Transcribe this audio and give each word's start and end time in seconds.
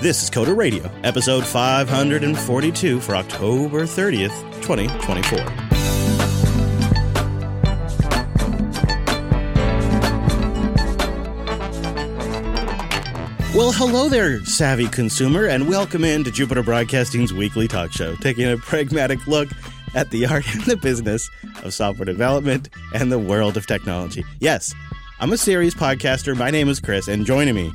This 0.00 0.22
is 0.22 0.30
Coder 0.30 0.56
Radio, 0.56 0.90
episode 1.04 1.44
542 1.44 3.00
for 3.00 3.16
October 3.16 3.82
30th, 3.82 4.32
2024. 4.62 5.36
Well, 13.54 13.72
hello 13.72 14.08
there, 14.08 14.42
savvy 14.46 14.88
consumer, 14.88 15.44
and 15.44 15.68
welcome 15.68 16.04
in 16.04 16.24
to 16.24 16.30
Jupiter 16.30 16.62
Broadcasting's 16.62 17.34
weekly 17.34 17.68
talk 17.68 17.92
show, 17.92 18.16
taking 18.16 18.50
a 18.50 18.56
pragmatic 18.56 19.26
look 19.26 19.50
at 19.94 20.08
the 20.08 20.24
art 20.24 20.50
and 20.54 20.62
the 20.62 20.78
business 20.78 21.28
of 21.62 21.74
software 21.74 22.06
development 22.06 22.70
and 22.94 23.12
the 23.12 23.18
world 23.18 23.58
of 23.58 23.66
technology. 23.66 24.24
Yes, 24.38 24.74
I'm 25.20 25.34
a 25.34 25.36
series 25.36 25.74
podcaster. 25.74 26.34
My 26.34 26.50
name 26.50 26.70
is 26.70 26.80
Chris, 26.80 27.06
and 27.06 27.26
joining 27.26 27.54
me 27.54 27.70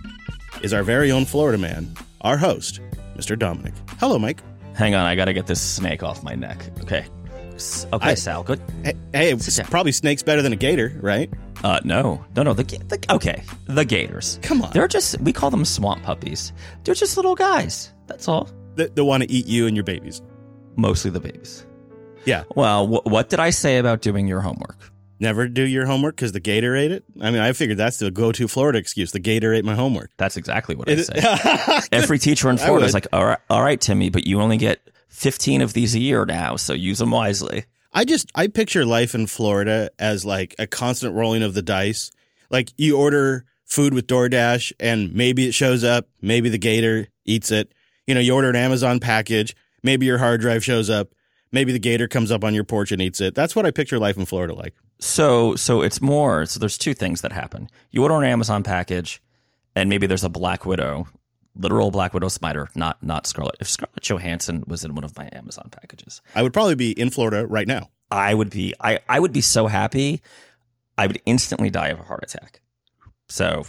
is 0.63 0.73
our 0.73 0.81
very 0.81 1.11
own 1.11 1.25
Florida 1.25 1.59
man, 1.59 1.95
our 2.25 2.37
host, 2.37 2.81
Mr. 3.15 3.37
Dominick. 3.37 3.73
Hello, 3.99 4.17
Mike. 4.19 4.41
Hang 4.73 4.95
on, 4.95 5.05
I 5.05 5.15
gotta 5.15 5.31
get 5.31 5.47
this 5.47 5.61
snake 5.61 6.03
off 6.03 6.23
my 6.23 6.35
neck. 6.35 6.57
Okay. 6.81 7.05
S- 7.53 7.85
Okay, 7.93 8.09
I- 8.09 8.13
Sal, 8.15 8.43
good. 8.43 8.59
Hey, 8.83 8.93
hey 9.13 9.31
it's 9.31 9.59
probably 9.69 9.91
snake's 9.93 10.23
better 10.23 10.41
than 10.41 10.51
a 10.51 10.57
gator, 10.57 10.91
right? 11.01 11.31
Uh, 11.63 11.79
no, 11.85 12.25
no, 12.35 12.43
no. 12.43 12.53
The, 12.53 12.63
the 12.63 13.05
okay, 13.13 13.43
the 13.67 13.85
gators. 13.85 14.39
Come 14.41 14.61
on. 14.61 14.71
They're 14.73 14.87
just 14.89 15.19
we 15.21 15.31
call 15.31 15.49
them 15.51 15.63
swamp 15.63 16.03
puppies. 16.03 16.51
They're 16.83 16.95
just 16.95 17.15
little 17.15 17.35
guys. 17.35 17.93
That's 18.07 18.27
all. 18.27 18.49
That 18.75 19.01
want 19.01 19.23
to 19.23 19.31
eat 19.31 19.45
you 19.47 19.67
and 19.67 19.75
your 19.77 19.85
babies. 19.85 20.21
Mostly 20.75 21.11
the 21.11 21.21
babies. 21.21 21.65
Yeah. 22.25 22.43
Well, 22.55 22.85
wh- 22.87 23.05
what 23.05 23.29
did 23.29 23.39
I 23.39 23.51
say 23.51 23.77
about 23.77 24.01
doing 24.01 24.27
your 24.27 24.41
homework? 24.41 24.91
Never 25.19 25.47
do 25.47 25.63
your 25.63 25.85
homework 25.85 26.15
because 26.15 26.33
the 26.33 26.39
gator 26.39 26.75
ate 26.75 26.91
it. 26.91 27.05
I 27.21 27.31
mean, 27.31 27.41
I 27.41 27.53
figured 27.53 27.77
that's 27.77 27.99
the 27.99 28.11
go-to 28.11 28.47
Florida 28.47 28.77
excuse. 28.77 29.11
The 29.11 29.19
gator 29.19 29.53
ate 29.53 29.63
my 29.63 29.75
homework. 29.75 30.11
That's 30.17 30.35
exactly 30.35 30.75
what 30.75 30.89
I 30.89 30.95
say. 30.97 31.87
Every 31.91 32.19
teacher 32.19 32.49
in 32.49 32.57
Florida 32.57 32.85
is 32.85 32.93
like, 32.93 33.07
all 33.13 33.25
right, 33.25 33.39
all 33.49 33.63
right, 33.63 33.79
Timmy, 33.79 34.09
but 34.09 34.27
you 34.27 34.41
only 34.41 34.57
get 34.57 34.81
15 35.09 35.61
of 35.61 35.73
these 35.73 35.95
a 35.95 35.99
year 35.99 36.25
now, 36.25 36.57
so 36.57 36.73
use 36.73 36.99
them 36.99 37.11
wisely. 37.11 37.65
I 37.93 38.03
just 38.03 38.29
I 38.35 38.47
picture 38.47 38.85
life 38.85 39.15
in 39.15 39.25
Florida 39.25 39.89
as 39.97 40.25
like 40.25 40.53
a 40.59 40.67
constant 40.67 41.15
rolling 41.15 41.43
of 41.43 41.53
the 41.53 41.61
dice. 41.61 42.11
Like 42.49 42.73
you 42.75 42.97
order 42.97 43.45
food 43.63 43.93
with 43.93 44.07
DoorDash 44.07 44.73
and 44.81 45.13
maybe 45.13 45.47
it 45.47 45.53
shows 45.53 45.85
up, 45.85 46.09
maybe 46.21 46.49
the 46.49 46.57
gator 46.57 47.07
eats 47.23 47.51
it. 47.51 47.71
You 48.05 48.13
know, 48.13 48.19
you 48.19 48.35
order 48.35 48.49
an 48.49 48.57
Amazon 48.57 48.99
package, 48.99 49.55
maybe 49.81 50.05
your 50.05 50.17
hard 50.17 50.41
drive 50.41 50.63
shows 50.63 50.89
up, 50.89 51.13
maybe 51.53 51.71
the 51.71 51.79
gator 51.79 52.09
comes 52.09 52.31
up 52.31 52.43
on 52.43 52.53
your 52.53 52.65
porch 52.65 52.91
and 52.91 53.01
eats 53.01 53.21
it. 53.21 53.33
That's 53.33 53.55
what 53.55 53.65
I 53.65 53.71
picture 53.71 53.97
life 53.97 54.17
in 54.17 54.25
Florida 54.25 54.53
like. 54.53 54.75
So, 54.99 55.55
so 55.55 55.81
it's 55.81 56.01
more. 56.01 56.45
So 56.45 56.59
there's 56.59 56.77
two 56.77 56.93
things 56.93 57.21
that 57.21 57.31
happen. 57.31 57.69
You 57.91 58.03
order 58.03 58.15
an 58.15 58.23
Amazon 58.23 58.63
package, 58.63 59.21
and 59.75 59.89
maybe 59.89 60.07
there's 60.07 60.23
a 60.23 60.29
Black 60.29 60.65
Widow, 60.65 61.07
literal 61.55 61.91
Black 61.91 62.13
Widow 62.13 62.29
spider, 62.29 62.69
not 62.75 63.01
not 63.03 63.27
Scarlet. 63.27 63.55
If 63.59 63.69
Scarlett 63.69 64.01
Johansson 64.01 64.63
was 64.67 64.85
in 64.85 64.95
one 64.95 65.03
of 65.03 65.17
my 65.17 65.29
Amazon 65.33 65.69
packages, 65.71 66.21
I 66.33 66.43
would 66.43 66.53
probably 66.53 66.75
be 66.75 66.91
in 66.91 67.09
Florida 67.09 67.45
right 67.45 67.67
now. 67.67 67.89
I 68.09 68.33
would 68.33 68.49
be 68.49 68.73
I 68.79 68.99
I 69.09 69.19
would 69.19 69.33
be 69.33 69.41
so 69.41 69.67
happy. 69.67 70.21
I 70.97 71.07
would 71.07 71.21
instantly 71.25 71.69
die 71.69 71.89
of 71.89 71.99
a 71.99 72.03
heart 72.03 72.23
attack. 72.23 72.61
So, 73.27 73.65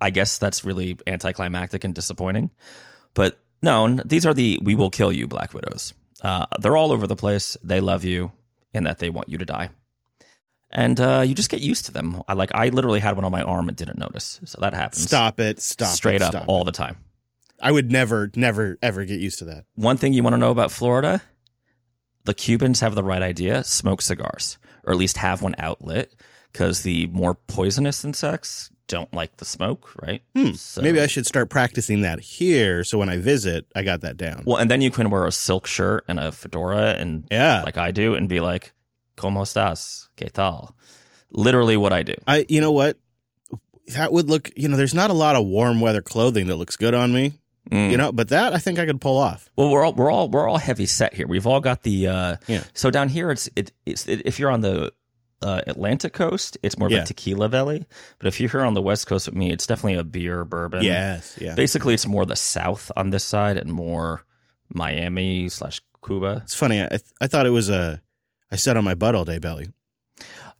I 0.00 0.10
guess 0.10 0.38
that's 0.38 0.64
really 0.64 0.98
anticlimactic 1.06 1.82
and 1.84 1.94
disappointing. 1.94 2.50
But 3.14 3.40
no, 3.62 3.96
these 4.04 4.24
are 4.24 4.34
the 4.34 4.60
we 4.62 4.74
will 4.74 4.90
kill 4.90 5.12
you 5.12 5.26
Black 5.26 5.52
Widows. 5.52 5.94
Uh, 6.22 6.46
they're 6.60 6.76
all 6.76 6.92
over 6.92 7.06
the 7.06 7.16
place. 7.16 7.56
They 7.64 7.80
love 7.80 8.04
you, 8.04 8.30
and 8.72 8.86
that 8.86 8.98
they 8.98 9.10
want 9.10 9.28
you 9.28 9.38
to 9.38 9.44
die. 9.44 9.70
And 10.72 11.00
uh, 11.00 11.24
you 11.26 11.34
just 11.34 11.50
get 11.50 11.60
used 11.60 11.86
to 11.86 11.92
them. 11.92 12.22
I 12.28 12.34
like 12.34 12.54
I 12.54 12.68
literally 12.68 13.00
had 13.00 13.16
one 13.16 13.24
on 13.24 13.32
my 13.32 13.42
arm 13.42 13.68
and 13.68 13.76
didn't 13.76 13.98
notice. 13.98 14.40
So 14.44 14.60
that 14.60 14.72
happens. 14.72 15.02
Stop 15.02 15.40
it. 15.40 15.60
Stop 15.60 15.88
it, 15.88 15.96
straight 15.96 16.22
up 16.22 16.32
stop 16.32 16.44
all 16.46 16.62
it. 16.62 16.66
the 16.66 16.72
time. 16.72 16.96
I 17.60 17.72
would 17.72 17.90
never, 17.90 18.30
never, 18.36 18.78
ever 18.80 19.04
get 19.04 19.20
used 19.20 19.40
to 19.40 19.44
that. 19.46 19.64
One 19.74 19.96
thing 19.96 20.12
you 20.12 20.22
want 20.22 20.34
to 20.34 20.38
know 20.38 20.50
about 20.52 20.70
Florida: 20.70 21.22
the 22.24 22.34
Cubans 22.34 22.80
have 22.80 22.94
the 22.94 23.02
right 23.02 23.22
idea. 23.22 23.64
Smoke 23.64 24.00
cigars, 24.00 24.58
or 24.84 24.92
at 24.92 24.98
least 24.98 25.16
have 25.16 25.42
one 25.42 25.54
outlit, 25.58 26.08
because 26.52 26.82
the 26.82 27.06
more 27.08 27.34
poisonous 27.34 28.04
insects 28.04 28.70
don't 28.86 29.12
like 29.12 29.36
the 29.38 29.44
smoke. 29.44 29.92
Right? 30.00 30.22
Hmm. 30.36 30.52
So- 30.52 30.82
Maybe 30.82 31.00
I 31.00 31.06
should 31.08 31.26
start 31.26 31.50
practicing 31.50 32.02
that 32.02 32.20
here 32.20 32.84
so 32.84 32.96
when 32.96 33.08
I 33.08 33.18
visit, 33.18 33.66
I 33.74 33.82
got 33.82 34.02
that 34.02 34.16
down. 34.16 34.44
Well, 34.46 34.56
and 34.56 34.70
then 34.70 34.80
you 34.80 34.90
can 34.92 35.10
wear 35.10 35.26
a 35.26 35.32
silk 35.32 35.66
shirt 35.66 36.04
and 36.06 36.20
a 36.20 36.30
fedora, 36.30 36.92
and 36.92 37.26
yeah. 37.30 37.62
like 37.64 37.76
I 37.76 37.90
do, 37.90 38.14
and 38.14 38.28
be 38.28 38.38
like, 38.40 38.72
"Cómo 39.20 39.42
estás? 39.42 40.08
¿Qué 40.16 40.30
tal?" 40.32 40.74
Literally, 41.30 41.76
what 41.76 41.92
I 41.92 42.02
do. 42.02 42.14
I 42.26 42.46
you 42.48 42.60
know 42.60 42.72
what? 42.72 42.96
That 43.94 44.12
would 44.12 44.28
look, 44.30 44.50
you 44.56 44.68
know, 44.68 44.76
there's 44.76 44.94
not 44.94 45.10
a 45.10 45.14
lot 45.14 45.36
of 45.36 45.44
warm 45.46 45.80
weather 45.80 46.02
clothing 46.02 46.46
that 46.46 46.56
looks 46.56 46.76
good 46.76 46.94
on 46.94 47.12
me, 47.12 47.32
Mm. 47.70 47.90
you 47.90 47.96
know, 47.96 48.12
but 48.12 48.28
that 48.28 48.52
I 48.54 48.58
think 48.58 48.78
I 48.78 48.86
could 48.86 49.00
pull 49.00 49.18
off. 49.18 49.50
Well, 49.56 49.68
we're 49.70 49.84
all 49.84 49.92
we're 49.92 50.10
all 50.10 50.28
we're 50.28 50.48
all 50.48 50.58
heavy 50.58 50.86
set 50.86 51.12
here. 51.14 51.26
We've 51.26 51.46
all 51.46 51.60
got 51.60 51.82
the 51.82 52.06
uh 52.08 52.36
Yeah. 52.46 52.62
So 52.72 52.90
down 52.90 53.08
here, 53.08 53.30
it's 53.30 53.48
it, 53.56 53.72
it's 53.86 54.06
it, 54.08 54.22
if 54.24 54.38
you're 54.38 54.50
on 54.50 54.60
the 54.62 54.92
uh, 55.42 55.62
Atlantic 55.66 56.12
coast, 56.12 56.58
it's 56.62 56.76
more 56.78 56.86
of 56.88 56.92
Yeah. 56.92 57.02
a 57.02 57.06
tequila 57.06 57.48
valley. 57.48 57.86
But 58.18 58.28
if 58.28 58.40
you're 58.40 58.50
here 58.50 58.60
on 58.62 58.74
the 58.74 58.82
West 58.82 59.06
Coast 59.06 59.26
with 59.26 59.34
me, 59.36 59.50
it's 59.50 59.66
definitely 59.66 59.98
a 59.98 60.04
beer 60.04 60.44
bourbon. 60.44 60.82
Yes, 60.84 61.36
yeah. 61.40 61.54
Basically, 61.54 61.94
it's 61.94 62.06
more 62.06 62.26
the 62.26 62.36
South 62.36 62.92
on 62.96 63.10
this 63.10 63.24
side 63.24 63.56
and 63.56 63.72
more 63.72 64.24
Miami 64.68 65.48
slash 65.48 65.80
Cuba. 66.04 66.42
It's 66.44 66.54
funny. 66.54 66.80
I 66.82 66.98
I 67.20 67.26
thought 67.26 67.46
it 67.46 67.50
was 67.50 67.68
a 67.70 68.00
I 68.52 68.56
sat 68.56 68.76
on 68.76 68.84
my 68.84 68.94
butt 68.94 69.14
all 69.14 69.24
day 69.24 69.38
belly. 69.38 69.68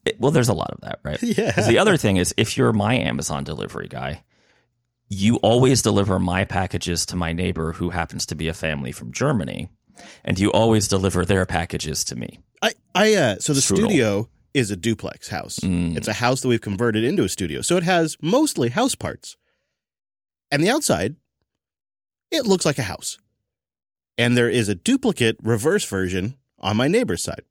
It- 0.05 0.21
well, 0.21 0.31
there's 0.31 0.49
a 0.49 0.55
lot 0.55 0.71
of 0.71 0.81
that, 0.83 1.01
right? 1.03 1.23
Yeah. 1.23 1.51
the 1.53 1.79
other 1.79 1.97
thing 1.97 2.17
is, 2.17 2.33
if 2.37 2.57
you're 2.57 2.73
my 2.73 2.95
Amazon 2.95 3.45
delivery 3.45 3.89
guy, 3.89 4.23
you 5.09 5.37
always 5.37 5.83
deliver 5.83 6.19
my 6.19 6.45
packages 6.45 7.05
to 7.07 7.17
my 7.17 7.33
neighbor 7.33 7.73
who 7.73 7.91
happens 7.91 8.25
to 8.27 8.35
be 8.35 8.49
a 8.49 8.55
family 8.55 8.93
from 8.93 9.13
Germany, 9.13 9.69
and 10.25 10.39
you 10.39 10.51
always 10.53 10.87
deliver 10.89 11.25
their 11.25 11.45
packages 11.47 12.05
to 12.05 12.17
me. 12.17 12.39
I 12.63 12.73
I 12.95 13.15
uh 13.15 13.37
so 13.41 13.53
the 13.53 13.61
Strudel. 13.61 13.77
studio 13.77 14.29
is 14.55 14.71
a 14.71 14.77
duplex 14.77 15.29
house. 15.29 15.59
Mm. 15.61 15.97
It's 15.97 16.09
a 16.09 16.13
house 16.15 16.41
that 16.41 16.49
we've 16.49 16.61
converted 16.61 17.05
into 17.05 17.25
a 17.25 17.29
studio. 17.29 17.61
So 17.61 17.77
it 17.77 17.83
has 17.85 18.17
mostly 18.23 18.69
house 18.71 18.95
parts. 18.95 19.37
And 20.51 20.63
the 20.63 20.71
outside 20.71 21.17
it 22.31 22.47
looks 22.47 22.65
like 22.65 22.79
a 22.79 22.83
house. 22.85 23.19
And 24.19 24.37
there 24.37 24.49
is 24.49 24.69
a 24.69 24.75
duplicate 24.75 25.37
reverse 25.43 25.85
version 25.85 26.37
on 26.59 26.77
my 26.77 26.87
neighbor's 26.89 27.23
side. 27.23 27.43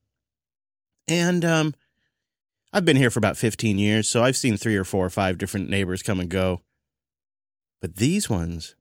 And 1.09 1.43
um 1.43 1.75
I've 2.71 2.85
been 2.85 2.97
here 2.97 3.09
for 3.09 3.17
about 3.17 3.35
15 3.35 3.79
years, 3.79 4.07
so 4.07 4.23
I've 4.23 4.37
seen 4.37 4.55
3 4.55 4.75
or 4.75 4.83
4 4.83 5.05
or 5.07 5.09
5 5.09 5.37
different 5.39 5.69
neighbors 5.69 6.03
come 6.03 6.19
and 6.19 6.29
go. 6.29 6.61
But 7.81 7.95
these 7.95 8.29
ones 8.29 8.75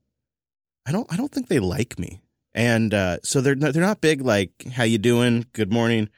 I 0.87 0.93
don't 0.93 1.11
I 1.13 1.17
don't 1.17 1.33
think 1.33 1.49
they 1.49 1.59
like 1.59 1.99
me. 1.99 2.21
And 2.55 2.93
uh, 2.93 3.19
so 3.23 3.41
they're 3.41 3.55
not, 3.55 3.73
they're 3.73 3.83
not 3.83 4.01
big 4.01 4.21
like 4.21 4.51
how 4.73 4.83
you 4.83 4.99
doing, 4.99 5.47
good 5.53 5.73
morning, 5.73 6.09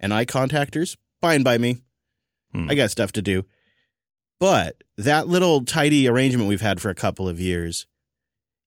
and 0.00 0.12
eye 0.12 0.24
contactors. 0.24 0.96
Fine 1.20 1.42
by 1.42 1.58
me. 1.58 1.78
Hmm. 2.52 2.68
I 2.70 2.74
got 2.74 2.90
stuff 2.90 3.12
to 3.12 3.22
do. 3.22 3.44
But 4.40 4.82
that 4.96 5.28
little 5.28 5.64
tidy 5.64 6.08
arrangement 6.08 6.48
we've 6.48 6.60
had 6.60 6.80
for 6.80 6.90
a 6.90 6.94
couple 6.94 7.28
of 7.28 7.38
years 7.40 7.86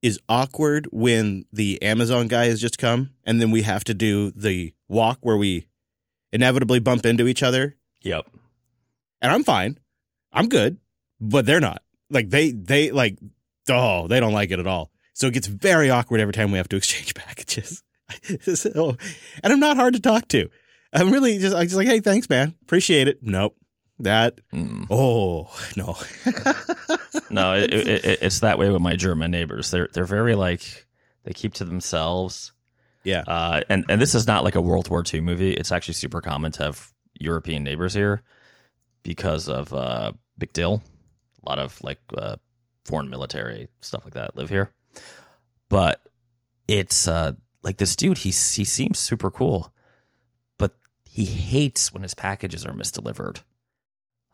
is 0.01 0.19
awkward 0.29 0.87
when 0.91 1.45
the 1.51 1.81
Amazon 1.81 2.27
guy 2.27 2.45
has 2.45 2.61
just 2.61 2.77
come 2.77 3.11
and 3.25 3.41
then 3.41 3.51
we 3.51 3.63
have 3.63 3.83
to 3.85 3.93
do 3.93 4.31
the 4.31 4.73
walk 4.87 5.17
where 5.21 5.37
we 5.37 5.67
inevitably 6.31 6.79
bump 6.79 7.05
into 7.05 7.27
each 7.27 7.43
other. 7.43 7.75
Yep. 8.01 8.27
And 9.21 9.31
I'm 9.31 9.43
fine. 9.43 9.77
I'm 10.31 10.49
good, 10.49 10.77
but 11.19 11.45
they're 11.45 11.59
not. 11.59 11.81
Like 12.09 12.29
they 12.29 12.51
they 12.51 12.91
like 12.91 13.17
oh, 13.69 14.07
they 14.07 14.19
don't 14.19 14.33
like 14.33 14.51
it 14.51 14.59
at 14.59 14.67
all. 14.67 14.91
So 15.13 15.27
it 15.27 15.33
gets 15.33 15.47
very 15.47 15.89
awkward 15.89 16.19
every 16.21 16.33
time 16.33 16.51
we 16.51 16.57
have 16.57 16.69
to 16.69 16.75
exchange 16.77 17.13
packages. 17.15 17.83
so, 18.55 18.95
and 19.43 19.51
I'm 19.53 19.59
not 19.59 19.75
hard 19.77 19.93
to 19.95 19.99
talk 19.99 20.27
to. 20.29 20.49
I'm 20.93 21.11
really 21.11 21.37
just 21.39 21.55
I'm 21.55 21.63
just 21.63 21.75
like, 21.75 21.87
hey, 21.87 21.99
thanks, 21.99 22.29
man. 22.29 22.55
Appreciate 22.61 23.07
it. 23.07 23.19
Nope. 23.21 23.55
That 23.99 24.39
Mm. 24.53 24.85
oh 24.89 25.49
no. 25.75 25.97
No, 27.29 27.55
it, 27.55 27.73
it, 27.73 28.05
it, 28.05 28.19
it's 28.21 28.39
that 28.39 28.57
way 28.57 28.69
with 28.69 28.81
my 28.81 28.95
German 28.95 29.31
neighbors. 29.31 29.69
They're 29.71 29.89
they're 29.91 30.05
very 30.05 30.35
like 30.35 30.85
they 31.23 31.33
keep 31.33 31.53
to 31.55 31.65
themselves. 31.65 32.53
Yeah. 33.07 33.21
Uh, 33.21 33.61
and 33.69 33.85
and 33.87 34.01
this 34.01 34.13
is 34.13 34.27
not 34.27 34.43
like 34.43 34.55
a 34.55 34.61
World 34.61 34.89
War 34.89 35.01
II 35.01 35.21
movie. 35.21 35.53
It's 35.53 35.71
actually 35.71 35.93
super 35.93 36.19
common 36.19 36.51
to 36.53 36.63
have 36.63 36.91
European 37.17 37.63
neighbors 37.63 37.93
here 37.93 38.21
because 39.01 39.47
of 39.47 39.73
uh, 39.73 40.11
big 40.37 40.51
deal. 40.51 40.83
A 41.41 41.49
lot 41.49 41.57
of 41.57 41.81
like 41.81 41.99
uh, 42.17 42.35
foreign 42.83 43.09
military 43.09 43.69
stuff 43.79 44.03
like 44.03 44.15
that 44.15 44.35
live 44.35 44.49
here. 44.49 44.71
But 45.69 46.01
it's 46.67 47.07
uh, 47.07 47.31
like 47.63 47.77
this 47.77 47.95
dude. 47.95 48.17
He 48.17 48.29
he 48.29 48.65
seems 48.65 48.99
super 48.99 49.31
cool, 49.31 49.73
but 50.57 50.75
he 51.05 51.23
hates 51.23 51.93
when 51.93 52.03
his 52.03 52.13
packages 52.13 52.65
are 52.65 52.73
misdelivered. 52.73 53.37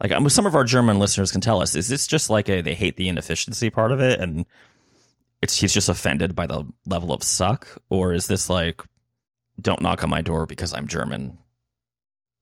Like 0.02 0.32
some 0.32 0.48
of 0.48 0.56
our 0.56 0.64
German 0.64 0.98
listeners 0.98 1.32
can 1.32 1.42
tell 1.42 1.62
us, 1.62 1.76
is 1.76 1.90
this 1.90 2.08
just 2.08 2.32
like 2.32 2.50
a 2.50 2.62
they 2.62 2.74
hate 2.74 2.98
the 2.98 3.08
inefficiency 3.08 3.70
part 3.70 3.92
of 3.92 4.02
it, 4.02 4.20
and 4.20 4.48
it's 5.44 5.58
he's 5.60 5.74
just 5.74 5.90
offended 5.90 6.36
by 6.36 6.48
the 6.48 6.66
level 6.86 7.12
of 7.12 7.22
suck, 7.22 7.68
or 7.90 8.14
is 8.14 8.28
this 8.28 8.50
like 8.50 8.82
don't 9.62 9.82
knock 9.82 10.04
on 10.04 10.10
my 10.10 10.22
door 10.22 10.46
because 10.46 10.74
I'm 10.74 10.88
German, 10.88 11.38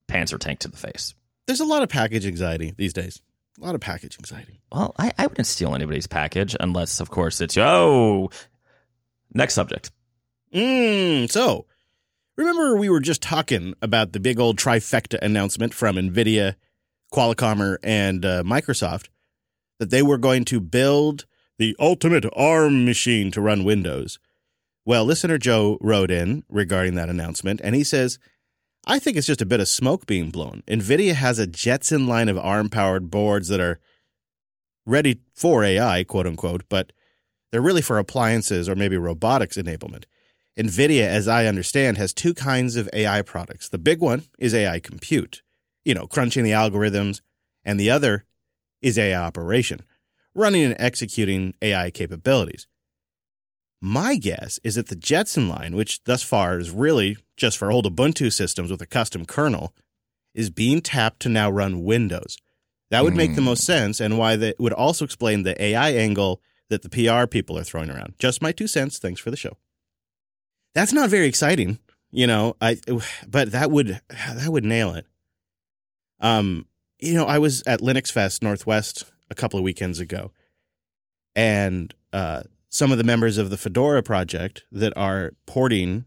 Panzer 0.08 0.38
tank 0.38 0.60
to 0.60 0.68
the 0.68 0.76
face? 0.76 1.14
There's 1.46 1.60
a 1.60 1.64
lot 1.64 1.82
of 1.82 1.88
package 1.88 2.26
anxiety 2.26 2.72
these 2.76 2.92
days. 2.92 3.20
A 3.60 3.64
lot 3.64 3.74
of 3.74 3.80
package 3.80 4.16
anxiety. 4.18 4.60
Well, 4.70 4.94
I, 4.98 5.12
I 5.18 5.26
wouldn't 5.26 5.46
steal 5.46 5.74
anybody's 5.74 6.06
package 6.06 6.56
unless, 6.58 7.00
of 7.00 7.10
course, 7.10 7.40
it's 7.40 7.58
oh, 7.58 8.30
Next 9.34 9.54
subject. 9.54 9.90
Mm, 10.54 11.30
so, 11.30 11.66
remember 12.36 12.76
we 12.76 12.88
were 12.88 13.00
just 13.00 13.22
talking 13.22 13.74
about 13.80 14.12
the 14.12 14.20
big 14.20 14.38
old 14.38 14.58
trifecta 14.58 15.18
announcement 15.22 15.74
from 15.74 15.96
NVIDIA, 15.96 16.54
Qualcomm, 17.12 17.78
and 17.82 18.24
uh, 18.24 18.42
Microsoft 18.44 19.08
that 19.78 19.90
they 19.90 20.02
were 20.02 20.18
going 20.18 20.44
to 20.46 20.60
build 20.60 21.24
the 21.62 21.76
ultimate 21.78 22.26
ARM 22.34 22.84
machine 22.84 23.30
to 23.30 23.40
run 23.40 23.62
Windows. 23.62 24.18
Well, 24.84 25.04
listener 25.04 25.38
Joe 25.38 25.78
wrote 25.80 26.10
in 26.10 26.42
regarding 26.48 26.96
that 26.96 27.08
announcement, 27.08 27.60
and 27.62 27.76
he 27.76 27.84
says, 27.84 28.18
I 28.84 28.98
think 28.98 29.16
it's 29.16 29.28
just 29.28 29.40
a 29.40 29.46
bit 29.46 29.60
of 29.60 29.68
smoke 29.68 30.04
being 30.04 30.30
blown. 30.30 30.64
NVIDIA 30.66 31.14
has 31.14 31.38
a 31.38 31.46
Jetson 31.46 32.08
line 32.08 32.28
of 32.28 32.36
ARM 32.36 32.68
powered 32.68 33.12
boards 33.12 33.46
that 33.46 33.60
are 33.60 33.78
ready 34.84 35.20
for 35.36 35.62
AI, 35.62 36.02
quote 36.02 36.26
unquote, 36.26 36.64
but 36.68 36.92
they're 37.52 37.62
really 37.62 37.80
for 37.80 37.96
appliances 37.96 38.68
or 38.68 38.74
maybe 38.74 38.96
robotics 38.96 39.56
enablement. 39.56 40.06
NVIDIA, 40.58 41.06
as 41.06 41.28
I 41.28 41.46
understand, 41.46 41.96
has 41.96 42.12
two 42.12 42.34
kinds 42.34 42.74
of 42.74 42.90
AI 42.92 43.22
products. 43.22 43.68
The 43.68 43.78
big 43.78 44.00
one 44.00 44.24
is 44.36 44.52
AI 44.52 44.80
compute, 44.80 45.42
you 45.84 45.94
know, 45.94 46.08
crunching 46.08 46.42
the 46.42 46.50
algorithms, 46.50 47.20
and 47.64 47.78
the 47.78 47.88
other 47.88 48.24
is 48.80 48.98
AI 48.98 49.22
operation, 49.22 49.82
running 50.34 50.64
and 50.64 50.76
executing 50.78 51.54
AI 51.62 51.90
capabilities. 51.90 52.66
My 53.80 54.16
guess 54.16 54.60
is 54.62 54.76
that 54.76 54.88
the 54.88 54.96
Jetson 54.96 55.48
line, 55.48 55.74
which 55.74 56.04
thus 56.04 56.22
far 56.22 56.58
is 56.58 56.70
really 56.70 57.16
just 57.36 57.58
for 57.58 57.72
old 57.72 57.84
Ubuntu 57.84 58.32
systems 58.32 58.70
with 58.70 58.80
a 58.80 58.86
custom 58.86 59.24
kernel, 59.24 59.74
is 60.34 60.50
being 60.50 60.80
tapped 60.80 61.20
to 61.20 61.28
now 61.28 61.50
run 61.50 61.82
Windows. 61.82 62.36
That 62.90 63.04
would 63.04 63.16
make 63.16 63.34
the 63.34 63.40
Hmm. 63.40 63.46
most 63.46 63.64
sense, 63.64 64.00
and 64.00 64.18
why 64.18 64.36
that 64.36 64.60
would 64.60 64.72
also 64.72 65.04
explain 65.04 65.42
the 65.42 65.60
AI 65.60 65.90
angle 65.92 66.40
that 66.68 66.82
the 66.82 66.88
PR 66.88 67.26
people 67.26 67.58
are 67.58 67.64
throwing 67.64 67.90
around. 67.90 68.14
Just 68.18 68.40
my 68.42 68.52
two 68.52 68.66
cents. 68.68 68.98
Thanks 68.98 69.20
for 69.20 69.30
the 69.30 69.36
show. 69.36 69.56
That's 70.74 70.92
not 70.92 71.10
very 71.10 71.26
exciting, 71.26 71.78
you 72.10 72.26
know. 72.26 72.56
I 72.60 72.78
but 73.26 73.50
that 73.52 73.70
would 73.70 74.00
that 74.10 74.48
would 74.48 74.64
nail 74.64 74.94
it. 74.94 75.06
Um, 76.20 76.66
you 77.00 77.14
know, 77.14 77.24
I 77.26 77.38
was 77.38 77.62
at 77.66 77.80
Linux 77.80 78.12
Fest 78.12 78.42
Northwest 78.42 79.04
a 79.32 79.34
couple 79.34 79.58
of 79.58 79.64
weekends 79.64 79.98
ago, 79.98 80.30
and 81.34 81.94
uh, 82.12 82.42
some 82.68 82.92
of 82.92 82.98
the 82.98 83.04
members 83.04 83.38
of 83.38 83.50
the 83.50 83.56
Fedora 83.56 84.02
project 84.02 84.64
that 84.70 84.92
are 84.96 85.32
porting 85.46 86.04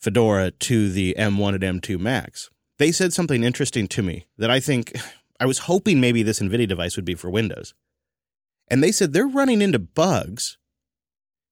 Fedora 0.00 0.50
to 0.50 0.90
the 0.90 1.14
M1 1.18 1.62
and 1.62 1.82
M2 1.82 1.98
Macs, 1.98 2.48
they 2.78 2.92
said 2.92 3.12
something 3.12 3.44
interesting 3.44 3.86
to 3.88 4.02
me 4.02 4.26
that 4.38 4.50
I 4.50 4.60
think 4.60 4.96
I 5.40 5.46
was 5.46 5.60
hoping 5.60 6.00
maybe 6.00 6.22
this 6.22 6.40
NVIDIA 6.40 6.68
device 6.68 6.96
would 6.96 7.04
be 7.04 7.16
for 7.16 7.28
Windows. 7.28 7.74
And 8.68 8.82
they 8.82 8.92
said 8.92 9.12
they're 9.12 9.26
running 9.26 9.60
into 9.60 9.78
bugs 9.78 10.56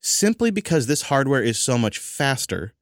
simply 0.00 0.50
because 0.50 0.86
this 0.86 1.02
hardware 1.02 1.42
is 1.42 1.58
so 1.58 1.76
much 1.76 1.98
faster 1.98 2.72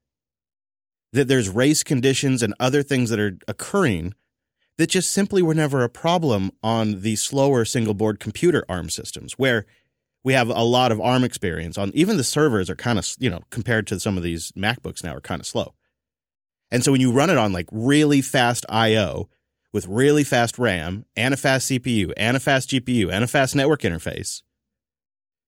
that 1.12 1.28
there's 1.28 1.48
race 1.48 1.82
conditions 1.82 2.42
and 2.42 2.54
other 2.60 2.82
things 2.82 3.08
that 3.10 3.18
are 3.18 3.38
occurring 3.48 4.14
that 4.78 4.88
just 4.88 5.10
simply 5.10 5.42
were 5.42 5.54
never 5.54 5.82
a 5.82 5.88
problem 5.88 6.52
on 6.62 7.02
the 7.02 7.16
slower 7.16 7.64
single 7.64 7.94
board 7.94 8.20
computer 8.20 8.64
ARM 8.68 8.88
systems 8.88 9.34
where 9.34 9.66
we 10.24 10.32
have 10.32 10.48
a 10.48 10.62
lot 10.62 10.92
of 10.92 11.00
ARM 11.00 11.24
experience 11.24 11.76
on 11.76 11.90
even 11.94 12.16
the 12.16 12.24
servers 12.24 12.70
are 12.70 12.76
kind 12.76 12.98
of, 12.98 13.08
you 13.18 13.28
know, 13.28 13.40
compared 13.50 13.86
to 13.88 14.00
some 14.00 14.16
of 14.16 14.22
these 14.22 14.52
MacBooks 14.52 15.04
now 15.04 15.14
are 15.14 15.20
kind 15.20 15.40
of 15.40 15.46
slow. 15.46 15.74
And 16.70 16.84
so 16.84 16.92
when 16.92 17.00
you 17.00 17.12
run 17.12 17.30
it 17.30 17.38
on 17.38 17.52
like 17.52 17.68
really 17.72 18.20
fast 18.20 18.64
IO 18.68 19.28
with 19.72 19.86
really 19.86 20.24
fast 20.24 20.58
RAM 20.58 21.04
and 21.16 21.34
a 21.34 21.36
fast 21.36 21.70
CPU 21.70 22.12
and 22.16 22.36
a 22.36 22.40
fast 22.40 22.70
GPU 22.70 23.10
and 23.10 23.24
a 23.24 23.28
fast 23.28 23.56
network 23.56 23.82
interface, 23.82 24.42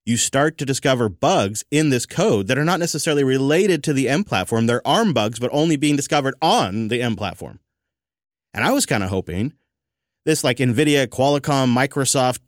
you 0.04 0.16
start 0.16 0.58
to 0.58 0.64
discover 0.64 1.08
bugs 1.08 1.64
in 1.70 1.90
this 1.90 2.06
code 2.06 2.46
that 2.48 2.58
are 2.58 2.64
not 2.64 2.80
necessarily 2.80 3.22
related 3.22 3.84
to 3.84 3.92
the 3.92 4.08
M 4.08 4.24
platform. 4.24 4.66
They're 4.66 4.86
ARM 4.86 5.12
bugs, 5.12 5.38
but 5.38 5.50
only 5.52 5.76
being 5.76 5.96
discovered 5.96 6.34
on 6.40 6.88
the 6.88 7.02
M 7.02 7.16
platform. 7.16 7.60
And 8.52 8.64
I 8.64 8.72
was 8.72 8.86
kind 8.86 9.02
of 9.04 9.10
hoping 9.10 9.52
this 10.24 10.44
like 10.44 10.58
NVIDIA, 10.58 11.06
Qualcomm, 11.06 11.74
Microsoft, 11.74 12.40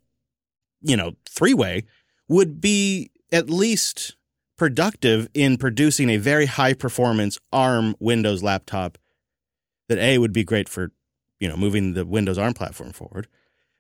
you 0.83 0.97
know, 0.97 1.13
three 1.29 1.55
way 1.55 1.85
would 2.29 2.61
be 2.61 3.11
at 3.31 3.49
least 3.49 4.17
productive 4.57 5.29
in 5.35 5.57
producing 5.57 6.11
a 6.11 6.19
very 6.19 6.47
high 6.47 6.75
performance 6.75 7.39
ARM 7.53 7.95
Windows 7.99 8.43
laptop 8.43 8.99
that 9.89 9.99
A 9.99 10.19
would 10.19 10.33
be 10.33 10.45
great 10.45 10.69
for, 10.69 10.93
you 11.41 11.49
know, 11.49 11.57
moving 11.57 11.95
the 11.95 12.05
Windows 12.05 12.39
ARM 12.39 12.55
platform 12.55 12.93
forward. 12.93 13.27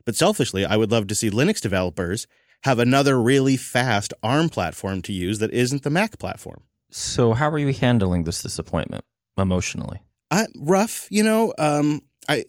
But 0.04 0.16
selfishly, 0.16 0.64
I 0.64 0.76
would 0.76 0.90
love 0.90 1.06
to 1.08 1.14
see 1.14 1.30
Linux 1.30 1.60
developers 1.60 2.26
have 2.64 2.78
another 2.78 3.20
really 3.20 3.56
fast 3.56 4.12
ARM 4.22 4.48
platform 4.48 5.02
to 5.02 5.12
use 5.12 5.38
that 5.38 5.52
isn't 5.52 5.82
the 5.82 5.90
Mac 5.90 6.18
platform. 6.18 6.62
So, 6.90 7.32
how 7.32 7.48
are 7.50 7.58
you 7.58 7.72
handling 7.72 8.24
this 8.24 8.42
disappointment 8.42 9.04
emotionally? 9.38 10.00
I, 10.30 10.46
rough, 10.56 11.06
you 11.10 11.22
know. 11.22 11.54
Um, 11.58 12.02
I, 12.28 12.44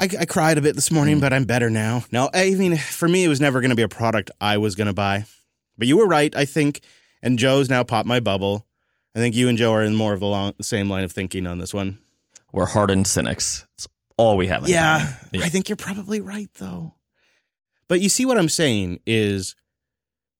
I 0.00 0.08
I 0.20 0.24
cried 0.24 0.58
a 0.58 0.62
bit 0.62 0.74
this 0.74 0.90
morning, 0.90 1.18
Mm. 1.18 1.20
but 1.20 1.32
I'm 1.32 1.44
better 1.44 1.70
now. 1.70 2.04
No, 2.12 2.30
I 2.34 2.50
mean, 2.50 2.76
for 2.76 3.08
me, 3.08 3.24
it 3.24 3.28
was 3.28 3.40
never 3.40 3.60
going 3.60 3.70
to 3.70 3.76
be 3.76 3.82
a 3.82 3.88
product 3.88 4.30
I 4.40 4.58
was 4.58 4.74
going 4.74 4.86
to 4.88 4.92
buy. 4.92 5.24
But 5.78 5.88
you 5.88 5.96
were 5.96 6.06
right, 6.06 6.34
I 6.36 6.44
think. 6.44 6.80
And 7.22 7.38
Joe's 7.38 7.70
now 7.70 7.84
popped 7.84 8.06
my 8.08 8.18
bubble. 8.20 8.66
I 9.14 9.18
think 9.20 9.34
you 9.36 9.48
and 9.48 9.56
Joe 9.56 9.72
are 9.74 9.82
in 9.82 9.94
more 9.94 10.12
of 10.12 10.20
the 10.20 10.26
long, 10.26 10.54
same 10.60 10.88
line 10.90 11.04
of 11.04 11.12
thinking 11.12 11.46
on 11.46 11.58
this 11.58 11.72
one. 11.72 11.98
We're 12.52 12.66
hardened 12.66 13.06
cynics. 13.06 13.66
It's 13.74 13.86
all 14.16 14.36
we 14.36 14.48
have. 14.48 14.64
In 14.64 14.70
Yeah, 14.70 15.14
yeah. 15.32 15.44
I 15.44 15.48
think 15.48 15.68
you're 15.68 15.76
probably 15.76 16.20
right, 16.20 16.50
though. 16.54 16.94
But 17.88 18.00
you 18.00 18.08
see 18.08 18.24
what 18.26 18.38
I'm 18.38 18.48
saying 18.48 19.00
is 19.06 19.54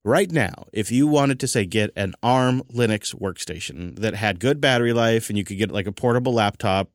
right 0.05 0.31
now, 0.31 0.67
if 0.73 0.91
you 0.91 1.07
wanted 1.07 1.39
to 1.41 1.47
say 1.49 1.65
get 1.67 1.91
an 1.97 2.15
ARM 2.23 2.63
Linux 2.65 3.15
workstation 3.15 3.97
that 4.01 4.15
had 4.15 4.41
good 4.41 4.61
battery 4.61 4.93
life 4.93 5.29
and 5.29 5.39
you 5.39 5.45
could 5.45 5.59
get 5.59 5.71
like 5.71 5.87
a 5.87 5.93
portable 5.93 6.35
laptop 6.35 6.91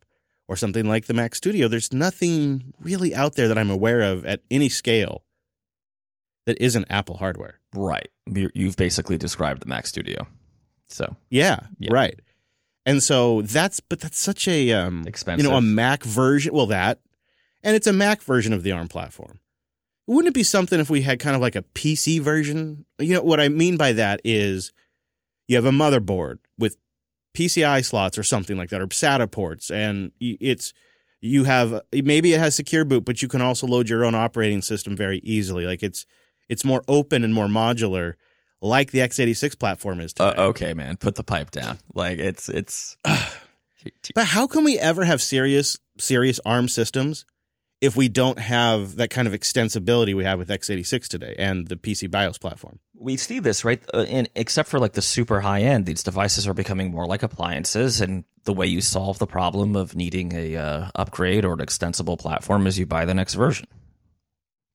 or 0.47 0.55
something 0.55 0.88
like 0.88 1.05
the 1.05 1.13
Mac 1.13 1.35
Studio, 1.35 1.67
there's 1.67 1.91
nothing 1.94 2.73
really 2.79 3.13
out 3.13 3.35
there 3.35 3.47
that 3.47 3.57
I'm 3.57 3.69
aware 3.69 4.01
of 4.01 4.25
at 4.25 4.41
any 4.49 4.69
scale 4.69 5.23
that 6.45 6.61
isn't 6.61 6.85
Apple 6.89 7.17
hardware. 7.17 7.59
Right. 7.75 8.09
You- 8.25 8.51
You've 8.53 8.77
basically 8.77 9.17
described 9.17 9.61
the 9.61 9.67
Mac 9.67 9.85
Studio. 9.88 10.27
So 10.88 11.15
Yeah, 11.29 11.59
Yeah. 11.79 11.91
right. 11.91 12.19
And 12.85 13.03
so 13.03 13.41
that's 13.41 13.81
but 13.81 13.99
that's 13.99 14.17
such 14.19 14.47
a 14.47 14.71
um 14.71 15.03
expensive. 15.05 15.44
you 15.45 15.51
know 15.51 15.57
a 15.57 15.61
Mac 15.61 16.03
version. 16.03 16.53
Well, 16.53 16.67
that 16.67 16.99
and 17.63 17.75
it's 17.75 17.88
a 17.88 17.91
Mac 17.94 18.21
version 18.21 18.53
of 18.53 18.63
the 18.63 18.71
ARM 18.71 18.88
platform. 18.88 19.39
Wouldn't 20.05 20.29
it 20.29 20.33
be 20.33 20.44
something 20.44 20.79
if 20.79 20.89
we 20.89 21.01
had 21.01 21.19
kind 21.19 21.35
of 21.35 21.41
like 21.41 21.57
a 21.57 21.63
PC 21.63 22.21
version? 22.21 22.85
You 22.97 23.15
know 23.15 23.23
what 23.23 23.41
I 23.41 23.49
mean 23.49 23.75
by 23.75 23.91
that 23.91 24.21
is 24.23 24.71
you 25.49 25.57
have 25.57 25.66
a 25.66 25.71
motherboard 25.71 26.37
PCI 27.37 27.85
slots 27.85 28.17
or 28.17 28.23
something 28.23 28.57
like 28.57 28.69
that, 28.69 28.81
or 28.81 28.87
SATA 28.87 29.29
ports, 29.29 29.69
and 29.69 30.11
it's 30.19 30.73
you 31.21 31.44
have 31.44 31.81
maybe 31.91 32.33
it 32.33 32.39
has 32.39 32.56
secure 32.56 32.83
boot, 32.83 33.06
but 33.06 33.21
you 33.21 33.27
can 33.27 33.41
also 33.41 33.67
load 33.67 33.89
your 33.89 34.03
own 34.03 34.15
operating 34.15 34.61
system 34.61 34.95
very 34.95 35.19
easily. 35.19 35.65
Like 35.65 35.83
it's 35.83 36.06
it's 36.49 36.65
more 36.65 36.83
open 36.87 37.23
and 37.23 37.33
more 37.33 37.45
modular, 37.45 38.13
like 38.59 38.91
the 38.91 38.99
x86 38.99 39.59
platform 39.59 39.99
is 39.99 40.13
today. 40.13 40.33
uh, 40.35 40.47
okay, 40.47 40.73
man, 40.73 40.97
put 40.97 41.13
the 41.15 41.23
pipe 41.23 41.51
down. 41.51 41.77
Like 41.94 42.19
it's 42.19 42.49
it's. 42.49 42.97
But 44.15 44.25
how 44.25 44.47
can 44.47 44.65
we 44.65 44.77
ever 44.77 45.06
have 45.06 45.21
serious 45.21 45.77
serious 45.97 46.41
ARM 46.45 46.67
systems 46.67 47.25
if 47.79 47.95
we 47.95 48.09
don't 48.09 48.37
have 48.37 48.97
that 48.97 49.11
kind 49.11 49.29
of 49.29 49.33
extensibility 49.33 50.13
we 50.13 50.25
have 50.25 50.39
with 50.39 50.49
x86 50.49 51.07
today 51.07 51.35
and 51.37 51.67
the 51.67 51.77
PC 51.77 52.11
BIOS 52.11 52.37
platform? 52.37 52.79
We 52.99 53.16
see 53.18 53.39
this 53.39 53.63
right 53.63 53.81
uh, 53.94 54.06
in 54.07 54.27
except 54.35 54.69
for 54.69 54.80
like 54.80 54.94
the 54.94 55.01
super 55.01 55.42
high 55.42 55.61
end 55.61 55.85
these 55.85 56.04
devices 56.04 56.47
are 56.47 56.54
becoming 56.54 56.92
more 56.92 57.06
like 57.06 57.23
appliances 57.23 58.01
and 58.01 58.23
the 58.45 58.54
way 58.54 58.66
you 58.66 58.81
solve 58.81 59.19
the 59.19 59.27
problem 59.27 59.75
of 59.75 59.95
needing 59.95 60.33
a 60.33 60.56
uh, 60.56 60.89
upgrade 60.95 61.45
or 61.45 61.54
an 61.54 61.61
extensible 61.61 62.18
platform 62.18 62.66
is 62.66 62.80
you 62.80 62.85
buy 62.85 63.06
the 63.06 63.13
next 63.13 63.35
version 63.35 63.68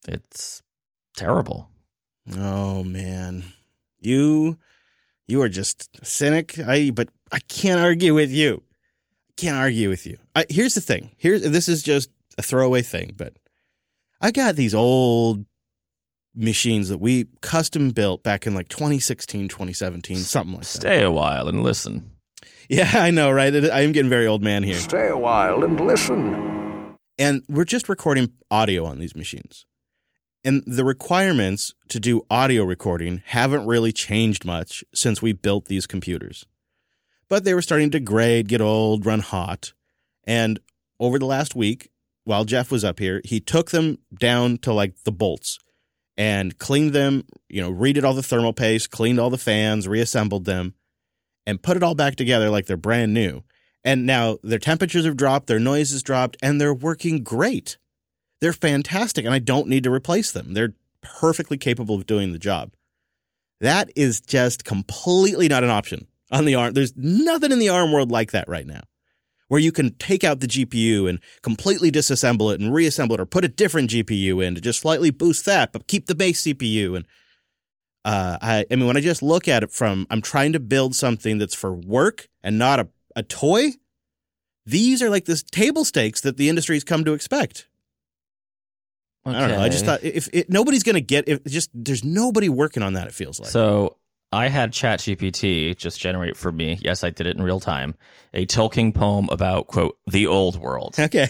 it's 0.07 0.63
terrible 1.17 1.73
Oh 2.31 2.85
man, 2.85 3.45
you 4.01 4.59
you 5.27 5.43
are 5.43 5.49
just 5.49 6.05
cynic. 6.07 6.59
I 6.59 6.91
but 6.91 7.09
I 7.33 7.41
can't 7.41 7.81
argue 7.81 8.15
with 8.15 8.31
you. 8.31 8.63
Can't 9.37 9.57
argue 9.57 9.89
with 9.89 10.07
you. 10.07 10.19
I, 10.37 10.47
here's 10.49 10.75
the 10.75 10.81
thing. 10.81 11.13
Here's 11.17 11.43
this 11.43 11.69
is 11.69 11.83
just 11.83 12.11
a 12.39 12.43
throwaway 12.43 12.83
thing, 12.83 13.15
but 13.17 13.35
I 14.21 14.31
got 14.31 14.55
these 14.55 14.75
old 14.75 15.45
machines 16.35 16.89
that 16.89 16.99
we 16.99 17.27
custom 17.41 17.91
built 17.91 18.23
back 18.23 18.47
in 18.47 18.55
like 18.55 18.69
2016, 18.69 19.49
2017, 19.49 20.17
something 20.17 20.55
like 20.55 20.63
that. 20.63 20.67
stay 20.67 21.03
a 21.03 21.11
while 21.11 21.49
and 21.49 21.63
listen 21.63 22.11
Yeah, 22.69 22.91
I 22.95 23.11
know, 23.11 23.31
right? 23.31 23.55
I 23.55 23.83
am 23.83 23.93
getting 23.93 24.11
very 24.11 24.27
old 24.27 24.43
man 24.43 24.63
here. 24.63 24.79
Stay 24.79 25.09
a 25.09 25.17
while 25.17 25.63
and 25.65 25.81
listen. 25.81 26.97
And 27.19 27.43
we're 27.49 27.65
just 27.65 27.89
recording 27.89 28.33
audio 28.51 28.85
on 28.85 28.99
these 28.99 29.15
machines. 29.15 29.67
And 30.45 30.65
the 30.67 30.85
requirements 30.85 31.73
to 31.89 32.01
do 32.01 32.27
audio 32.29 32.65
recording 32.65 33.23
haven't 33.27 33.67
really 33.67 33.93
changed 33.93 34.45
much 34.45 34.83
since 34.93 35.23
we 35.23 35.33
built 35.33 35.67
these 35.67 35.87
computers. 35.87 36.47
But 37.29 37.45
they 37.45 37.55
were 37.55 37.63
starting 37.63 37.91
to 37.91 37.99
degrade, 37.99 38.49
get 38.49 38.61
old, 38.61 39.07
run 39.07 39.21
hot. 39.21 39.73
And 40.25 40.59
over 40.99 41.19
the 41.19 41.27
last 41.27 41.55
week, 41.55 41.91
while 42.25 42.45
Jeff 42.45 42.73
was 42.73 42.85
up 42.85 42.99
here, 42.99 43.21
he 43.25 43.39
took 43.39 43.71
them 43.71 43.99
down 44.19 44.59
to 44.59 44.73
like 44.73 44.95
the 45.05 45.13
bolts 45.13 45.59
and 46.17 46.59
cleaned 46.59 46.93
them, 46.93 47.25
you 47.49 47.61
know, 47.61 47.73
redid 47.73 48.05
all 48.05 48.15
the 48.15 48.23
thermal 48.23 48.53
paste, 48.53 48.91
cleaned 48.91 49.19
all 49.19 49.31
the 49.31 49.39
fans, 49.39 49.89
reassembled 49.89 50.45
them, 50.45 50.75
and 51.47 51.63
put 51.63 51.77
it 51.77 51.83
all 51.83 51.95
back 51.95 52.17
together 52.17 52.51
like 52.51 52.67
they're 52.67 52.77
brand 52.77 53.15
new. 53.15 53.43
And 53.85 54.07
now 54.07 54.39
their 54.43 54.59
temperatures 54.59 55.05
have 55.05 55.17
dropped, 55.17 55.47
their 55.47 55.59
noise 55.59 55.91
has 55.91 56.03
dropped, 56.03 56.37
and 56.43 56.61
they're 56.61 56.75
working 56.75 57.25
great. 57.25 57.79
They're 58.41 58.53
fantastic, 58.53 59.25
and 59.25 59.35
I 59.35 59.39
don't 59.39 59.69
need 59.69 59.85
to 59.85 59.93
replace 59.93 60.31
them. 60.31 60.55
They're 60.55 60.75
perfectly 61.01 61.59
capable 61.59 61.97
of 61.97 62.07
doing 62.07 62.33
the 62.33 62.39
job. 62.39 62.73
That 63.61 63.91
is 63.97 64.21
just 64.21 64.65
completely 64.65 65.49
not 65.49 65.65
an 65.65 65.71
option 65.71 66.07
on 66.31 66.45
the 66.45 66.55
ARM. 66.55 66.75
There's 66.75 66.97
nothing 66.97 67.53
in 67.53 67.59
the 67.59 67.69
ARM 67.69 67.93
world 67.93 68.11
like 68.11 68.33
that 68.33 68.49
right 68.49 68.67
now, 68.67 68.83
where 69.53 69.61
you 69.61 69.71
can 69.71 69.95
take 69.97 70.25
out 70.25 70.41
the 70.41 70.47
GPU 70.47 71.07
and 71.07 71.21
completely 71.43 71.93
disassemble 71.93 72.55
it 72.55 72.59
and 72.59 72.73
reassemble 72.73 73.17
it, 73.17 73.21
or 73.21 73.27
put 73.27 73.45
a 73.45 73.49
different 73.49 73.91
GPU 73.91 74.43
in 74.43 74.55
to 74.55 74.63
just 74.63 74.81
slightly 74.81 75.11
boost 75.11 75.45
that, 75.45 75.75
but 75.75 75.87
keep 75.87 76.07
the 76.07 76.15
base 76.15 76.45
CPU. 76.45 76.97
And 76.97 77.05
uh, 78.03 78.39
I, 78.41 78.65
I 78.71 78.77
mean, 78.77 78.87
when 78.87 78.97
I 78.97 79.03
just 79.03 79.23
look 79.23 79.49
at 79.49 79.63
it 79.63 79.71
from, 79.71 80.07
I'm 80.09 80.23
trying 80.23 80.55
to 80.55 80.59
build 80.59 80.95
something 80.95 81.37
that's 81.37 81.55
for 81.55 81.71
work 81.71 82.29
and 82.43 82.59
not 82.59 82.81
a, 82.81 82.89
a 83.15 83.23
toy. 83.23 83.73
These 84.65 85.03
are 85.03 85.11
like 85.11 85.27
this 85.27 85.43
table 85.43 85.85
stakes 85.85 86.23
that 86.23 86.39
the 86.39 86.49
industry's 86.49 86.83
come 86.83 87.05
to 87.05 87.13
expect. 87.13 87.69
I 89.27 89.39
don't 89.39 89.51
know. 89.51 89.61
I 89.61 89.69
just 89.69 89.85
thought 89.85 90.03
if, 90.03 90.31
if 90.33 90.49
nobody's 90.49 90.83
going 90.83 90.95
to 90.95 91.03
get 91.03 91.29
if 91.29 91.45
just 91.45 91.69
there's 91.75 92.03
nobody 92.03 92.49
working 92.49 92.83
on 92.83 92.95
that. 92.95 93.07
It 93.07 93.13
feels 93.13 93.39
like 93.39 93.51
So 93.51 93.99
I 94.33 94.49
had 94.49 94.73
ChatGPT 94.73 95.77
just 95.77 96.01
generate 96.01 96.37
for 96.37 96.51
me. 96.51 96.79
Yes, 96.81 97.05
I 97.05 97.11
did 97.11 97.27
it 97.27 97.37
in 97.37 97.43
real 97.43 97.61
time. 97.61 97.95
A 98.33 98.47
Tolkien 98.47 98.95
poem 98.95 99.29
about 99.31 99.67
quote 99.67 99.99
the 100.07 100.27
old 100.27 100.57
world. 100.57 100.97
okay. 100.99 101.29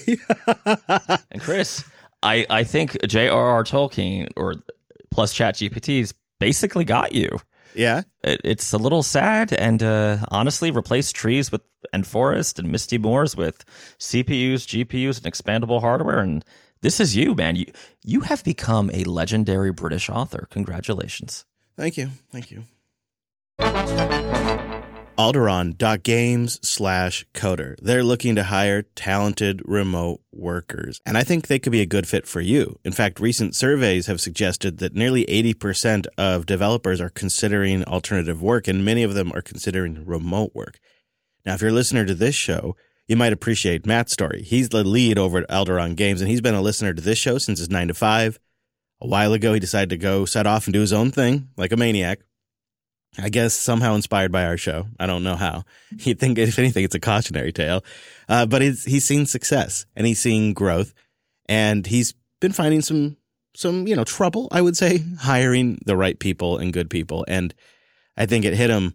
And 1.31 1.41
Chris, 1.41 1.85
I 2.23 2.47
I 2.49 2.65
think 2.65 2.97
J.R.R. 3.07 3.65
Tolkien 3.65 4.29
or 4.37 4.55
plus 5.11 5.35
ChatGPT's 5.35 6.15
basically 6.39 6.85
got 6.85 7.13
you. 7.13 7.39
yeah. 7.75 8.03
It, 8.23 8.41
it's 8.45 8.73
a 8.73 8.79
little 8.79 9.03
sad, 9.03 9.53
and 9.53 9.83
uh, 9.83 10.19
honestly, 10.31 10.71
replace 10.71 11.11
trees 11.13 11.51
with 11.51 11.63
and 11.93 12.07
forest 12.07 12.59
and 12.59 12.71
misty 12.71 12.99
moors 12.99 13.37
with 13.37 13.65
CPUs, 13.99 14.67
GPUs, 14.67 15.23
and 15.23 15.33
expandable 15.33 15.81
hardware, 15.81 16.21
and 16.21 16.45
this 16.83 17.01
is 17.01 17.17
you, 17.17 17.35
man. 17.35 17.57
You 17.57 17.67
you 18.05 18.21
have 18.21 18.45
become 18.45 18.91
a 18.95 19.05
legendary 19.05 19.73
British 19.73 20.09
author. 20.09 20.47
Congratulations. 20.51 21.45
Thank 21.77 21.97
you. 21.97 22.11
Thank 22.31 22.51
you. 22.51 22.65
Alderon.games 25.23 26.59
slash 26.67 27.25
coder. 27.33 27.77
They're 27.81 28.03
looking 28.03 28.35
to 28.35 28.45
hire 28.45 28.83
talented 28.83 29.63
remote 29.65 30.21
workers. 30.33 31.01
And 31.07 31.17
I 31.17 31.23
think 31.23 31.47
they 31.47 31.59
could 31.59 31.71
be 31.71 31.81
a 31.81 31.87
good 31.87 32.09
fit 32.09 32.27
for 32.27 32.41
you. 32.41 32.79
In 32.85 32.93
fact, 32.93 33.21
recent 33.21 33.55
surveys 33.55 34.07
have 34.07 34.21
suggested 34.21 34.79
that 34.79 34.95
nearly 34.95 35.25
80% 35.27 36.07
of 36.19 36.47
developers 36.47 37.01
are 37.01 37.09
considering 37.09 37.85
alternative 37.85 38.43
work, 38.43 38.67
and 38.67 38.85
many 38.85 39.05
of 39.05 39.15
them 39.15 39.31
are 39.33 39.43
considering 39.43 40.05
remote 40.05 40.55
work. 40.55 40.79
Now, 41.47 41.55
if 41.55 41.61
you're 41.61 41.71
a 41.71 41.75
listener 41.75 42.05
to 42.05 42.15
this 42.15 42.35
show, 42.35 42.75
you 43.07 43.17
might 43.17 43.33
appreciate 43.33 43.87
Matt's 43.87 44.13
story. 44.13 44.43
He's 44.43 44.71
the 44.71 44.83
lead 44.83 45.19
over 45.19 45.39
at 45.39 45.49
Alderon 45.49 45.95
Games, 45.95 46.21
and 46.21 46.31
he's 46.31 46.41
been 46.41 46.55
a 46.55 46.63
listener 46.63 46.95
to 46.95 47.03
this 47.03 47.19
show 47.19 47.39
since 47.39 47.59
his 47.59 47.71
9 47.71 47.89
to 47.89 47.95
5. 47.95 48.41
A 49.01 49.07
while 49.07 49.33
ago, 49.33 49.53
he 49.53 49.61
decided 49.61 49.91
to 49.91 49.99
go 49.99 50.25
set 50.25 50.47
off 50.47 50.67
and 50.67 50.75
do 50.75 50.81
his 50.81 50.93
own 50.93 51.11
thing 51.11 51.49
like 51.57 51.73
a 51.73 51.77
maniac. 51.77 52.21
I 53.19 53.29
guess 53.29 53.53
somehow 53.53 53.95
inspired 53.95 54.33
by 54.33 54.45
our 54.45 54.57
show. 54.57 54.87
I 54.99 55.07
don't 55.07 55.23
know 55.23 55.37
how. 55.37 55.65
You'd 55.99 56.19
think, 56.19 56.39
if 56.39 56.59
anything, 56.59 56.85
it's 56.85 56.95
a 56.95 57.01
cautionary 57.01 57.53
tale. 57.53 57.85
Uh, 58.29 58.47
but 58.47 58.63
he's, 58.63 58.85
he's 58.85 59.05
seen 59.05 59.27
success 59.27 59.87
and 59.95 60.07
he's 60.07 60.21
seen 60.21 60.55
growth 60.55 60.95
and 61.47 61.87
he's 61.87 62.15
been 62.41 62.53
finding 62.53 62.81
some, 62.81 63.17
some, 63.55 63.87
you 63.87 63.95
know, 63.95 64.05
trouble, 64.05 64.49
I 64.51 64.63
would 64.63 64.77
say, 64.77 65.05
hiring 65.21 65.79
the 65.85 65.97
right 65.97 66.19
people 66.19 66.57
and 66.57 66.73
good 66.73 66.89
people. 66.89 67.25
And 67.29 67.55
I 68.17 68.27
think 68.27 68.45
it 68.45 68.55
hit 68.55 68.71
him 68.71 68.95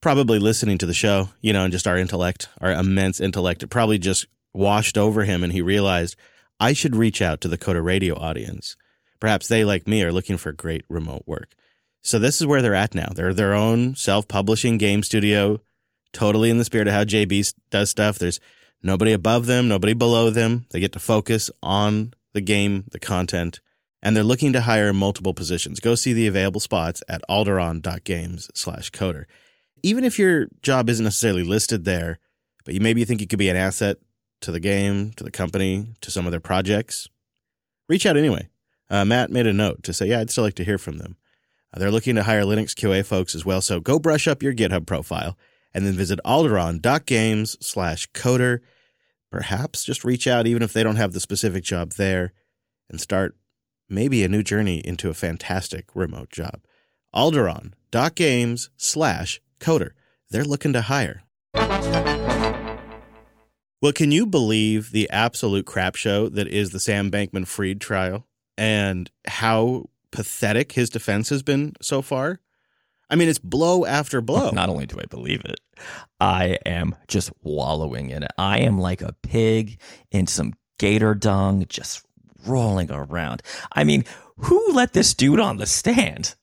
probably 0.00 0.38
listening 0.38 0.78
to 0.78 0.86
the 0.86 0.94
show, 0.94 1.28
you 1.40 1.52
know, 1.52 1.64
and 1.64 1.72
just 1.72 1.86
our 1.86 1.98
intellect, 1.98 2.48
our 2.60 2.72
immense 2.72 3.20
intellect. 3.20 3.62
It 3.62 3.68
probably 3.68 3.98
just 3.98 4.26
washed 4.54 4.96
over 4.96 5.24
him 5.24 5.44
and 5.44 5.52
he 5.52 5.60
realized 5.60 6.16
I 6.58 6.72
should 6.72 6.96
reach 6.96 7.20
out 7.20 7.40
to 7.42 7.48
the 7.48 7.58
Coder 7.58 7.84
Radio 7.84 8.18
audience. 8.18 8.76
Perhaps 9.20 9.48
they, 9.48 9.64
like 9.64 9.86
me, 9.86 10.02
are 10.02 10.12
looking 10.12 10.36
for 10.36 10.52
great 10.52 10.84
remote 10.88 11.22
work. 11.26 11.54
So 12.02 12.18
this 12.18 12.40
is 12.40 12.46
where 12.46 12.60
they're 12.60 12.74
at 12.74 12.94
now. 12.94 13.08
They're 13.14 13.32
their 13.32 13.54
own 13.54 13.94
self-publishing 13.94 14.78
game 14.78 15.02
studio, 15.02 15.60
totally 16.12 16.50
in 16.50 16.58
the 16.58 16.64
spirit 16.64 16.88
of 16.88 16.94
how 16.94 17.04
JB 17.04 17.54
does 17.70 17.90
stuff. 17.90 18.18
There's 18.18 18.40
nobody 18.82 19.12
above 19.12 19.46
them, 19.46 19.68
nobody 19.68 19.94
below 19.94 20.30
them. 20.30 20.66
They 20.70 20.80
get 20.80 20.92
to 20.92 20.98
focus 20.98 21.50
on 21.62 22.12
the 22.32 22.40
game, 22.40 22.84
the 22.90 22.98
content, 22.98 23.60
and 24.02 24.16
they're 24.16 24.24
looking 24.24 24.52
to 24.52 24.62
hire 24.62 24.92
multiple 24.92 25.32
positions. 25.32 25.78
Go 25.78 25.94
see 25.94 26.12
the 26.12 26.26
available 26.26 26.60
spots 26.60 27.02
at 27.08 27.22
alderon.games 27.30 28.50
slash 28.54 28.90
coder. 28.90 29.26
Even 29.84 30.04
if 30.04 30.18
your 30.18 30.48
job 30.62 30.90
isn't 30.90 31.04
necessarily 31.04 31.44
listed 31.44 31.84
there, 31.84 32.18
but 32.64 32.74
you 32.74 32.80
maybe 32.80 33.04
think 33.04 33.20
you 33.20 33.26
could 33.26 33.38
be 33.38 33.48
an 33.48 33.56
asset 33.56 33.98
to 34.40 34.50
the 34.50 34.60
game, 34.60 35.12
to 35.12 35.24
the 35.24 35.30
company, 35.30 35.86
to 36.00 36.10
some 36.10 36.26
of 36.26 36.32
their 36.32 36.40
projects, 36.40 37.08
reach 37.88 38.06
out 38.06 38.16
anyway. 38.16 38.48
Uh, 38.90 39.04
Matt 39.04 39.30
made 39.30 39.46
a 39.46 39.52
note 39.52 39.82
to 39.84 39.92
say, 39.92 40.06
yeah, 40.06 40.20
I'd 40.20 40.30
still 40.30 40.44
like 40.44 40.54
to 40.54 40.64
hear 40.64 40.78
from 40.78 40.98
them. 40.98 41.16
Uh, 41.74 41.78
they're 41.78 41.90
looking 41.90 42.14
to 42.16 42.22
hire 42.22 42.42
Linux 42.42 42.74
QA 42.74 43.04
folks 43.04 43.34
as 43.34 43.44
well, 43.44 43.60
so 43.60 43.80
go 43.80 43.98
brush 43.98 44.28
up 44.28 44.42
your 44.42 44.54
GitHub 44.54 44.86
profile 44.86 45.36
and 45.74 45.86
then 45.86 45.94
visit 45.94 46.20
alderon.games 46.24 47.56
slash 47.60 48.10
coder. 48.12 48.60
Perhaps 49.30 49.84
just 49.84 50.04
reach 50.04 50.26
out 50.26 50.46
even 50.46 50.62
if 50.62 50.72
they 50.72 50.82
don't 50.82 50.96
have 50.96 51.12
the 51.12 51.20
specific 51.20 51.64
job 51.64 51.92
there 51.92 52.32
and 52.90 53.00
start 53.00 53.34
maybe 53.88 54.22
a 54.22 54.28
new 54.28 54.42
journey 54.42 54.78
into 54.78 55.08
a 55.08 55.14
fantastic 55.14 55.86
remote 55.94 56.30
job. 56.30 56.60
Alderon.games 57.14 58.70
slash 58.76 59.40
coder. 59.60 59.90
They're 60.30 60.44
looking 60.44 60.72
to 60.74 60.82
hire. 60.82 61.22
Well, 63.82 63.92
can 63.92 64.12
you 64.12 64.26
believe 64.26 64.92
the 64.92 65.10
absolute 65.10 65.66
crap 65.66 65.96
show 65.96 66.28
that 66.28 66.46
is 66.46 66.70
the 66.70 66.78
Sam 66.80 67.10
Bankman 67.10 67.46
Fried 67.46 67.80
trial 67.80 68.26
and 68.56 69.10
how 69.26 69.90
pathetic 70.12 70.72
his 70.72 70.90
defense 70.90 71.30
has 71.30 71.42
been 71.42 71.74
so 71.80 72.02
far? 72.02 72.40
I 73.10 73.16
mean, 73.16 73.28
it's 73.28 73.38
blow 73.38 73.84
after 73.84 74.20
blow. 74.20 74.50
Not 74.50 74.68
only 74.68 74.86
do 74.86 74.98
I 74.98 75.04
believe 75.04 75.42
it, 75.44 75.60
I 76.20 76.58
am 76.64 76.94
just 77.08 77.30
wallowing 77.42 78.10
in 78.10 78.22
it. 78.22 78.30
I 78.38 78.60
am 78.60 78.78
like 78.78 79.02
a 79.02 79.14
pig 79.22 79.80
in 80.10 80.26
some 80.26 80.54
gator 80.78 81.14
dung, 81.14 81.64
just 81.68 82.04
rolling 82.46 82.90
around. 82.90 83.42
I 83.72 83.84
mean, 83.84 84.04
who 84.36 84.72
let 84.72 84.94
this 84.94 85.12
dude 85.14 85.40
on 85.40 85.58
the 85.58 85.66
stand? 85.66 86.34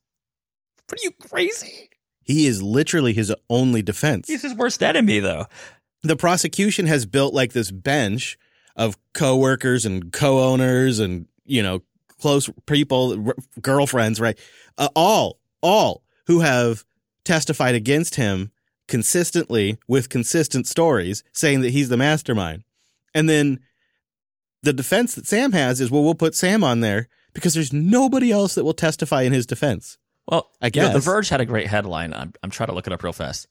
Are 0.92 0.98
you 1.02 1.12
crazy? 1.12 1.90
He 2.22 2.46
is 2.46 2.62
literally 2.62 3.14
his 3.14 3.34
only 3.50 3.82
defense. 3.82 4.28
He's 4.28 4.44
his 4.44 4.54
worst 4.54 4.84
enemy, 4.84 5.20
though. 5.20 5.48
the 6.04 6.16
prosecution 6.16 6.86
has 6.86 7.06
built 7.06 7.34
like 7.34 7.54
this 7.54 7.72
bench 7.72 8.38
of 8.76 8.98
coworkers 9.14 9.86
and 9.86 10.14
co-owners 10.14 11.00
and 11.00 11.26
you 11.46 11.62
know 11.64 11.82
close 12.20 12.50
people 12.66 13.28
r- 13.28 13.36
girlfriends 13.62 14.20
right? 14.20 14.38
Uh, 14.78 14.90
all 14.96 15.40
all 15.62 16.04
who 16.28 16.40
have 16.40 16.86
testified 17.24 17.76
against 17.76 18.16
him 18.16 18.52
consistently 18.88 19.78
with 19.88 20.10
consistent 20.10 20.68
stories 20.68 21.24
saying 21.32 21.62
that 21.62 21.70
he's 21.70 21.90
the 21.90 21.98
mastermind. 21.98 22.64
And 23.14 23.30
then 23.30 23.60
the 24.64 24.74
defense 24.74 25.16
that 25.16 25.28
sam 25.28 25.52
has 25.52 25.80
is 25.80 25.92
well 25.92 26.04
we'll 26.04 26.16
put 26.16 26.36
sam 26.36 26.64
on 26.64 26.82
there 26.82 27.08
because 27.34 27.54
there's 27.54 27.72
nobody 27.72 28.32
else 28.32 28.56
that 28.56 28.66
will 28.66 28.74
testify 28.74 29.22
in 29.22 29.32
his 29.32 29.46
defense 29.46 29.98
Well, 30.30 30.52
I 30.62 30.70
you 30.72 30.82
know, 30.82 30.94
The. 30.94 31.00
Verge 31.00 31.30
had 31.30 31.42
a 31.42 31.46
great 31.46 31.66
headline. 31.66 32.14
I'm, 32.14 32.34
I'm 32.44 32.52
trying 32.52 32.68
to 32.68 32.76
look 32.76 32.86
it 32.86 32.94
up 32.94 33.02
real 33.02 33.14
fast. 33.14 33.48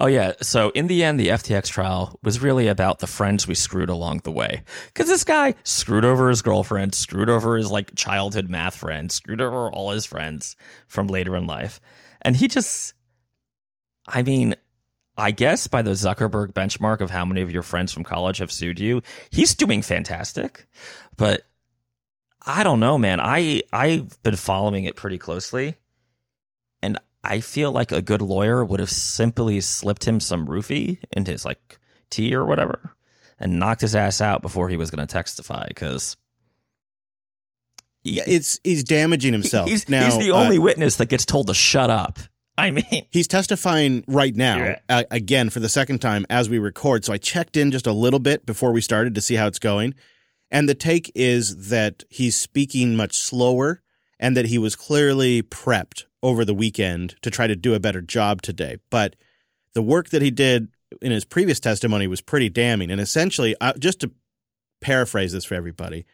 Oh, 0.00 0.06
yeah. 0.06 0.32
So, 0.40 0.70
in 0.70 0.86
the 0.86 1.04
end, 1.04 1.20
the 1.20 1.28
FTX 1.28 1.68
trial 1.68 2.18
was 2.22 2.40
really 2.40 2.68
about 2.68 3.00
the 3.00 3.06
friends 3.06 3.46
we 3.46 3.54
screwed 3.54 3.90
along 3.90 4.20
the 4.24 4.30
way. 4.30 4.62
Because 4.86 5.08
this 5.08 5.24
guy 5.24 5.54
screwed 5.62 6.06
over 6.06 6.30
his 6.30 6.40
girlfriend, 6.40 6.94
screwed 6.94 7.28
over 7.28 7.58
his 7.58 7.70
like 7.70 7.94
childhood 7.96 8.48
math 8.48 8.76
friend, 8.76 9.12
screwed 9.12 9.42
over 9.42 9.70
all 9.70 9.90
his 9.90 10.06
friends 10.06 10.56
from 10.88 11.06
later 11.06 11.36
in 11.36 11.46
life. 11.46 11.80
And 12.22 12.34
he 12.34 12.48
just, 12.48 12.94
I 14.08 14.22
mean, 14.22 14.54
I 15.16 15.32
guess 15.32 15.66
by 15.66 15.82
the 15.82 15.90
Zuckerberg 15.90 16.54
benchmark 16.54 17.00
of 17.00 17.10
how 17.10 17.26
many 17.26 17.42
of 17.42 17.50
your 17.50 17.62
friends 17.62 17.92
from 17.92 18.04
college 18.04 18.38
have 18.38 18.50
sued 18.50 18.80
you, 18.80 19.02
he's 19.30 19.54
doing 19.54 19.82
fantastic. 19.82 20.66
But 21.16 21.42
I 22.46 22.62
don't 22.62 22.80
know, 22.80 22.96
man. 22.96 23.20
I 23.20 23.62
I've 23.72 24.20
been 24.22 24.36
following 24.36 24.84
it 24.84 24.96
pretty 24.96 25.18
closely, 25.18 25.76
I 27.24 27.40
feel 27.40 27.70
like 27.72 27.92
a 27.92 28.02
good 28.02 28.22
lawyer 28.22 28.64
would 28.64 28.80
have 28.80 28.90
simply 28.90 29.60
slipped 29.60 30.04
him 30.06 30.18
some 30.20 30.46
roofie 30.46 30.98
in 31.12 31.24
his 31.24 31.44
like 31.44 31.78
tea 32.10 32.34
or 32.34 32.44
whatever, 32.44 32.94
and 33.38 33.58
knocked 33.58 33.80
his 33.82 33.94
ass 33.94 34.20
out 34.20 34.42
before 34.42 34.68
he 34.68 34.76
was 34.76 34.90
going 34.90 35.06
to 35.06 35.12
testify 35.12 35.66
because. 35.68 36.16
yeah 38.04 38.24
it's 38.26 38.58
he's 38.64 38.82
damaging 38.84 39.32
himself 39.32 39.68
He's, 39.68 39.88
now 39.88 40.04
he's 40.04 40.18
the 40.18 40.32
uh, 40.32 40.42
only 40.42 40.58
witness 40.58 40.96
that 40.96 41.08
gets 41.08 41.24
told 41.24 41.46
to 41.46 41.54
shut 41.54 41.90
up. 41.90 42.18
I 42.58 42.70
mean, 42.70 43.06
He's 43.10 43.28
testifying 43.28 44.04
right 44.06 44.34
now, 44.36 44.58
Yeah. 44.58 44.78
uh, 44.88 45.04
again 45.10 45.48
for 45.48 45.58
the 45.60 45.70
second 45.70 46.00
time 46.00 46.26
as 46.28 46.50
we 46.50 46.58
record. 46.58 47.02
So 47.04 47.12
I 47.14 47.16
checked 47.16 47.56
in 47.56 47.70
just 47.70 47.86
a 47.86 47.92
little 47.92 48.18
bit 48.20 48.44
before 48.44 48.72
we 48.72 48.82
started 48.82 49.14
to 49.14 49.22
see 49.22 49.36
how 49.36 49.46
it's 49.46 49.58
going. 49.58 49.94
And 50.50 50.68
the 50.68 50.74
take 50.74 51.10
is 51.14 51.70
that 51.70 52.04
he's 52.10 52.36
speaking 52.36 52.94
much 52.94 53.16
slower 53.16 53.81
and 54.22 54.36
that 54.36 54.46
he 54.46 54.56
was 54.56 54.76
clearly 54.76 55.42
prepped 55.42 56.04
over 56.22 56.44
the 56.44 56.54
weekend 56.54 57.16
to 57.22 57.30
try 57.30 57.48
to 57.48 57.56
do 57.56 57.74
a 57.74 57.80
better 57.80 58.00
job 58.00 58.40
today. 58.40 58.76
But 58.88 59.16
the 59.74 59.82
work 59.82 60.10
that 60.10 60.22
he 60.22 60.30
did 60.30 60.68
in 61.02 61.10
his 61.10 61.24
previous 61.24 61.58
testimony 61.58 62.06
was 62.06 62.20
pretty 62.20 62.48
damning. 62.48 62.92
And 62.92 63.00
essentially, 63.00 63.56
uh, 63.60 63.72
just 63.74 63.98
to 64.00 64.12
paraphrase 64.80 65.32
this 65.32 65.44
for 65.44 65.56
everybody, 65.56 66.06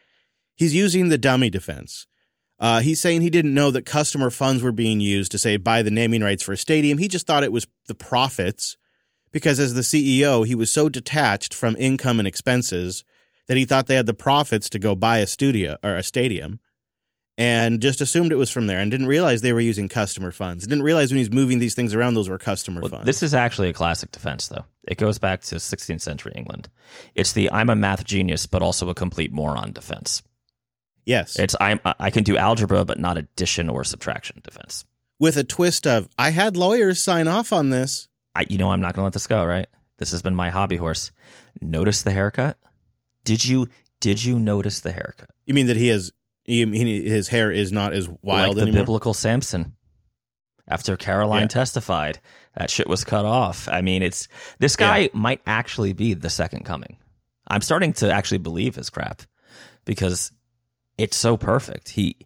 he's 0.55 0.73
using 0.73 1.09
the 1.09 1.19
dummy 1.19 1.51
defense. 1.51 2.07
Uh, 2.59 2.79
he's 2.79 2.99
saying 2.99 3.21
he 3.21 3.29
didn't 3.29 3.53
know 3.53 3.69
that 3.69 3.85
customer 3.85 4.31
funds 4.31 4.63
were 4.63 4.71
being 4.71 4.99
used 4.99 5.31
to 5.31 5.37
say 5.37 5.55
buy 5.57 5.83
the 5.83 5.91
naming 5.91 6.23
rights 6.23 6.41
for 6.41 6.53
a 6.53 6.57
stadium. 6.57 6.97
He 6.97 7.07
just 7.07 7.27
thought 7.27 7.43
it 7.43 7.51
was 7.51 7.67
the 7.87 7.95
profits 7.95 8.75
because 9.31 9.59
as 9.59 9.75
the 9.75 9.81
CEO, 9.81 10.45
he 10.47 10.55
was 10.55 10.71
so 10.71 10.89
detached 10.89 11.53
from 11.53 11.75
income 11.77 12.17
and 12.17 12.27
expenses 12.27 13.03
that 13.47 13.55
he 13.55 13.65
thought 13.65 13.85
they 13.85 13.95
had 13.95 14.07
the 14.07 14.15
profits 14.15 14.67
to 14.71 14.79
go 14.79 14.95
buy 14.95 15.19
a 15.19 15.27
studio 15.27 15.77
or 15.83 15.95
a 15.95 16.03
stadium 16.03 16.59
and 17.39 17.81
just 17.81 18.01
assumed 18.01 18.31
it 18.31 18.35
was 18.35 18.51
from 18.51 18.67
there 18.67 18.79
and 18.79 18.91
didn't 18.91 19.07
realize 19.07 19.41
they 19.41 19.53
were 19.53 19.59
using 19.61 19.87
customer 19.89 20.29
funds. 20.31 20.67
Didn't 20.67 20.83
realize 20.83 21.09
when 21.09 21.17
he's 21.19 21.31
moving 21.31 21.57
these 21.59 21.73
things 21.73 21.95
around, 21.95 22.13
those 22.13 22.27
were 22.29 22.37
customer 22.37 22.81
Well, 22.81 22.89
funds. 22.91 23.05
this 23.05 23.23
is 23.23 23.33
actually 23.33 23.69
a 23.69 23.73
classic 23.73 24.11
defense, 24.11 24.47
though. 24.49 24.65
It 24.87 24.97
goes 24.97 25.17
back 25.19 25.41
to 25.43 25.55
16th 25.55 26.01
century 26.01 26.33
England. 26.35 26.67
It's 27.15 27.31
the 27.33 27.49
I'm 27.51 27.69
a 27.69 27.75
math 27.75 28.03
genius, 28.03 28.45
but 28.45 28.61
also 28.61 28.89
a 28.89 28.93
complete 28.95 29.31
moron 29.31 29.71
defense. 29.71 30.21
yes. 31.05 31.39
It's 31.39 31.55
I'm 31.59 31.79
I 31.85 32.09
can 32.11 32.23
do 32.23 32.35
algebra, 32.37 32.83
but 32.85 32.99
not 32.99 33.17
addition 33.17 33.69
or 33.69 33.83
subtraction 33.83 34.41
defense. 34.43 34.85
With 35.19 35.37
a 35.37 35.43
twist 35.43 35.85
of, 35.87 36.07
I 36.17 36.29
had 36.31 36.55
lawyers 36.57 37.01
sign 37.03 37.27
off 37.27 37.51
on 37.53 37.69
this. 37.71 38.07
I, 38.35 38.45
you 38.49 38.57
know, 38.57 38.71
I'm 38.71 38.79
not 38.81 38.93
going 38.93 39.01
to 39.01 39.05
let 39.05 39.13
this 39.13 39.27
go. 39.27 39.43
Right? 39.45 39.67
This 39.97 40.11
has 40.11 40.21
been 40.21 40.35
my 40.35 40.49
hobby 40.49 40.77
horse. 40.77 41.11
Notice 41.61 42.01
the 42.03 42.11
haircut. 42.11 42.57
Did 43.25 43.45
you 43.45 43.67
did 43.99 44.23
you 44.23 44.39
notice 44.39 44.79
the 44.79 44.91
haircut? 44.91 45.29
You 45.45 45.53
mean 45.53 45.67
that 45.67 45.75
he 45.77 45.87
has, 45.89 46.11
he, 46.49 46.65
he- 46.65 47.09
his 47.09 47.27
hair 47.27 47.51
is 47.51 47.71
not 47.71 47.93
as 47.93 48.09
wild 48.21 48.49
like 48.49 48.55
the 48.55 48.61
anymore? 48.63 48.81
biblical 48.81 49.13
Samson. 49.13 49.75
After 50.67 50.95
Caroline 50.97 51.41
Yeah. 51.43 51.47
testified, 51.47 52.19
that 52.55 52.69
shit 52.69 52.87
was 52.87 53.03
cut 53.03 53.25
off. 53.25 53.67
I 53.67 53.81
mean, 53.81 54.03
it's 54.03 54.27
this 54.59 54.75
guy 54.75 55.09
might 55.13 55.41
actually 55.47 55.93
be 55.93 56.13
the 56.13 56.29
second 56.29 56.63
coming. 56.65 56.97
I'm 57.47 57.61
starting 57.61 57.93
to 57.93 58.11
actually 58.13 58.37
believe 58.37 58.75
his 58.75 58.89
crap 58.91 59.23
because 59.85 60.31
it's 60.99 61.17
so 61.17 61.37
perfect. 61.37 61.89
He 61.89 62.17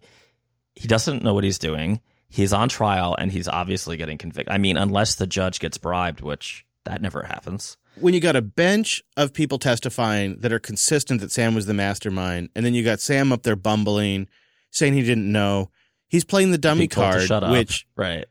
he 0.74 0.88
doesn't 0.88 1.22
know 1.22 1.32
what 1.32 1.44
he's 1.44 1.58
doing. 1.58 2.00
He's 2.28 2.52
on 2.52 2.68
trial 2.68 3.14
and 3.18 3.30
he's 3.32 3.48
obviously 3.48 3.96
getting 3.96 4.18
convicted. 4.18 4.52
I 4.52 4.58
mean, 4.58 4.76
unless 4.76 5.14
the 5.14 5.26
judge 5.26 5.60
gets 5.60 5.78
bribed, 5.78 6.20
which 6.20 6.66
that 6.84 7.00
never 7.00 7.22
happens. 7.22 7.76
When 8.00 8.14
you 8.14 8.20
got 8.20 8.36
a 8.36 8.42
bench 8.42 9.02
of 9.16 9.32
people 9.32 9.58
testifying 9.58 10.38
that 10.40 10.52
are 10.52 10.58
consistent 10.58 11.20
that 11.20 11.30
Sam 11.30 11.54
was 11.54 11.66
the 11.66 11.74
mastermind, 11.74 12.50
and 12.54 12.64
then 12.64 12.74
you 12.74 12.82
got 12.84 13.00
Sam 13.00 13.32
up 13.32 13.42
there 13.42 13.56
bumbling, 13.56 14.28
saying 14.70 14.94
he 14.94 15.02
didn't 15.02 15.30
know. 15.30 15.70
He's 16.08 16.24
playing 16.24 16.50
the 16.50 16.58
dummy 16.58 16.80
Being 16.80 16.88
told 16.90 17.06
to 17.12 17.16
card, 17.18 17.28
shut 17.28 17.44
up. 17.44 17.50
which 17.52 17.86
right. 17.96 18.24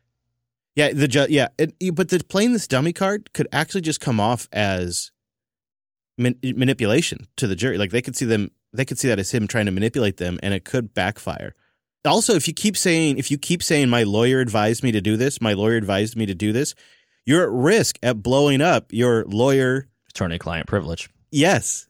yeah, 0.76 0.92
the 0.94 1.08
ju- 1.08 1.28
yeah, 1.30 1.48
it, 1.58 1.74
but 1.96 2.10
the 2.10 2.24
playing 2.24 2.54
this 2.54 2.68
dummy 2.68 2.94
card 2.94 3.34
could 3.34 3.48
actually 3.52 3.82
just 3.82 4.00
come 4.00 4.20
off 4.20 4.48
as 4.52 5.12
man- 6.18 6.40
manipulation 6.44 7.28
to 7.38 7.48
the 7.48 7.56
jury. 7.56 7.78
Like 7.78 7.92
they 7.92 8.02
could 8.02 8.16
see 8.16 8.26
them, 8.26 8.52
they 8.74 8.86
could 8.86 9.00
see 9.00 9.08
that 9.08 9.20
as 9.20 9.32
him 9.32 9.48
trying 9.48 9.66
to 9.66 9.72
manipulate 9.72 10.18
them, 10.18 10.40
and 10.44 10.54
it 10.54 10.66
could 10.66 10.94
backfire. 10.94 11.56
Also, 12.06 12.34
if 12.34 12.48
you 12.50 12.54
keep 12.54 12.76
saying, 12.76 13.18
if 13.18 13.32
you 13.32 13.38
keep 13.38 13.64
saying, 13.64 13.90
my 13.90 14.04
lawyer 14.04 14.40
advised 14.42 14.84
me 14.84 14.92
to 14.92 15.00
do 15.00 15.16
this, 15.16 15.40
my 15.40 15.54
lawyer 15.54 15.78
advised 15.78 16.18
me 16.18 16.26
to 16.26 16.36
do 16.36 16.52
this, 16.52 16.76
you're 17.26 17.44
at 17.44 17.52
risk 17.52 17.98
at 18.04 18.22
blowing 18.22 18.62
up 18.62 18.92
your 18.92 19.26
lawyer 19.26 19.88
Attorney 20.10 20.38
client 20.38 20.68
privilege. 20.68 21.10
Yes. 21.32 21.88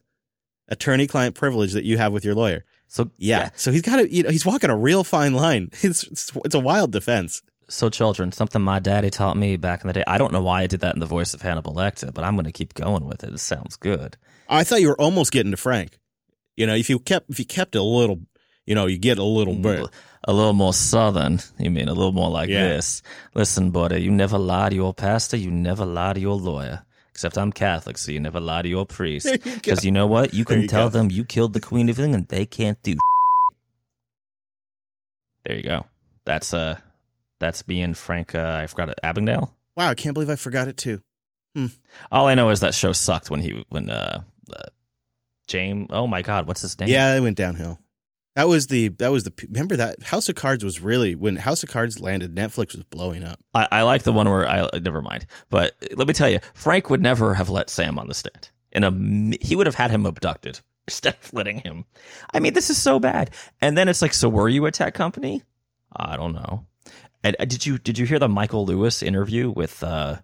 Attorney 0.69 1.07
client 1.07 1.35
privilege 1.35 1.73
that 1.73 1.83
you 1.83 1.97
have 1.97 2.13
with 2.13 2.23
your 2.23 2.35
lawyer. 2.35 2.63
So 2.87 3.11
Yeah. 3.17 3.49
So 3.55 3.71
he's 3.71 3.81
got 3.81 3.97
to, 3.97 4.09
you 4.09 4.23
know, 4.23 4.29
he's 4.29 4.45
walking 4.45 4.69
a 4.69 4.77
real 4.77 5.03
fine 5.03 5.33
line. 5.33 5.69
It's, 5.81 6.03
it's, 6.03 6.31
it's 6.45 6.55
a 6.55 6.59
wild 6.59 6.91
defense. 6.91 7.41
So, 7.69 7.89
children, 7.89 8.31
something 8.31 8.61
my 8.61 8.79
daddy 8.79 9.09
taught 9.09 9.37
me 9.37 9.57
back 9.57 9.81
in 9.81 9.87
the 9.87 9.93
day. 9.93 10.03
I 10.05 10.17
don't 10.17 10.33
know 10.33 10.43
why 10.43 10.61
I 10.61 10.67
did 10.67 10.81
that 10.81 10.93
in 10.93 10.99
the 10.99 11.05
voice 11.05 11.33
of 11.33 11.41
Hannibal 11.41 11.73
Lecter, 11.73 12.13
but 12.13 12.23
I'm 12.23 12.35
going 12.35 12.45
to 12.45 12.51
keep 12.51 12.73
going 12.73 13.05
with 13.05 13.23
it. 13.23 13.33
It 13.33 13.39
sounds 13.39 13.77
good. 13.77 14.17
I 14.49 14.63
thought 14.63 14.81
you 14.81 14.89
were 14.89 15.01
almost 15.01 15.31
getting 15.31 15.51
to 15.51 15.57
Frank. 15.57 15.97
You 16.55 16.67
know, 16.67 16.75
if 16.75 16.89
you 16.89 16.99
kept, 16.99 17.29
if 17.29 17.39
you 17.39 17.45
kept 17.45 17.75
a 17.75 17.81
little, 17.81 18.19
you 18.65 18.75
know, 18.75 18.85
you 18.85 18.97
get 18.97 19.17
a 19.17 19.23
little 19.23 19.55
mm, 19.55 19.63
bit. 19.63 19.89
A 20.25 20.31
little 20.33 20.53
more 20.53 20.73
southern. 20.73 21.39
You 21.59 21.69
mean 21.69 21.89
a 21.89 21.93
little 21.93 22.13
more 22.13 22.29
like 22.29 22.49
Yeah. 22.49 22.67
this? 22.69 23.01
Listen, 23.35 23.71
buddy, 23.71 24.01
you 24.01 24.09
never 24.11 24.37
lie 24.37 24.69
to 24.69 24.75
your 24.75 24.93
pastor. 24.93 25.35
You 25.37 25.51
never 25.51 25.85
lie 25.85 26.13
to 26.13 26.19
your 26.19 26.35
lawyer. 26.37 26.83
Except 27.11 27.37
I'm 27.37 27.51
Catholic, 27.51 27.97
so 27.97 28.11
you 28.11 28.19
never 28.19 28.39
lie 28.39 28.61
to 28.63 28.69
your 28.69 28.85
priest. 28.85 29.25
There 29.25 29.35
you. 29.43 29.51
Because 29.55 29.83
you 29.85 29.91
know 29.91 30.07
what? 30.07 30.33
You 30.33 30.45
can 30.45 30.61
you 30.61 30.67
tell 30.67 30.89
go. 30.89 30.97
them 30.97 31.11
you 31.11 31.25
killed 31.25 31.53
the 31.53 31.59
Queen 31.59 31.89
of 31.89 31.99
England, 31.99 32.15
and 32.15 32.27
they 32.29 32.45
can't 32.45 32.81
do. 32.83 32.97
There 35.45 35.57
you 35.57 35.63
go. 35.63 35.85
That's 36.25 36.53
uh, 36.53 36.79
that's 37.39 37.61
being 37.61 37.93
Frank. 37.93 38.33
Uh, 38.33 38.59
I 38.63 38.67
forgot 38.67 38.89
it. 38.89 38.99
Abingdale. 39.03 39.53
Wow. 39.75 39.89
I 39.89 39.95
can't 39.95 40.13
believe 40.13 40.29
I 40.29 40.35
forgot 40.37 40.67
it 40.67 40.77
too. 40.77 41.01
All 42.11 42.25
I 42.27 42.33
know 42.33 42.49
is 42.49 42.61
that 42.61 42.73
show 42.73 42.93
sucked 42.93 43.29
when 43.29 43.41
he 43.41 43.63
when 43.69 43.89
uh, 43.89 44.21
uh 44.51 44.61
James. 45.47 45.87
Oh 45.91 46.07
my 46.07 46.21
God, 46.23 46.47
what's 46.47 46.61
his 46.61 46.79
name? 46.79 46.89
Yeah. 46.89 47.13
It 47.15 47.19
went 47.19 47.37
downhill. 47.37 47.77
That 48.35 48.47
was 48.47 48.67
the, 48.67 48.87
that 48.89 49.11
was 49.11 49.25
the, 49.25 49.33
remember 49.49 49.75
that 49.75 50.01
House 50.03 50.27
of 50.27 50.35
Cards 50.35 50.63
was 50.63 50.81
really, 50.81 51.13
when 51.13 51.35
House 51.35 51.61
of 51.61 51.69
Cards 51.69 51.99
landed, 51.99 52.33
Netflix 52.35 52.75
was 52.75 52.83
blowing 52.83 53.23
up. 53.23 53.39
I, 53.53 53.67
I 53.71 53.81
like 53.83 54.03
the 54.03 54.13
one 54.13 54.27
where 54.27 54.47
I 54.47 54.67
never 54.79 55.01
mind. 55.01 55.27
But 55.49 55.75
let 55.95 56.07
me 56.07 56.13
tell 56.13 56.29
you, 56.29 56.39
Frank 56.53 56.89
would 56.89 57.01
never 57.01 57.35
have 57.35 57.49
let 57.49 57.69
Sam 57.69 57.99
on 57.99 58.07
the 58.07 58.13
stand. 58.13 58.49
In 58.71 58.83
a 58.83 59.37
he 59.45 59.55
would 59.55 59.67
have 59.67 59.75
had 59.75 59.91
him 59.91 60.07
abducted 60.07 60.59
instead 60.87 61.15
of 61.21 61.33
letting 61.33 61.59
him. 61.59 61.85
I 62.33 62.39
mean, 62.39 62.53
this 62.53 62.71
is 62.71 62.81
so 62.81 62.99
bad. 62.99 63.29
And 63.61 63.77
then 63.77 63.87
it's 63.87 64.01
like, 64.01 64.15
so 64.15 64.29
were 64.29 64.49
you 64.49 64.65
a 64.65 64.71
tech 64.71 64.95
company? 64.95 65.43
I 65.95 66.17
don't 66.17 66.33
know. 66.33 66.65
And 67.23 67.35
uh, 67.39 67.45
did 67.45 67.65
you 67.65 67.77
did 67.77 67.97
you 67.97 68.05
hear 68.05 68.19
the 68.19 68.27
Michael 68.27 68.65
Lewis 68.65 69.01
interview 69.01 69.49
with 69.49 69.83
uh 69.83 70.17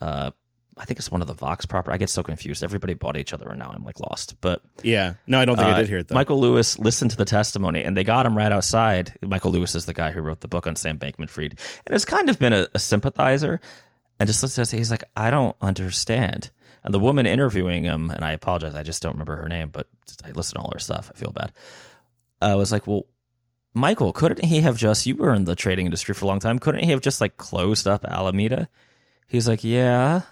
uh 0.00 0.30
I 0.76 0.84
think 0.84 0.98
it's 0.98 1.10
one 1.10 1.20
of 1.20 1.28
the 1.28 1.34
Vox 1.34 1.66
proper. 1.66 1.92
I 1.92 1.98
get 1.98 2.10
so 2.10 2.22
confused. 2.22 2.64
Everybody 2.64 2.94
bought 2.94 3.16
each 3.16 3.32
other, 3.32 3.48
and 3.48 3.58
now 3.58 3.70
I'm 3.74 3.84
like 3.84 4.00
lost. 4.00 4.36
But 4.40 4.62
Yeah. 4.82 5.14
No, 5.26 5.38
I 5.38 5.44
don't 5.44 5.56
think 5.56 5.68
I 5.68 5.72
uh, 5.72 5.78
did 5.78 5.88
hear 5.88 5.98
it 5.98 6.08
though. 6.08 6.14
Michael 6.14 6.40
Lewis 6.40 6.78
listened 6.78 7.12
to 7.12 7.16
the 7.16 7.24
testimony, 7.24 7.84
and 7.84 7.96
they 7.96 8.04
got 8.04 8.26
him 8.26 8.36
right 8.36 8.50
outside. 8.50 9.14
Michael 9.22 9.52
Lewis 9.52 9.74
is 9.74 9.86
the 9.86 9.94
guy 9.94 10.10
who 10.10 10.20
wrote 10.20 10.40
the 10.40 10.48
book 10.48 10.66
on 10.66 10.74
Sam 10.76 10.98
Bankman-Fried, 10.98 11.58
and 11.86 11.92
has 11.92 12.04
kind 12.04 12.28
of 12.28 12.38
been 12.38 12.52
a, 12.52 12.66
a 12.74 12.78
sympathizer. 12.78 13.60
And 14.18 14.26
just 14.26 14.40
to 14.40 14.64
say, 14.64 14.76
he's 14.76 14.90
like, 14.90 15.04
I 15.16 15.30
don't 15.30 15.56
understand. 15.60 16.50
And 16.84 16.92
the 16.92 17.00
woman 17.00 17.26
interviewing 17.26 17.84
him, 17.84 18.10
and 18.10 18.24
I 18.24 18.32
apologize, 18.32 18.74
I 18.74 18.82
just 18.82 19.02
don't 19.02 19.12
remember 19.12 19.36
her 19.36 19.48
name, 19.48 19.70
but 19.70 19.88
I 20.24 20.30
listen 20.32 20.56
to 20.56 20.60
all 20.60 20.70
her 20.72 20.78
stuff. 20.78 21.10
I 21.14 21.18
feel 21.18 21.32
bad. 21.32 21.52
I 22.40 22.56
was 22.56 22.70
like, 22.70 22.86
well, 22.86 23.06
Michael, 23.72 24.12
couldn't 24.12 24.44
he 24.44 24.60
have 24.60 24.76
just? 24.76 25.06
You 25.06 25.16
were 25.16 25.34
in 25.34 25.44
the 25.44 25.56
trading 25.56 25.86
industry 25.86 26.14
for 26.14 26.26
a 26.26 26.28
long 26.28 26.40
time. 26.40 26.58
Couldn't 26.58 26.84
he 26.84 26.90
have 26.90 27.00
just 27.00 27.20
like 27.20 27.36
closed 27.36 27.88
up 27.88 28.04
Alameda? 28.04 28.68
He's 29.26 29.48
like, 29.48 29.64
yeah, 29.64 30.22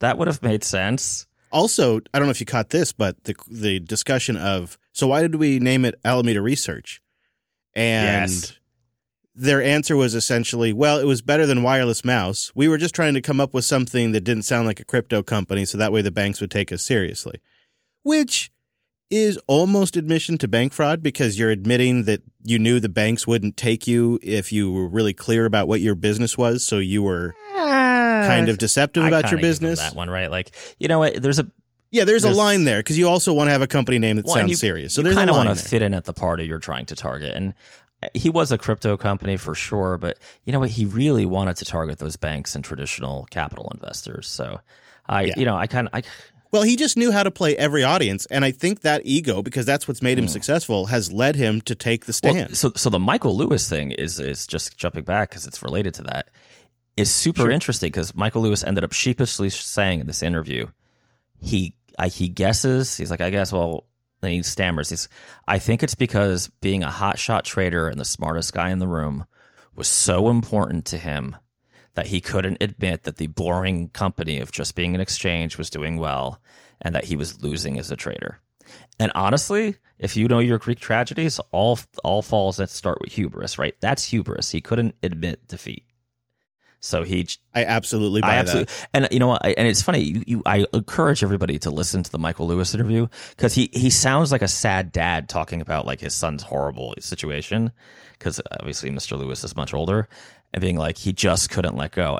that 0.00 0.18
would 0.18 0.28
have 0.28 0.42
made 0.42 0.64
sense. 0.64 1.26
Also, 1.52 2.00
I 2.12 2.18
don't 2.18 2.26
know 2.26 2.30
if 2.32 2.40
you 2.40 2.46
caught 2.46 2.70
this, 2.70 2.92
but 2.92 3.24
the 3.24 3.34
the 3.48 3.80
discussion 3.80 4.36
of 4.36 4.78
so 4.92 5.06
why 5.06 5.22
did 5.22 5.36
we 5.36 5.58
name 5.58 5.84
it 5.84 5.94
Alameda 6.04 6.42
Research? 6.42 7.00
And 7.74 8.30
Yes. 8.30 8.52
their 9.34 9.62
answer 9.62 9.96
was 9.96 10.14
essentially, 10.14 10.72
well, 10.72 10.98
it 10.98 11.04
was 11.06 11.22
better 11.22 11.46
than 11.46 11.62
wireless 11.62 12.04
mouse. 12.04 12.50
We 12.54 12.68
were 12.68 12.78
just 12.78 12.94
trying 12.94 13.14
to 13.14 13.20
come 13.20 13.40
up 13.40 13.54
with 13.54 13.64
something 13.64 14.12
that 14.12 14.22
didn't 14.22 14.42
sound 14.44 14.66
like 14.66 14.80
a 14.80 14.84
crypto 14.84 15.22
company, 15.22 15.64
so 15.64 15.78
that 15.78 15.92
way 15.92 16.02
the 16.02 16.10
banks 16.10 16.40
would 16.40 16.50
take 16.50 16.72
us 16.72 16.82
seriously. 16.82 17.40
Which 18.02 18.50
is 19.10 19.38
almost 19.48 19.96
admission 19.96 20.38
to 20.38 20.46
bank 20.46 20.72
fraud 20.72 21.02
because 21.02 21.36
you're 21.36 21.50
admitting 21.50 22.04
that 22.04 22.22
you 22.44 22.58
knew 22.60 22.78
the 22.78 22.88
banks 22.88 23.26
wouldn't 23.26 23.56
take 23.56 23.86
you 23.88 24.20
if 24.22 24.52
you 24.52 24.70
were 24.70 24.88
really 24.88 25.12
clear 25.12 25.46
about 25.46 25.66
what 25.66 25.80
your 25.80 25.96
business 25.96 26.38
was, 26.38 26.64
so 26.64 26.78
you 26.78 27.02
were 27.02 27.34
kind 28.26 28.48
of 28.48 28.58
deceptive 28.58 29.04
I 29.04 29.08
about 29.08 29.30
your 29.30 29.40
business. 29.40 29.78
That 29.80 29.94
one, 29.94 30.10
right? 30.10 30.30
Like, 30.30 30.52
you 30.78 30.88
know 30.88 30.98
what? 31.00 31.20
There's 31.22 31.38
a 31.38 31.46
Yeah, 31.92 32.04
there's, 32.04 32.22
There's- 32.22 32.36
a 32.36 32.38
line 32.38 32.64
there 32.64 32.78
because 32.78 32.96
you 32.96 33.08
also 33.08 33.32
want 33.32 33.48
to 33.48 33.52
have 33.52 33.62
a 33.62 33.66
company 33.66 33.98
name 33.98 34.14
that 34.16 34.24
Well, 34.26 34.36
sounds 34.36 34.50
you- 34.50 34.56
serious. 34.56 34.94
So 34.94 35.00
you 35.00 35.04
there's 35.04 35.16
a 35.16 35.18
kind 35.18 35.30
of 35.30 35.34
want 35.36 35.48
to 35.48 35.54
there. 35.56 35.68
fit 35.68 35.82
in 35.82 35.92
at 35.92 36.04
the 36.04 36.12
party 36.12 36.44
you're 36.46 36.60
trying 36.60 36.86
to 36.86 36.94
target. 36.94 37.34
And 37.34 37.52
he 38.14 38.30
was 38.30 38.52
a 38.52 38.58
crypto 38.58 38.96
company 38.96 39.36
for 39.36 39.56
sure, 39.56 39.98
but 39.98 40.16
you 40.44 40.52
know 40.52 40.60
what? 40.60 40.70
He 40.70 40.84
really 40.84 41.26
wanted 41.26 41.56
to 41.56 41.64
target 41.64 41.98
those 41.98 42.14
banks 42.16 42.54
and 42.54 42.64
traditional 42.64 43.26
capital 43.30 43.70
investors. 43.74 44.28
So 44.28 44.60
I, 45.08 45.22
Yeah. 45.24 45.34
you 45.36 45.44
know, 45.44 45.56
I 45.56 45.66
kind 45.66 45.88
of, 45.88 45.94
I, 45.94 46.02
Well, 46.52 46.62
he 46.62 46.74
just 46.76 46.96
knew 46.96 47.10
how 47.12 47.22
to 47.24 47.30
play 47.30 47.56
every 47.56 47.82
audience, 47.84 48.26
and 48.30 48.44
I 48.44 48.50
think 48.52 48.80
that 48.80 49.02
ego, 49.04 49.40
because 49.42 49.66
that's 49.66 49.86
what's 49.86 50.02
made 50.02 50.18
him 50.18 50.24
Hmm. 50.26 50.30
successful, 50.30 50.86
has 50.86 51.12
led 51.12 51.36
him 51.36 51.60
to 51.62 51.74
take 51.76 52.06
the 52.06 52.18
well, 52.24 52.32
stand. 52.34 52.56
so, 52.56 52.72
so 52.74 52.88
the 52.90 52.98
Michael 52.98 53.36
Lewis 53.36 53.68
thing 53.68 53.90
is, 53.92 54.18
is 54.18 54.46
just 54.48 54.76
jumping 54.76 55.04
back 55.04 55.30
because 55.30 55.46
it's 55.46 55.62
related 55.62 55.94
to 55.94 56.02
that 56.02 56.28
is 56.96 57.10
super 57.12 57.42
Sure. 57.42 57.50
interesting 57.50 57.88
because 57.88 58.14
Michael 58.14 58.42
Lewis 58.42 58.64
ended 58.64 58.84
up 58.84 58.92
sheepishly 58.92 59.50
saying 59.50 60.00
in 60.00 60.06
this 60.06 60.22
interview, 60.22 60.66
he, 61.40 61.74
I, 61.98 62.08
he 62.08 62.28
guesses, 62.28 62.96
he's 62.96 63.10
like, 63.10 63.20
I 63.20 63.30
guess, 63.30 63.52
well, 63.52 63.86
then 64.20 64.32
he 64.32 64.42
stammers. 64.42 64.90
He's, 64.90 65.08
I 65.48 65.58
think 65.58 65.82
it's 65.82 65.94
because 65.94 66.48
being 66.60 66.82
a 66.82 66.88
hotshot 66.88 67.42
trader 67.44 67.88
and 67.88 67.98
the 67.98 68.04
smartest 68.04 68.52
guy 68.52 68.70
in 68.70 68.78
the 68.78 68.88
room 68.88 69.24
was 69.74 69.88
so 69.88 70.28
important 70.28 70.84
to 70.86 70.98
him 70.98 71.36
that 71.94 72.06
he 72.08 72.20
couldn't 72.20 72.58
admit 72.60 73.04
that 73.04 73.16
the 73.16 73.28
boring 73.28 73.88
company 73.88 74.38
of 74.40 74.52
just 74.52 74.74
being 74.74 74.94
an 74.94 75.00
exchange 75.00 75.56
was 75.56 75.70
doing 75.70 75.96
well 75.96 76.40
and 76.82 76.94
that 76.94 77.04
he 77.04 77.16
was 77.16 77.42
losing 77.42 77.78
as 77.78 77.90
a 77.90 77.96
trader. 77.96 78.38
And 78.98 79.10
honestly, 79.14 79.76
if 79.98 80.16
you 80.16 80.28
know 80.28 80.38
your 80.38 80.58
Greek 80.58 80.78
tragedies, 80.80 81.40
all 81.50 81.78
all 82.04 82.22
falls 82.22 82.58
that 82.58 82.70
start 82.70 82.98
with 83.00 83.12
hubris, 83.12 83.58
right? 83.58 83.74
That's 83.80 84.04
hubris. 84.04 84.50
He 84.50 84.60
couldn't 84.60 84.94
admit 85.02 85.48
defeat. 85.48 85.84
So 86.80 87.02
he, 87.02 87.28
I 87.54 87.64
absolutely 87.64 88.22
buy 88.22 88.34
I 88.34 88.36
absolutely, 88.36 88.72
that. 88.72 88.88
and 88.94 89.08
you 89.10 89.18
know 89.18 89.28
what? 89.28 89.44
I, 89.44 89.50
and 89.50 89.68
it's 89.68 89.82
funny. 89.82 90.00
You, 90.00 90.24
you, 90.26 90.42
I 90.46 90.64
encourage 90.72 91.22
everybody 91.22 91.58
to 91.60 91.70
listen 91.70 92.02
to 92.02 92.10
the 92.10 92.18
Michael 92.18 92.46
Lewis 92.46 92.74
interview 92.74 93.06
because 93.30 93.54
he 93.54 93.68
he 93.72 93.90
sounds 93.90 94.32
like 94.32 94.42
a 94.42 94.48
sad 94.48 94.90
dad 94.90 95.28
talking 95.28 95.60
about 95.60 95.84
like 95.86 96.00
his 96.00 96.14
son's 96.14 96.42
horrible 96.42 96.94
situation. 96.98 97.70
Because 98.12 98.40
obviously, 98.58 98.90
Mr. 98.90 99.18
Lewis 99.18 99.44
is 99.44 99.56
much 99.56 99.72
older, 99.72 100.08
and 100.52 100.60
being 100.60 100.76
like 100.76 100.98
he 100.98 101.12
just 101.12 101.50
couldn't 101.50 101.76
let 101.76 101.92
go. 101.92 102.18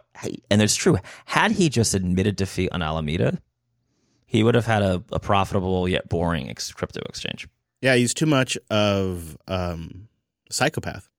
And 0.51 0.63
it's 0.63 0.75
true. 0.77 0.99
Had 1.27 1.53
he 1.53 1.69
just 1.69 1.95
admitted 1.95 2.37
defeat 2.37 2.71
on 2.73 2.83
Alameda, 2.83 3.41
he 4.27 4.43
would 4.43 4.55
have 4.55 4.67
had 4.67 4.83
a, 4.83 5.03
a 5.13 5.19
profitable 5.19 5.89
yet 5.89 6.09
boring 6.09 6.49
ex- 6.49 6.73
crypto 6.73 7.01
exchange. 7.09 7.49
Yeah, 7.83 7.97
he's 7.97 8.15
too 8.15 8.27
much 8.27 8.57
of 8.71 9.37
um, 9.49 10.09
a 10.49 10.55
psychopath. 10.55 11.10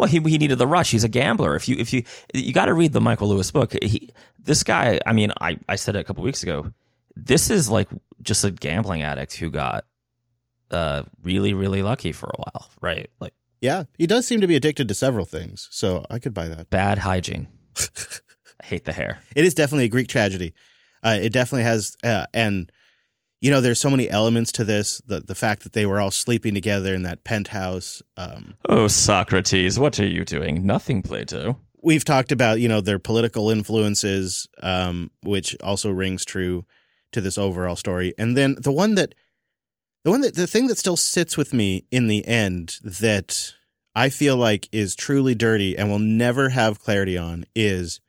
Well, 0.00 0.08
he 0.08 0.18
he 0.18 0.38
needed 0.38 0.56
the 0.56 0.66
rush. 0.66 0.92
He's 0.92 1.04
a 1.04 1.10
gambler. 1.10 1.54
If 1.54 1.68
you 1.68 1.76
if 1.78 1.92
you 1.92 2.04
you 2.32 2.54
got 2.54 2.64
to 2.64 2.72
read 2.72 2.94
the 2.94 3.02
Michael 3.02 3.28
Lewis 3.28 3.50
book. 3.50 3.74
He 3.82 4.08
this 4.38 4.62
guy. 4.62 4.98
I 5.04 5.12
mean, 5.12 5.30
I 5.42 5.58
I 5.68 5.76
said 5.76 5.94
it 5.94 5.98
a 5.98 6.04
couple 6.04 6.24
weeks 6.24 6.42
ago. 6.42 6.72
This 7.14 7.50
is 7.50 7.68
like 7.68 7.88
just 8.22 8.42
a 8.42 8.50
gambling 8.50 9.02
addict 9.02 9.34
who 9.36 9.50
got 9.50 9.84
uh 10.70 11.02
really 11.22 11.52
really 11.52 11.82
lucky 11.82 12.12
for 12.12 12.30
a 12.30 12.38
while, 12.38 12.70
right? 12.80 13.10
Like 13.20 13.34
Yeah, 13.60 13.84
he 13.98 14.06
does 14.06 14.26
seem 14.26 14.40
to 14.40 14.46
be 14.46 14.56
addicted 14.56 14.88
to 14.88 14.94
several 14.94 15.26
things, 15.26 15.68
so 15.70 16.06
I 16.08 16.18
could 16.18 16.32
buy 16.32 16.48
that. 16.48 16.70
bad 16.70 16.96
hygiene. 17.00 17.48
I 17.78 18.64
hate 18.64 18.86
the 18.86 18.94
hair. 18.94 19.18
It 19.36 19.44
is 19.44 19.52
definitely 19.52 19.84
a 19.84 19.88
Greek 19.88 20.08
tragedy. 20.08 20.54
Uh, 21.02 21.18
it 21.20 21.32
definitely 21.34 21.64
has, 21.64 21.94
uh, 22.04 22.24
and 22.32 22.72
you 23.40 23.50
know, 23.50 23.60
there's 23.60 23.80
so 23.80 23.90
many 23.90 24.08
elements 24.10 24.52
to 24.52 24.64
this. 24.64 25.00
The 25.06 25.20
the 25.20 25.34
fact 25.34 25.62
that 25.64 25.72
they 25.72 25.86
were 25.86 26.00
all 26.00 26.10
sleeping 26.10 26.54
together 26.54 26.94
in 26.94 27.02
that 27.04 27.24
penthouse. 27.24 28.02
Um, 28.16 28.54
Oh, 28.68 28.86
Socrates, 28.88 29.78
what 29.78 29.98
are 29.98 30.06
you 30.06 30.24
doing? 30.24 30.66
Nothing, 30.66 31.02
Plato. 31.02 31.58
we've 31.82 32.04
talked 32.04 32.30
about 32.32 32.60
you 32.60 32.68
know 32.68 32.80
their 32.80 32.98
political 32.98 33.50
influences, 33.50 34.46
um, 34.62 35.10
which 35.22 35.56
also 35.62 35.90
rings 35.90 36.24
true 36.24 36.64
to 37.12 37.20
this 37.20 37.38
overall 37.38 37.76
story. 37.76 38.14
And 38.18 38.36
then 38.36 38.56
the 38.60 38.70
one 38.70 38.94
that, 38.94 39.14
the 40.04 40.10
one 40.10 40.20
that 40.20 40.36
the 40.36 40.46
thing 40.46 40.68
that 40.68 40.78
still 40.78 40.96
sits 40.96 41.36
with 41.36 41.52
me 41.52 41.86
in 41.90 42.06
the 42.06 42.24
end 42.26 42.76
that 42.84 43.54
I 43.96 44.10
feel 44.10 44.36
like 44.36 44.68
is 44.70 44.94
truly 44.94 45.34
dirty 45.34 45.76
and 45.76 45.90
will 45.90 45.98
never 45.98 46.50
have 46.50 46.78
clarity 46.80 47.18
on 47.18 47.46
is 47.56 48.00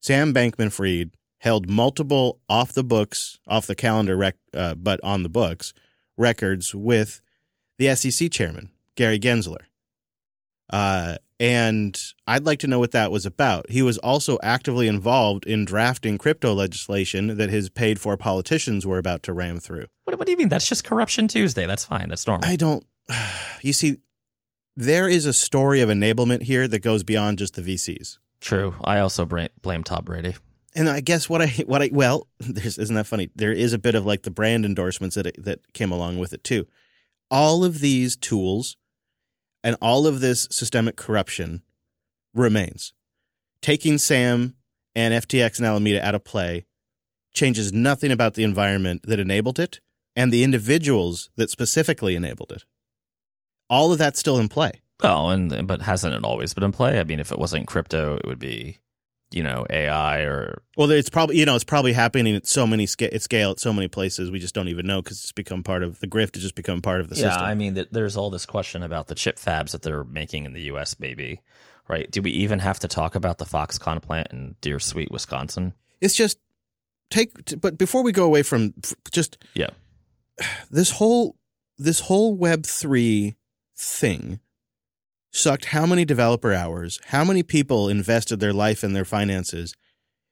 Sam 0.00 0.32
Bankman 0.32 0.72
Fried 0.72 1.10
held 1.42 1.68
multiple 1.68 2.38
off 2.48 2.72
the 2.72 2.84
books, 2.84 3.40
off 3.48 3.66
the 3.66 3.74
calendar, 3.74 4.16
rec- 4.16 4.36
uh, 4.54 4.76
but 4.76 5.00
on 5.02 5.24
the 5.24 5.28
books 5.28 5.74
records 6.16 6.72
with 6.72 7.20
the 7.78 7.92
SEC 7.96 8.30
chairman, 8.30 8.70
Gary 8.94 9.18
Gensler. 9.18 9.64
Uh, 10.70 11.16
and 11.40 12.00
I'd 12.28 12.46
like 12.46 12.60
to 12.60 12.68
know 12.68 12.78
what 12.78 12.92
that 12.92 13.10
was 13.10 13.26
about. 13.26 13.68
He 13.68 13.82
was 13.82 13.98
also 13.98 14.38
actively 14.40 14.86
involved 14.86 15.44
in 15.44 15.64
drafting 15.64 16.16
crypto 16.16 16.54
legislation 16.54 17.36
that 17.36 17.50
his 17.50 17.68
paid 17.68 17.98
for 17.98 18.16
politicians 18.16 18.86
were 18.86 18.98
about 18.98 19.24
to 19.24 19.32
ram 19.32 19.58
through. 19.58 19.86
What, 20.04 20.16
what 20.20 20.26
do 20.26 20.30
you 20.30 20.38
mean? 20.38 20.48
That's 20.48 20.68
just 20.68 20.84
corruption 20.84 21.26
Tuesday. 21.26 21.66
That's 21.66 21.84
fine. 21.84 22.08
That's 22.08 22.24
normal. 22.24 22.48
I 22.48 22.54
don't, 22.54 22.86
you 23.62 23.72
see, 23.72 23.96
there 24.76 25.08
is 25.08 25.26
a 25.26 25.32
story 25.32 25.80
of 25.80 25.88
enablement 25.88 26.42
here 26.42 26.68
that 26.68 26.78
goes 26.78 27.02
beyond 27.02 27.38
just 27.38 27.56
the 27.56 27.62
VCs. 27.62 28.18
True. 28.40 28.76
I 28.84 29.00
also 29.00 29.24
blame 29.24 29.82
Tom 29.82 30.04
Brady. 30.04 30.36
And 30.74 30.88
I 30.88 31.00
guess 31.00 31.28
what 31.28 31.42
I 31.42 31.48
what 31.66 31.82
I 31.82 31.90
well, 31.92 32.28
isn't 32.40 32.94
that 32.94 33.06
funny? 33.06 33.30
There 33.34 33.52
is 33.52 33.72
a 33.72 33.78
bit 33.78 33.94
of 33.94 34.06
like 34.06 34.22
the 34.22 34.30
brand 34.30 34.64
endorsements 34.64 35.16
that 35.16 35.26
it, 35.26 35.44
that 35.44 35.72
came 35.72 35.92
along 35.92 36.18
with 36.18 36.32
it 36.32 36.44
too. 36.44 36.66
All 37.30 37.64
of 37.64 37.80
these 37.80 38.16
tools 38.16 38.76
and 39.62 39.76
all 39.80 40.06
of 40.06 40.20
this 40.20 40.48
systemic 40.50 40.96
corruption 40.96 41.62
remains. 42.34 42.92
Taking 43.60 43.98
Sam 43.98 44.54
and 44.94 45.14
FTX 45.14 45.58
and 45.58 45.66
Alameda 45.66 46.04
out 46.04 46.14
of 46.14 46.24
play 46.24 46.66
changes 47.32 47.72
nothing 47.72 48.10
about 48.10 48.34
the 48.34 48.44
environment 48.44 49.02
that 49.04 49.20
enabled 49.20 49.58
it 49.58 49.80
and 50.14 50.32
the 50.32 50.44
individuals 50.44 51.30
that 51.36 51.50
specifically 51.50 52.14
enabled 52.14 52.52
it. 52.52 52.64
All 53.70 53.92
of 53.92 53.98
that's 53.98 54.18
still 54.18 54.38
in 54.38 54.48
play. 54.48 54.82
Oh, 55.02 55.28
and 55.28 55.66
but 55.66 55.82
hasn't 55.82 56.14
it 56.14 56.24
always 56.24 56.54
been 56.54 56.64
in 56.64 56.72
play? 56.72 57.00
I 57.00 57.04
mean, 57.04 57.20
if 57.20 57.32
it 57.32 57.38
wasn't 57.38 57.66
crypto, 57.66 58.16
it 58.16 58.26
would 58.26 58.38
be, 58.38 58.78
you 59.34 59.42
know, 59.42 59.66
AI 59.70 60.20
or 60.20 60.62
Well, 60.76 60.90
it's 60.90 61.10
probably 61.10 61.38
you 61.38 61.44
know 61.44 61.54
it's 61.54 61.64
probably 61.64 61.92
happening 61.92 62.34
at 62.36 62.46
so 62.46 62.66
many 62.66 62.86
sca- 62.86 63.12
at 63.14 63.22
scale 63.22 63.50
at 63.52 63.60
so 63.60 63.72
many 63.72 63.88
places 63.88 64.30
we 64.30 64.38
just 64.38 64.54
don't 64.54 64.68
even 64.68 64.86
know 64.86 65.02
because 65.02 65.22
it's 65.22 65.32
become 65.32 65.62
part 65.62 65.82
of 65.82 66.00
the 66.00 66.06
grift. 66.06 66.34
Has 66.34 66.42
just 66.42 66.54
become 66.54 66.82
part 66.82 67.00
of 67.00 67.08
the 67.08 67.16
yeah. 67.16 67.22
system. 67.28 67.42
Yeah, 67.42 67.48
I 67.48 67.54
mean, 67.54 67.74
th- 67.74 67.88
there's 67.90 68.16
all 68.16 68.30
this 68.30 68.46
question 68.46 68.82
about 68.82 69.06
the 69.08 69.14
chip 69.14 69.36
fabs 69.36 69.72
that 69.72 69.82
they're 69.82 70.04
making 70.04 70.44
in 70.44 70.52
the 70.52 70.62
U.S. 70.62 70.98
Maybe, 70.98 71.40
right? 71.88 72.10
Do 72.10 72.22
we 72.22 72.30
even 72.30 72.58
have 72.58 72.78
to 72.80 72.88
talk 72.88 73.14
about 73.14 73.38
the 73.38 73.44
Foxconn 73.46 74.00
plant 74.02 74.28
in 74.32 74.56
Deer 74.60 74.78
Sweet, 74.78 75.10
Wisconsin? 75.10 75.74
it's 76.00 76.14
just 76.14 76.38
take. 77.10 77.60
But 77.60 77.78
before 77.78 78.02
we 78.02 78.12
go 78.12 78.24
away 78.24 78.42
from 78.42 78.74
just 79.10 79.38
Yeah. 79.54 79.70
this 80.70 80.90
whole 80.90 81.36
this 81.78 82.00
whole 82.00 82.34
Web 82.34 82.64
three 82.66 83.36
thing 83.76 84.40
sucked 85.32 85.66
how 85.66 85.86
many 85.86 86.04
developer 86.04 86.52
hours, 86.52 87.00
how 87.06 87.24
many 87.24 87.42
people 87.42 87.88
invested 87.88 88.38
their 88.38 88.52
life 88.52 88.82
and 88.82 88.94
their 88.94 89.04
finances 89.04 89.74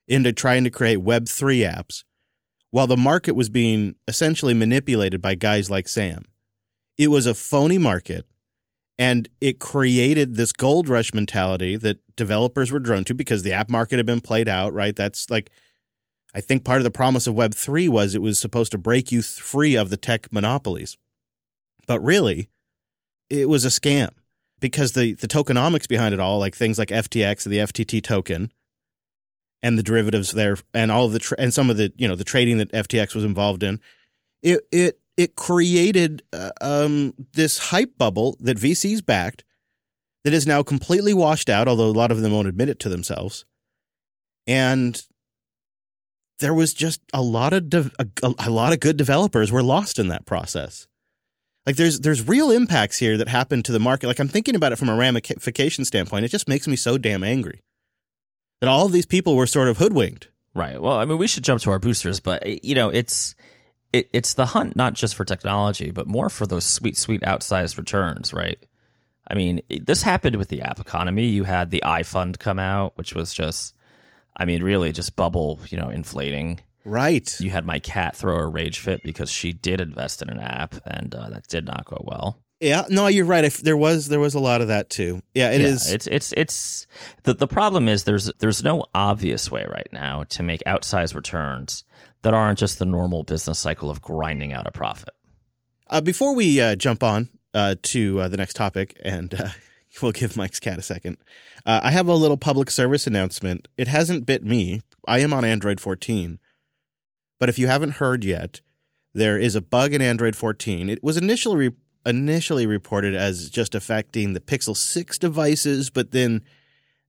into 0.06 0.32
trying 0.32 0.64
to 0.64 0.70
create 0.70 0.98
Web 0.98 1.28
three 1.28 1.60
apps, 1.60 2.04
while 2.70 2.86
the 2.86 2.96
market 2.96 3.34
was 3.34 3.48
being 3.48 3.94
essentially 4.06 4.54
manipulated 4.54 5.22
by 5.22 5.34
guys 5.34 5.70
like 5.70 5.88
Sam. 5.88 6.24
It 6.98 7.08
was 7.08 7.26
a 7.26 7.34
phony 7.34 7.78
market. 7.78 8.26
And 8.98 9.30
it 9.40 9.60
created 9.60 10.34
this 10.34 10.52
gold 10.52 10.86
rush 10.86 11.14
mentality 11.14 11.76
that 11.76 12.00
developers 12.16 12.70
were 12.70 12.78
drawn 12.78 13.02
to 13.04 13.14
because 13.14 13.42
the 13.42 13.52
app 13.54 13.70
market 13.70 13.96
had 13.96 14.04
been 14.04 14.20
played 14.20 14.46
out, 14.46 14.74
right? 14.74 14.94
That's 14.94 15.30
like, 15.30 15.48
I 16.34 16.42
think 16.42 16.64
part 16.64 16.78
of 16.78 16.84
the 16.84 16.90
promise 16.90 17.26
of 17.26 17.34
Web3 17.34 17.88
was 17.88 18.14
it 18.14 18.20
was 18.20 18.38
supposed 18.38 18.72
to 18.72 18.78
break 18.78 19.10
you 19.10 19.22
free 19.22 19.74
of 19.74 19.88
the 19.88 19.96
tech 19.96 20.30
monopolies. 20.30 20.98
But 21.86 22.00
really, 22.00 22.50
it 23.30 23.48
was 23.48 23.64
a 23.64 23.68
scam 23.68 24.10
because 24.60 24.92
the, 24.92 25.14
the 25.14 25.28
tokenomics 25.28 25.88
behind 25.88 26.14
it 26.14 26.20
all, 26.20 26.38
like 26.38 26.54
things 26.54 26.78
like 26.78 26.88
FTX 26.88 27.46
and 27.46 27.52
the 27.52 27.58
FTT 27.58 28.02
token 28.02 28.52
and 29.62 29.78
the 29.78 29.82
derivatives 29.82 30.32
there 30.32 30.56
and 30.72 30.90
all 30.90 31.08
the, 31.08 31.18
tra- 31.18 31.36
and 31.38 31.52
some 31.52 31.70
of 31.70 31.76
the, 31.76 31.92
you 31.96 32.06
know, 32.06 32.16
the 32.16 32.24
trading 32.24 32.58
that 32.58 32.72
FTX 32.72 33.14
was 33.14 33.24
involved 33.24 33.62
in, 33.62 33.80
it, 34.42 34.60
it, 34.70 35.00
it 35.16 35.36
created 35.36 36.22
uh, 36.32 36.50
um, 36.60 37.14
this 37.32 37.58
hype 37.58 37.98
bubble 37.98 38.36
that 38.40 38.58
VCs 38.58 39.04
backed 39.04 39.44
that 40.24 40.32
is 40.32 40.46
now 40.46 40.62
completely 40.62 41.14
washed 41.14 41.48
out, 41.48 41.68
although 41.68 41.88
a 41.88 41.92
lot 41.92 42.10
of 42.10 42.20
them 42.20 42.32
won't 42.32 42.48
admit 42.48 42.68
it 42.68 42.78
to 42.80 42.88
themselves. 42.88 43.44
And 44.46 45.02
there 46.40 46.54
was 46.54 46.74
just 46.74 47.00
a 47.12 47.22
lot 47.22 47.52
of 47.52 47.68
de- 47.70 47.90
a, 47.98 48.34
a 48.38 48.50
lot 48.50 48.72
of 48.72 48.80
good 48.80 48.96
developers 48.96 49.52
were 49.52 49.62
lost 49.62 49.98
in 49.98 50.08
that 50.08 50.26
process. 50.26 50.86
Like 51.66 51.76
there's 51.76 52.00
there's 52.00 52.26
real 52.26 52.50
impacts 52.50 52.98
here 52.98 53.16
that 53.18 53.28
happen 53.28 53.62
to 53.64 53.72
the 53.72 53.80
market. 53.80 54.06
Like 54.06 54.18
I'm 54.18 54.28
thinking 54.28 54.54
about 54.54 54.72
it 54.72 54.76
from 54.76 54.88
a 54.88 54.96
ramification 54.96 55.84
standpoint. 55.84 56.24
It 56.24 56.30
just 56.30 56.48
makes 56.48 56.66
me 56.66 56.76
so 56.76 56.98
damn 56.98 57.22
angry 57.22 57.60
that 58.60 58.68
all 58.68 58.86
of 58.86 58.92
these 58.92 59.06
people 59.06 59.36
were 59.36 59.46
sort 59.46 59.68
of 59.68 59.78
hoodwinked. 59.78 60.28
Right. 60.54 60.80
Well, 60.80 60.96
I 60.96 61.04
mean, 61.04 61.18
we 61.18 61.28
should 61.28 61.44
jump 61.44 61.60
to 61.62 61.70
our 61.70 61.78
boosters, 61.78 62.20
but 62.20 62.42
eh, 62.44 62.58
you 62.62 62.74
know, 62.74 62.88
it's 62.88 63.34
it, 63.92 64.08
it's 64.12 64.34
the 64.34 64.46
hunt 64.46 64.74
not 64.76 64.94
just 64.94 65.14
for 65.14 65.24
technology, 65.24 65.90
but 65.90 66.06
more 66.06 66.28
for 66.30 66.46
those 66.46 66.64
sweet, 66.64 66.96
sweet 66.96 67.20
outsized 67.22 67.76
returns. 67.78 68.32
Right. 68.32 68.58
I 69.28 69.34
mean, 69.34 69.60
eh, 69.70 69.78
this 69.82 70.02
happened 70.02 70.36
with 70.36 70.48
the 70.48 70.62
app 70.62 70.80
economy. 70.80 71.26
You 71.26 71.44
had 71.44 71.70
the 71.70 71.82
iFund 71.84 72.38
come 72.38 72.58
out, 72.58 72.96
which 72.96 73.14
was 73.14 73.32
just, 73.32 73.74
I 74.36 74.44
mean, 74.44 74.62
really 74.62 74.92
just 74.92 75.14
bubble, 75.14 75.60
you 75.68 75.78
know, 75.78 75.88
inflating. 75.90 76.60
Right. 76.90 77.40
You 77.40 77.50
had 77.50 77.64
my 77.64 77.78
cat 77.78 78.16
throw 78.16 78.36
a 78.36 78.48
rage 78.48 78.80
fit 78.80 79.02
because 79.04 79.30
she 79.30 79.52
did 79.52 79.80
invest 79.80 80.22
in 80.22 80.28
an 80.28 80.40
app, 80.40 80.74
and 80.84 81.14
uh, 81.14 81.30
that 81.30 81.46
did 81.46 81.64
not 81.64 81.84
go 81.84 82.02
well. 82.06 82.42
Yeah. 82.58 82.84
No, 82.90 83.06
you're 83.06 83.24
right. 83.24 83.44
If 83.44 83.58
there 83.58 83.76
was 83.76 84.08
there 84.08 84.20
was 84.20 84.34
a 84.34 84.40
lot 84.40 84.60
of 84.60 84.68
that 84.68 84.90
too. 84.90 85.22
Yeah. 85.34 85.50
It 85.52 85.60
Yeah, 85.60 85.68
is. 85.68 85.90
It's 85.90 86.06
it's 86.06 86.32
it's 86.36 86.86
the 87.22 87.32
the 87.32 87.46
problem 87.46 87.88
is 87.88 88.04
there's 88.04 88.30
there's 88.38 88.62
no 88.62 88.84
obvious 88.94 89.50
way 89.50 89.64
right 89.70 89.88
now 89.92 90.24
to 90.30 90.42
make 90.42 90.62
outsized 90.66 91.14
returns 91.14 91.84
that 92.22 92.34
aren't 92.34 92.58
just 92.58 92.78
the 92.78 92.84
normal 92.84 93.22
business 93.22 93.58
cycle 93.58 93.88
of 93.88 94.02
grinding 94.02 94.52
out 94.52 94.66
a 94.66 94.70
profit. 94.72 95.14
Uh, 95.88 96.00
before 96.00 96.34
we 96.34 96.60
uh, 96.60 96.76
jump 96.76 97.02
on 97.02 97.30
uh, 97.54 97.76
to 97.82 98.20
uh, 98.20 98.28
the 98.28 98.36
next 98.36 98.56
topic, 98.56 98.94
and 99.02 99.32
uh, 99.32 99.48
we'll 100.02 100.12
give 100.12 100.36
Mike's 100.36 100.60
cat 100.60 100.78
a 100.78 100.82
second, 100.82 101.16
uh, 101.64 101.80
I 101.82 101.90
have 101.92 102.08
a 102.08 102.14
little 102.14 102.36
public 102.36 102.70
service 102.70 103.06
announcement. 103.06 103.68
It 103.78 103.88
hasn't 103.88 104.26
bit 104.26 104.44
me. 104.44 104.82
I 105.08 105.20
am 105.20 105.32
on 105.32 105.44
Android 105.46 105.80
14. 105.80 106.38
But 107.40 107.48
if 107.48 107.58
you 107.58 107.66
haven't 107.66 107.94
heard 107.94 108.22
yet, 108.22 108.60
there 109.12 109.36
is 109.36 109.56
a 109.56 109.60
bug 109.60 109.92
in 109.92 110.00
Android 110.00 110.36
14. 110.36 110.88
It 110.88 111.02
was 111.02 111.16
initially 111.16 111.56
re- 111.56 111.76
initially 112.06 112.66
reported 112.66 113.16
as 113.16 113.50
just 113.50 113.74
affecting 113.74 114.32
the 114.32 114.40
Pixel 114.40 114.76
6 114.76 115.18
devices, 115.18 115.90
but 115.90 116.12
then 116.12 116.42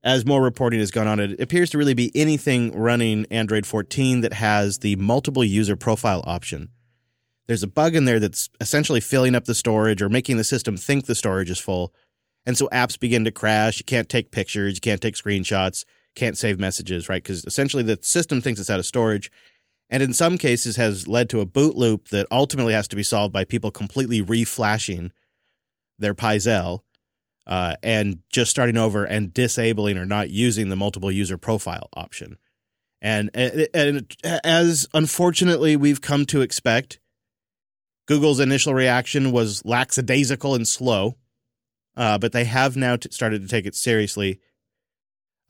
as 0.03 0.25
more 0.25 0.41
reporting 0.41 0.79
has 0.79 0.89
gone 0.89 1.07
on, 1.07 1.19
it 1.19 1.39
appears 1.39 1.69
to 1.69 1.77
really 1.77 1.93
be 1.93 2.11
anything 2.15 2.75
running 2.75 3.27
Android 3.29 3.67
14 3.67 4.21
that 4.21 4.33
has 4.33 4.79
the 4.79 4.95
multiple 4.95 5.43
user 5.43 5.75
profile 5.75 6.23
option 6.25 6.69
there's 7.51 7.63
a 7.63 7.67
bug 7.67 7.95
in 7.95 8.05
there 8.05 8.19
that's 8.19 8.49
essentially 8.61 9.01
filling 9.01 9.35
up 9.35 9.43
the 9.43 9.53
storage 9.53 10.01
or 10.01 10.07
making 10.07 10.37
the 10.37 10.43
system 10.45 10.77
think 10.77 11.05
the 11.05 11.15
storage 11.15 11.49
is 11.49 11.59
full. 11.59 11.93
And 12.45 12.57
so 12.57 12.69
apps 12.71 12.97
begin 12.97 13.25
to 13.25 13.31
crash. 13.31 13.77
You 13.77 13.83
can't 13.83 14.07
take 14.07 14.31
pictures, 14.31 14.75
you 14.75 14.79
can't 14.79 15.01
take 15.01 15.15
screenshots, 15.15 15.83
can't 16.15 16.37
save 16.37 16.61
messages, 16.61 17.09
right? 17.09 17.21
Because 17.21 17.43
essentially 17.43 17.83
the 17.83 17.99
system 18.01 18.39
thinks 18.39 18.61
it's 18.61 18.69
out 18.69 18.79
of 18.79 18.85
storage. 18.85 19.29
And 19.91 20.01
in 20.01 20.13
some 20.13 20.37
cases 20.37 20.77
has 20.77 21.07
led 21.07 21.29
to 21.29 21.41
a 21.41 21.45
boot 21.45 21.75
loop 21.75 22.07
that 22.07 22.25
ultimately 22.31 22.73
has 22.73 22.87
to 22.87 22.95
be 22.95 23.03
solved 23.03 23.33
by 23.33 23.43
people 23.43 23.71
completely 23.71 24.21
reflashing 24.21 25.11
their 25.99 26.15
Pixel 26.15 26.79
uh, 27.45 27.75
and 27.83 28.19
just 28.29 28.49
starting 28.49 28.77
over 28.77 29.03
and 29.03 29.33
disabling 29.33 29.97
or 29.97 30.05
not 30.05 30.29
using 30.29 30.69
the 30.69 30.77
multiple 30.77 31.11
user 31.11 31.37
profile 31.37 31.89
option. 31.93 32.37
And, 33.01 33.29
and 33.35 34.15
as 34.23 34.87
unfortunately 34.93 35.75
we've 35.75 36.01
come 36.01 36.25
to 36.27 36.41
expect, 36.41 36.99
Google's 38.07 38.39
initial 38.39 38.73
reaction 38.73 39.31
was 39.31 39.65
lackadaisical 39.65 40.55
and 40.55 40.67
slow, 40.67 41.17
uh, 41.97 42.17
but 42.17 42.31
they 42.31 42.45
have 42.45 42.77
now 42.77 42.95
t- 42.95 43.09
started 43.11 43.41
to 43.41 43.47
take 43.47 43.65
it 43.65 43.75
seriously. 43.75 44.39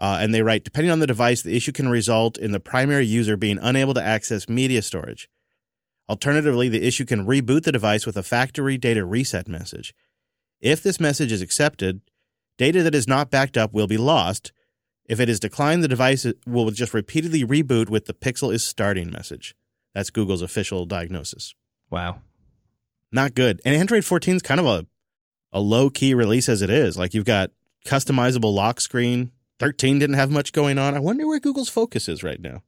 Uh, 0.02 0.18
and 0.20 0.34
they 0.34 0.42
write, 0.42 0.64
depending 0.64 0.92
on 0.92 1.00
the 1.00 1.06
device, 1.06 1.44
the 1.44 1.56
issue 1.56 1.72
can 1.72 1.88
result 1.88 2.36
in 2.36 2.52
the 2.52 2.60
primary 2.60 3.06
user 3.06 3.38
being 3.38 3.60
unable 3.62 3.94
to 3.94 4.04
access 4.04 4.50
media 4.50 4.82
storage. 4.82 5.30
Alternatively, 6.10 6.68
the 6.68 6.86
issue 6.86 7.06
can 7.06 7.28
reboot 7.28 7.64
the 7.64 7.72
device 7.72 8.08
with 8.08 8.18
a 8.18 8.24
factory 8.24 8.80
data 8.80 9.06
reset 9.06 9.48
message. 9.48 9.94
If 10.60 10.82
this 10.82 11.00
message 11.00 11.32
is 11.32 11.44
accepted, 11.44 12.02
data 12.58 12.82
that 12.82 12.96
is 12.96 13.08
not 13.08 13.30
backed 13.30 13.58
up 13.58 13.74
will 13.74 13.86
be 13.86 13.98
lost. 13.98 14.52
If 15.06 15.20
it 15.20 15.30
is 15.30 15.40
declined, 15.40 15.84
the 15.84 15.88
device 15.88 16.26
will 16.48 16.72
just 16.72 16.96
repeatedly 16.96 17.44
reboot 17.44 17.90
with 17.90 18.06
the 18.06 18.14
pixel 18.14 18.52
is 18.52 18.64
starting 18.64 19.12
message. 19.12 19.56
That's 19.94 20.10
Google's 20.10 20.42
official 20.42 20.88
diagnosis. 20.88 21.54
Wow. 21.92 22.22
Not 23.12 23.36
good. 23.36 23.62
And 23.64 23.76
Android 23.76 24.04
14 24.04 24.38
is 24.38 24.42
kind 24.42 24.60
of 24.60 24.66
a, 24.66 24.88
a 25.54 25.60
low 25.60 25.92
key 25.92 26.16
release 26.16 26.50
as 26.50 26.64
it 26.64 26.72
is. 26.72 26.98
Like 26.98 27.14
you've 27.14 27.26
got 27.26 27.52
customizable 27.86 28.54
lock 28.54 28.82
screen. 28.82 29.32
13 29.62 30.00
didn't 30.00 30.15
have 30.15 30.32
much 30.32 30.54
going 30.54 30.80
on. 30.80 30.95
I 30.95 31.00
wonder 31.00 31.28
where 31.28 31.39
Google's 31.39 31.69
focus 31.69 32.10
is 32.10 32.24
right 32.24 32.41
now. 32.41 32.63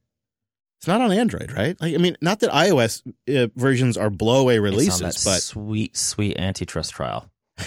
It's 0.78 0.86
not 0.86 1.00
on 1.00 1.10
Android, 1.10 1.50
right? 1.50 1.76
Like, 1.80 1.92
I 1.92 1.96
mean, 1.96 2.16
not 2.20 2.38
that 2.38 2.50
iOS 2.50 3.02
uh, 3.28 3.48
versions 3.56 3.96
are 3.96 4.10
blowaway 4.10 4.62
releases, 4.62 5.00
it's 5.00 5.24
but 5.24 5.42
sweet, 5.42 5.96
sweet 5.96 6.36
antitrust 6.36 6.92
trial. 6.92 7.28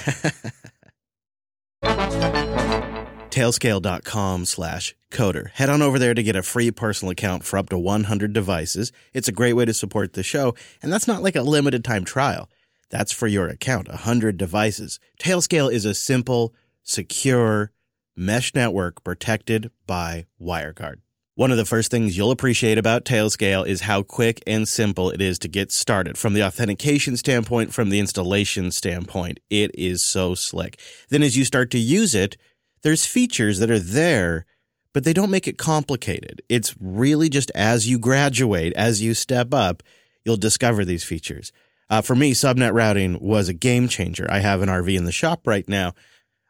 tailscale.com 1.84 4.46
slash 4.46 4.96
coder. 5.12 5.52
Head 5.52 5.70
on 5.70 5.82
over 5.82 6.00
there 6.00 6.14
to 6.14 6.24
get 6.24 6.38
a 6.38 6.44
free 6.44 6.72
personal 6.72 7.12
account 7.12 7.44
for 7.44 7.60
up 7.60 7.68
to 7.70 7.78
100 7.78 8.32
devices. 8.32 8.94
It's 9.14 9.28
a 9.28 9.34
great 9.34 9.54
way 9.54 9.66
to 9.66 9.74
support 9.74 10.14
the 10.14 10.24
show, 10.24 10.56
and 10.82 10.94
that's 10.94 11.08
not 11.08 11.22
like 11.22 11.36
a 11.36 11.42
limited 11.42 11.84
time 11.84 12.06
trial. 12.06 12.50
That's 12.92 13.12
for 13.12 13.28
your 13.28 13.50
account, 13.50 13.90
100 13.90 14.38
devices. 14.38 15.02
Tailscale 15.20 15.70
is 15.70 15.84
a 15.84 15.94
simple, 15.94 16.54
secure 16.84 17.74
mesh 18.18 18.54
network 18.56 19.04
protected 19.04 19.72
by 19.86 20.26
WireGuard. 20.42 20.98
One 21.36 21.52
of 21.52 21.58
the 21.58 21.66
first 21.66 21.92
things 21.92 22.18
you'll 22.18 22.32
appreciate 22.32 22.80
about 22.80 23.06
Tailscale 23.06 23.68
is 23.68 23.82
how 23.82 24.02
quick 24.02 24.42
and 24.48 24.68
simple 24.68 25.12
it 25.12 25.22
is 25.22 25.38
to 25.40 25.48
get 25.48 25.72
started. 25.72 26.18
From 26.18 26.34
the 26.34 26.44
authentication 26.44 27.16
standpoint, 27.16 27.76
from 27.76 27.90
the 27.90 28.00
installation 28.00 28.72
standpoint, 28.72 29.40
it 29.52 29.70
is 29.76 30.04
so 30.04 30.34
slick. 30.34 30.80
Then 31.10 31.22
as 31.22 31.38
you 31.38 31.46
start 31.46 31.70
to 31.72 31.78
use 31.78 32.16
it, 32.16 32.38
there's 32.82 33.06
features 33.06 33.60
that 33.60 33.70
are 33.70 33.78
there, 33.78 34.48
but 34.94 35.04
they 35.04 35.14
don't 35.14 35.30
make 35.30 35.48
it 35.48 35.60
complicated. 35.60 36.42
It's 36.50 36.74
really 36.80 37.30
just 37.30 37.52
as 37.54 37.88
you 37.88 38.00
graduate, 38.00 38.74
as 38.76 39.04
you 39.04 39.14
step 39.14 39.54
up, 39.54 39.84
you'll 40.26 40.38
discover 40.38 40.84
these 40.84 41.04
features. 41.04 41.52
Uh, 41.88 42.02
for 42.02 42.16
me, 42.16 42.34
subnet 42.34 42.74
routing 42.74 43.20
was 43.22 43.48
a 43.48 43.54
game 43.54 43.88
changer. 43.88 44.26
I 44.28 44.40
have 44.40 44.64
an 44.64 44.70
RV 44.70 44.98
in 44.98 45.06
the 45.06 45.12
shop 45.12 45.46
right 45.46 45.70
now. 45.70 45.94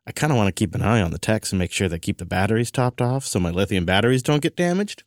I 0.07 0.13
kind 0.13 0.31
of 0.31 0.37
want 0.37 0.47
to 0.47 0.57
keep 0.57 0.73
an 0.73 0.81
eye 0.81 1.01
on 1.01 1.11
the 1.11 1.19
techs 1.19 1.51
and 1.51 1.59
make 1.59 1.73
sure 1.73 1.89
they 1.89 1.99
keep 1.99 2.17
the 2.17 2.25
batteries 2.25 2.71
topped 2.71 3.01
off 3.01 3.25
so 3.25 3.41
my 3.41 3.51
lithium 3.51 3.83
batteries 3.83 4.23
don't 4.23 4.41
get 4.41 4.55
damaged. 4.55 5.03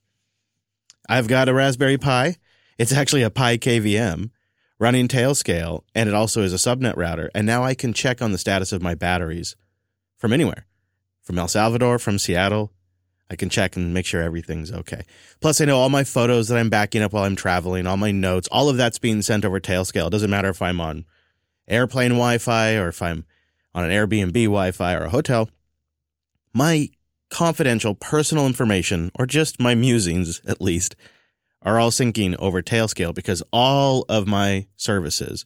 I've 1.08 1.26
got 1.26 1.48
a 1.48 1.54
Raspberry 1.54 1.96
Pi. 1.96 2.36
It's 2.76 2.92
actually 2.92 3.22
a 3.22 3.30
Pi 3.30 3.56
KVM 3.56 4.30
running 4.78 5.08
Tailscale, 5.08 5.84
and 5.94 6.06
it 6.06 6.14
also 6.14 6.42
is 6.42 6.52
a 6.52 6.56
subnet 6.56 6.98
router. 6.98 7.30
And 7.34 7.46
now 7.46 7.64
I 7.64 7.74
can 7.74 7.94
check 7.94 8.20
on 8.20 8.32
the 8.32 8.38
status 8.38 8.72
of 8.72 8.82
my 8.82 8.94
batteries 8.94 9.56
from 10.18 10.34
anywhere, 10.34 10.66
from 11.22 11.38
El 11.38 11.48
Salvador, 11.48 11.98
from 11.98 12.18
Seattle. 12.18 12.70
I 13.30 13.36
can 13.36 13.48
check 13.48 13.76
and 13.76 13.94
make 13.94 14.04
sure 14.04 14.20
everything's 14.20 14.70
okay. 14.70 15.04
Plus, 15.40 15.62
I 15.62 15.64
know 15.64 15.78
all 15.78 15.88
my 15.88 16.04
photos 16.04 16.48
that 16.48 16.58
I'm 16.58 16.68
backing 16.68 17.00
up 17.00 17.14
while 17.14 17.24
I'm 17.24 17.36
traveling, 17.36 17.86
all 17.86 17.96
my 17.96 18.10
notes, 18.10 18.48
all 18.52 18.68
of 18.68 18.76
that's 18.76 18.98
being 18.98 19.22
sent 19.22 19.46
over 19.46 19.60
Tailscale. 19.60 20.08
It 20.08 20.10
doesn't 20.10 20.30
matter 20.30 20.50
if 20.50 20.60
I'm 20.60 20.80
on 20.80 21.06
airplane 21.66 22.10
Wi 22.10 22.36
Fi 22.36 22.74
or 22.74 22.88
if 22.88 23.00
I'm 23.00 23.24
on 23.74 23.84
an 23.84 23.90
Airbnb 23.90 24.32
Wi 24.32 24.70
Fi 24.70 24.94
or 24.94 25.04
a 25.04 25.10
hotel, 25.10 25.48
my 26.52 26.88
confidential 27.30 27.94
personal 27.94 28.46
information, 28.46 29.10
or 29.18 29.26
just 29.26 29.60
my 29.60 29.74
musings 29.74 30.40
at 30.46 30.60
least, 30.60 30.96
are 31.62 31.78
all 31.78 31.90
syncing 31.90 32.34
over 32.38 32.62
Tailscale 32.62 33.14
because 33.14 33.42
all 33.52 34.04
of 34.08 34.26
my 34.26 34.66
services, 34.76 35.44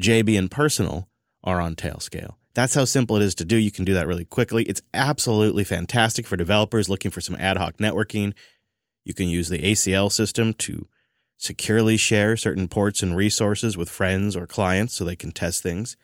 JB 0.00 0.38
and 0.38 0.50
personal, 0.50 1.08
are 1.44 1.60
on 1.60 1.74
Tailscale. 1.74 2.34
That's 2.54 2.74
how 2.74 2.86
simple 2.86 3.16
it 3.16 3.22
is 3.22 3.34
to 3.36 3.44
do. 3.44 3.56
You 3.56 3.70
can 3.70 3.84
do 3.84 3.94
that 3.94 4.06
really 4.06 4.24
quickly. 4.24 4.64
It's 4.64 4.82
absolutely 4.92 5.64
fantastic 5.64 6.26
for 6.26 6.36
developers 6.36 6.88
looking 6.88 7.10
for 7.10 7.20
some 7.20 7.36
ad 7.36 7.56
hoc 7.56 7.76
networking. 7.76 8.34
You 9.04 9.14
can 9.14 9.28
use 9.28 9.48
the 9.48 9.60
ACL 9.60 10.10
system 10.10 10.54
to 10.54 10.88
securely 11.36 11.96
share 11.96 12.36
certain 12.36 12.66
ports 12.66 13.02
and 13.02 13.16
resources 13.16 13.76
with 13.76 13.88
friends 13.88 14.34
or 14.34 14.46
clients 14.46 14.94
so 14.94 15.04
they 15.04 15.14
can 15.14 15.30
test 15.30 15.62
things. 15.62 15.96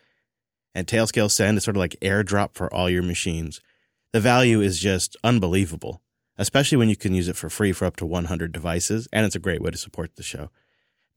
And 0.74 0.86
Tailscale 0.86 1.30
Send 1.30 1.56
is 1.58 1.64
sort 1.64 1.76
of 1.76 1.80
like 1.80 1.96
airdrop 2.00 2.54
for 2.54 2.72
all 2.72 2.90
your 2.90 3.02
machines. 3.02 3.60
The 4.12 4.20
value 4.20 4.60
is 4.60 4.78
just 4.78 5.16
unbelievable, 5.22 6.02
especially 6.36 6.78
when 6.78 6.88
you 6.88 6.96
can 6.96 7.14
use 7.14 7.28
it 7.28 7.36
for 7.36 7.50
free 7.50 7.72
for 7.72 7.84
up 7.84 7.96
to 7.96 8.06
100 8.06 8.52
devices, 8.52 9.08
and 9.12 9.24
it's 9.24 9.36
a 9.36 9.40
great 9.40 9.62
way 9.62 9.70
to 9.70 9.78
support 9.78 10.16
the 10.16 10.22
show. 10.22 10.50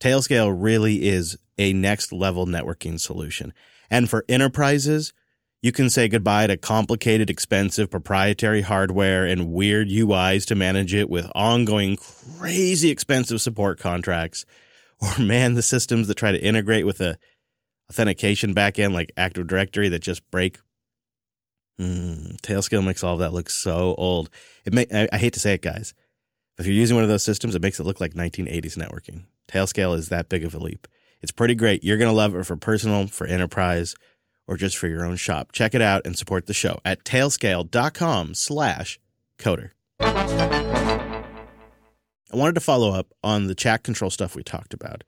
Tailscale 0.00 0.54
really 0.56 1.08
is 1.08 1.36
a 1.58 1.72
next 1.72 2.12
level 2.12 2.46
networking 2.46 3.00
solution. 3.00 3.52
And 3.90 4.08
for 4.08 4.24
enterprises, 4.28 5.12
you 5.60 5.72
can 5.72 5.90
say 5.90 6.08
goodbye 6.08 6.46
to 6.46 6.56
complicated, 6.56 7.30
expensive 7.30 7.90
proprietary 7.90 8.62
hardware 8.62 9.26
and 9.26 9.50
weird 9.50 9.88
UIs 9.88 10.46
to 10.46 10.54
manage 10.54 10.94
it 10.94 11.10
with 11.10 11.30
ongoing, 11.34 11.96
crazy 11.96 12.90
expensive 12.90 13.40
support 13.40 13.78
contracts. 13.78 14.44
Or 15.00 15.22
man, 15.22 15.54
the 15.54 15.62
systems 15.62 16.08
that 16.08 16.16
try 16.16 16.32
to 16.32 16.42
integrate 16.42 16.84
with 16.84 17.00
a 17.00 17.18
authentication 17.90 18.54
backend 18.54 18.92
like 18.92 19.12
Active 19.16 19.46
Directory 19.46 19.88
that 19.88 20.00
just 20.00 20.28
break. 20.30 20.58
Mm, 21.80 22.40
Tailscale 22.40 22.84
makes 22.84 23.04
all 23.04 23.14
of 23.14 23.20
that 23.20 23.32
look 23.32 23.50
so 23.50 23.94
old. 23.96 24.30
It 24.64 24.72
may, 24.72 24.86
I, 24.92 25.08
I 25.12 25.18
hate 25.18 25.34
to 25.34 25.40
say 25.40 25.54
it, 25.54 25.62
guys. 25.62 25.94
If 26.58 26.66
you're 26.66 26.74
using 26.74 26.96
one 26.96 27.04
of 27.04 27.08
those 27.08 27.22
systems, 27.22 27.54
it 27.54 27.62
makes 27.62 27.78
it 27.78 27.84
look 27.84 28.00
like 28.00 28.14
1980s 28.14 28.76
networking. 28.76 29.24
Tailscale 29.46 29.96
is 29.96 30.08
that 30.08 30.28
big 30.28 30.44
of 30.44 30.54
a 30.54 30.58
leap. 30.58 30.88
It's 31.22 31.32
pretty 31.32 31.54
great. 31.54 31.84
You're 31.84 31.98
going 31.98 32.10
to 32.10 32.16
love 32.16 32.34
it 32.34 32.44
for 32.44 32.56
personal, 32.56 33.06
for 33.06 33.26
enterprise, 33.26 33.94
or 34.46 34.56
just 34.56 34.76
for 34.76 34.88
your 34.88 35.04
own 35.04 35.16
shop. 35.16 35.52
Check 35.52 35.74
it 35.74 35.82
out 35.82 36.02
and 36.04 36.18
support 36.18 36.46
the 36.46 36.54
show 36.54 36.80
at 36.84 37.04
tailscale.com 37.04 38.34
slash 38.34 38.98
coder. 39.38 39.70
I 42.30 42.36
wanted 42.36 42.56
to 42.56 42.60
follow 42.60 42.92
up 42.92 43.12
on 43.22 43.46
the 43.46 43.54
chat 43.54 43.84
control 43.84 44.10
stuff 44.10 44.34
we 44.34 44.42
talked 44.42 44.74
about. 44.74 45.04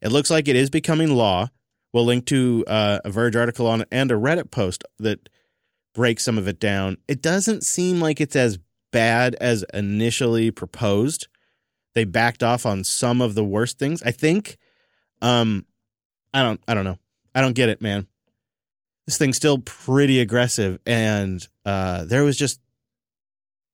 It 0.00 0.12
looks 0.12 0.30
like 0.30 0.48
it 0.48 0.56
is 0.56 0.70
becoming 0.70 1.14
law 1.14 1.48
We'll 1.94 2.04
link 2.04 2.26
to 2.26 2.64
uh, 2.66 2.98
a 3.04 3.10
Verge 3.10 3.36
article 3.36 3.68
on 3.68 3.82
it 3.82 3.88
and 3.92 4.10
a 4.10 4.14
Reddit 4.14 4.50
post 4.50 4.82
that 4.98 5.28
breaks 5.94 6.24
some 6.24 6.38
of 6.38 6.48
it 6.48 6.58
down. 6.58 6.96
It 7.06 7.22
doesn't 7.22 7.62
seem 7.62 8.00
like 8.00 8.20
it's 8.20 8.34
as 8.34 8.58
bad 8.90 9.36
as 9.36 9.64
initially 9.72 10.50
proposed. 10.50 11.28
They 11.94 12.02
backed 12.02 12.42
off 12.42 12.66
on 12.66 12.82
some 12.82 13.22
of 13.22 13.36
the 13.36 13.44
worst 13.44 13.78
things. 13.78 14.02
I 14.02 14.10
think. 14.10 14.56
Um, 15.22 15.66
I 16.34 16.42
don't. 16.42 16.60
I 16.66 16.74
don't 16.74 16.82
know. 16.82 16.98
I 17.32 17.40
don't 17.40 17.54
get 17.54 17.68
it, 17.68 17.80
man. 17.80 18.08
This 19.06 19.16
thing's 19.16 19.36
still 19.36 19.58
pretty 19.58 20.18
aggressive, 20.18 20.80
and 20.84 21.46
uh, 21.64 22.04
there 22.04 22.24
was 22.24 22.36
just. 22.36 22.60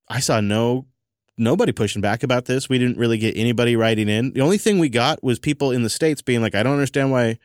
I 0.08 0.20
saw 0.20 0.42
no 0.42 0.84
nobody 1.38 1.72
pushing 1.72 2.02
back 2.02 2.22
about 2.22 2.44
this. 2.44 2.68
We 2.68 2.78
didn't 2.78 2.98
really 2.98 3.16
get 3.16 3.38
anybody 3.38 3.76
writing 3.76 4.10
in. 4.10 4.34
The 4.34 4.42
only 4.42 4.58
thing 4.58 4.78
we 4.78 4.90
got 4.90 5.24
was 5.24 5.38
people 5.38 5.70
in 5.70 5.84
the 5.84 5.88
states 5.88 6.20
being 6.20 6.42
like, 6.42 6.54
"I 6.54 6.62
don't 6.62 6.74
understand 6.74 7.10
why 7.10 7.38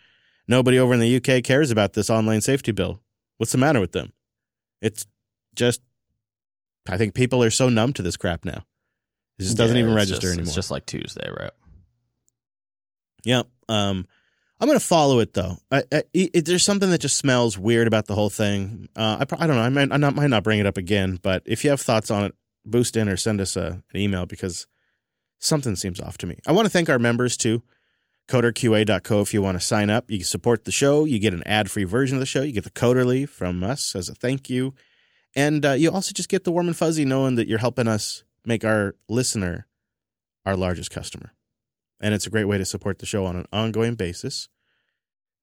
Nobody 0.47 0.77
over 0.79 0.93
in 0.93 0.99
the 0.99 1.15
UK 1.17 1.43
cares 1.43 1.71
about 1.71 1.93
this 1.93 2.09
online 2.09 2.41
safety 2.41 2.71
bill. 2.71 3.01
What's 3.37 3.51
the 3.51 3.57
matter 3.57 3.79
with 3.79 3.91
them? 3.93 4.13
It's 4.81 5.05
just, 5.55 5.81
I 6.87 6.97
think 6.97 7.13
people 7.15 7.43
are 7.43 7.49
so 7.49 7.69
numb 7.69 7.93
to 7.93 8.01
this 8.01 8.17
crap 8.17 8.45
now. 8.45 8.65
It 9.39 9.43
just 9.43 9.57
doesn't 9.57 9.75
Yeah, 9.75 9.83
even 9.83 9.95
register 9.95 10.21
just- 10.21 10.33
anymore. 10.33 10.43
It's 10.47 10.55
just 10.55 10.71
like 10.71 10.85
Tuesday, 10.85 11.29
right? 11.29 11.51
Yep. 13.23 13.47
Um, 13.69 14.07
I'm 14.59 14.67
going 14.67 14.79
to 14.79 14.85
follow 14.85 15.19
it 15.19 15.33
though. 15.33 15.57
I, 15.71 15.83
I, 15.91 16.03
it, 16.13 16.45
there's 16.45 16.63
something 16.63 16.89
that 16.91 17.01
just 17.01 17.17
smells 17.17 17.57
weird 17.57 17.87
about 17.87 18.05
the 18.05 18.15
whole 18.15 18.29
thing. 18.29 18.87
Uh, 18.95 19.17
I, 19.29 19.43
I 19.43 19.47
don't 19.47 19.55
know. 19.57 19.61
I 19.63 19.69
might, 19.69 19.91
I 19.91 19.97
not, 19.97 20.15
might 20.15 20.29
not 20.29 20.43
bring 20.43 20.59
it 20.59 20.65
up 20.65 20.77
again, 20.77 21.19
but 21.21 21.43
if 21.45 21.63
you 21.63 21.71
have 21.71 21.81
thoughts 21.81 22.09
on 22.11 22.23
it, 22.25 22.35
boost 22.65 22.95
in 22.95 23.09
or 23.09 23.17
send 23.17 23.41
us 23.41 23.55
a, 23.57 23.83
an 23.93 23.99
email 23.99 24.25
because 24.25 24.65
something 25.39 25.75
seems 25.75 25.99
off 25.99 26.17
to 26.19 26.27
me. 26.27 26.39
I 26.47 26.51
want 26.51 26.65
to 26.65 26.69
thank 26.69 26.89
our 26.89 26.99
members 26.99 27.35
too. 27.35 27.61
coderqa.co 28.27 29.21
if 29.21 29.33
you 29.33 29.41
want 29.41 29.59
to 29.59 29.65
sign 29.65 29.89
up. 29.89 30.09
You 30.09 30.23
support 30.23 30.65
the 30.65 30.71
show. 30.71 31.05
You 31.05 31.19
get 31.19 31.33
an 31.33 31.43
ad 31.45 31.69
free 31.69 31.83
version 31.83 32.17
of 32.17 32.19
the 32.19 32.25
show. 32.25 32.41
You 32.41 32.51
get 32.51 32.63
the 32.63 32.71
Coderly 32.71 33.27
from 33.27 33.63
us 33.63 33.95
as 33.95 34.09
a 34.09 34.15
thank 34.15 34.49
you. 34.49 34.73
And 35.35 35.65
uh, 35.65 35.71
you 35.73 35.91
also 35.91 36.13
just 36.13 36.29
get 36.29 36.43
the 36.43 36.51
warm 36.51 36.67
and 36.67 36.77
fuzzy 36.77 37.05
knowing 37.05 37.35
that 37.35 37.47
you're 37.47 37.59
helping 37.59 37.87
us 37.87 38.23
make 38.45 38.63
our 38.63 38.95
listener 39.09 39.67
our 40.45 40.55
largest 40.55 40.91
customer. 40.91 41.33
And 41.99 42.13
it's 42.13 42.27
a 42.27 42.29
great 42.29 42.45
way 42.45 42.57
to 42.57 42.65
support 42.65 42.99
the 42.99 43.05
show 43.05 43.25
on 43.25 43.35
an 43.35 43.47
ongoing 43.51 43.95
basis. 43.95 44.47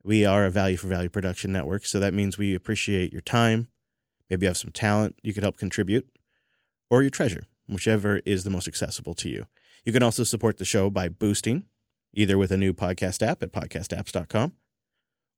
We 0.05 0.25
are 0.25 0.45
a 0.45 0.51
value 0.51 0.77
for 0.77 0.87
value 0.87 1.09
production 1.09 1.53
network, 1.53 1.87
so 1.87 1.99
that 2.01 2.15
means 2.15 2.39
we 2.39 2.55
appreciate 2.55 3.13
your 3.13 3.21
time. 3.21 3.69
Maybe 4.29 4.45
you 4.45 4.49
have 4.49 4.57
some 4.57 4.73
talent 4.73 5.19
you 5.23 5.33
could 5.33 5.43
help 5.43 5.57
contribute, 5.57 6.09
or 6.91 7.03
your 7.03 7.11
treasure, 7.11 7.45
whichever 7.69 8.21
is 8.25 8.45
the 8.45 8.51
most 8.51 8.69
accessible 8.69 9.15
to 9.15 9.29
you. 9.29 9.47
You 9.85 9.93
can 9.93 10.03
also 10.03 10.25
support 10.25 10.59
the 10.59 10.65
show 10.65 10.91
by 10.91 11.09
boosting, 11.09 11.65
either 12.15 12.39
with 12.39 12.53
a 12.53 12.57
new 12.57 12.73
podcast 12.73 13.27
app 13.27 13.43
at 13.43 13.53
podcastapps.com, 13.53 14.53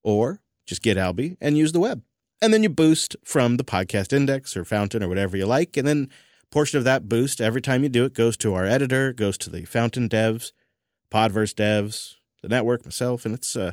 or 0.03 0.41
just 0.67 0.83
get 0.83 0.97
Alby 0.97 1.37
and 1.41 1.57
use 1.57 1.73
the 1.73 1.81
web. 1.81 2.03
And 2.43 2.53
then 2.53 2.63
you 2.63 2.69
boost 2.69 3.17
from 3.25 3.57
the 3.57 3.65
podcast 3.65 4.13
index 4.13 4.57
or 4.57 4.65
fountain 4.65 5.03
or 5.03 5.09
whatever 5.09 5.37
you 5.37 5.47
like. 5.47 5.77
And 5.77 5.87
then 5.87 6.11
portion 6.51 6.79
of 6.79 6.85
that 6.85 7.09
boost 7.09 7.41
every 7.41 7.61
time 7.61 7.83
you 7.83 7.89
do 7.89 8.05
it 8.05 8.15
goes 8.15 8.37
to 8.39 8.55
our 8.55 8.65
editor, 8.65 9.13
goes 9.13 9.39
to 9.39 9.51
the 9.51 9.65
fountain 9.65 10.09
devs, 10.09 10.53
Podverse 11.11 11.55
devs, 11.55 12.15
the 12.43 12.49
network, 12.49 12.85
myself, 12.85 13.25
and 13.25 13.35
it's 13.35 13.57
uh, 13.57 13.73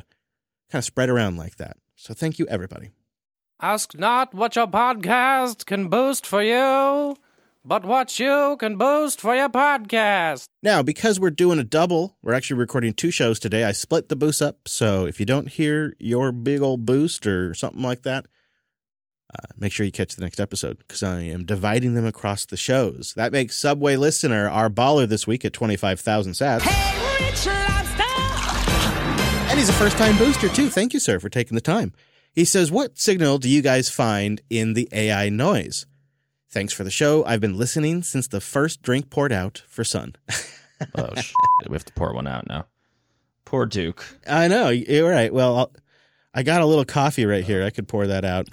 kind 0.70 0.80
of 0.80 0.84
spread 0.84 1.10
around 1.10 1.36
like 1.36 1.56
that. 1.56 1.76
So 1.96 2.14
thank 2.14 2.38
you, 2.38 2.46
everybody. 2.46 2.90
Ask 3.60 3.96
not 3.96 4.34
what 4.34 4.56
your 4.56 4.66
podcast 4.66 5.66
can 5.66 5.88
boost 5.88 6.26
for 6.26 6.42
you, 6.42 7.16
but 7.64 7.84
what 7.84 8.18
you 8.18 8.56
can 8.58 8.76
boost 8.76 9.20
for 9.20 9.34
your 9.34 9.48
podcast. 9.48 10.46
Now, 10.62 10.82
because 10.82 11.20
we're 11.20 11.30
doing 11.30 11.58
a 11.58 11.64
double, 11.64 12.16
we're 12.22 12.34
actually 12.34 12.58
recording 12.58 12.92
two 12.92 13.10
shows 13.10 13.38
today. 13.38 13.64
I 13.64 13.72
split 13.72 14.08
the 14.08 14.16
boost 14.16 14.42
up, 14.42 14.66
so 14.66 15.06
if 15.06 15.20
you 15.20 15.26
don't 15.26 15.48
hear 15.48 15.94
your 15.98 16.32
big 16.32 16.60
old 16.60 16.84
boost 16.84 17.26
or 17.26 17.54
something 17.54 17.82
like 17.82 18.02
that, 18.02 18.26
uh, 19.34 19.46
make 19.56 19.72
sure 19.72 19.86
you 19.86 19.92
catch 19.92 20.14
the 20.14 20.22
next 20.22 20.40
episode 20.40 20.78
because 20.78 21.02
I 21.02 21.22
am 21.22 21.44
dividing 21.44 21.94
them 21.94 22.04
across 22.04 22.44
the 22.44 22.56
shows. 22.56 23.14
That 23.16 23.32
makes 23.32 23.56
Subway 23.56 23.96
Listener 23.96 24.48
our 24.48 24.68
baller 24.68 25.08
this 25.08 25.26
week 25.26 25.44
at 25.44 25.52
25,000 25.52 26.32
sats. 26.32 26.62
Hey, 26.62 27.24
Rich 27.24 27.46
Lobster! 27.46 28.02
And 29.50 29.58
he's 29.58 29.68
a 29.68 29.74
first 29.74 29.96
time 29.96 30.18
booster, 30.18 30.48
too. 30.48 30.68
Thank 30.68 30.92
you, 30.92 31.00
sir, 31.00 31.18
for 31.18 31.28
taking 31.28 31.54
the 31.54 31.60
time. 31.62 31.92
He 32.34 32.44
says, 32.44 32.70
What 32.70 32.98
signal 32.98 33.38
do 33.38 33.48
you 33.48 33.62
guys 33.62 33.88
find 33.88 34.40
in 34.50 34.74
the 34.74 34.88
AI 34.92 35.28
noise? 35.28 35.86
Thanks 36.52 36.72
for 36.72 36.84
the 36.84 36.90
show. 36.90 37.24
I've 37.24 37.40
been 37.40 37.56
listening 37.56 38.02
since 38.02 38.28
the 38.28 38.40
first 38.40 38.82
drink 38.82 39.10
poured 39.10 39.32
out 39.32 39.62
for 39.68 39.84
Sun. 39.84 40.14
Oh, 40.96 41.14
shit. 41.14 41.32
we 41.68 41.74
have 41.74 41.84
to 41.84 41.92
pour 41.92 42.12
one 42.12 42.26
out 42.26 42.48
now. 42.48 42.66
Poor 43.44 43.66
Duke. 43.66 44.04
I 44.28 44.48
know. 44.48 44.68
You're 44.68 45.08
right. 45.08 45.32
Well, 45.32 45.56
I'll, 45.56 45.72
I 46.34 46.42
got 46.42 46.60
a 46.60 46.66
little 46.66 46.84
coffee 46.84 47.24
right 47.24 47.44
here. 47.44 47.62
I 47.62 47.70
could 47.70 47.86
pour 47.86 48.08
that 48.08 48.24
out. 48.24 48.48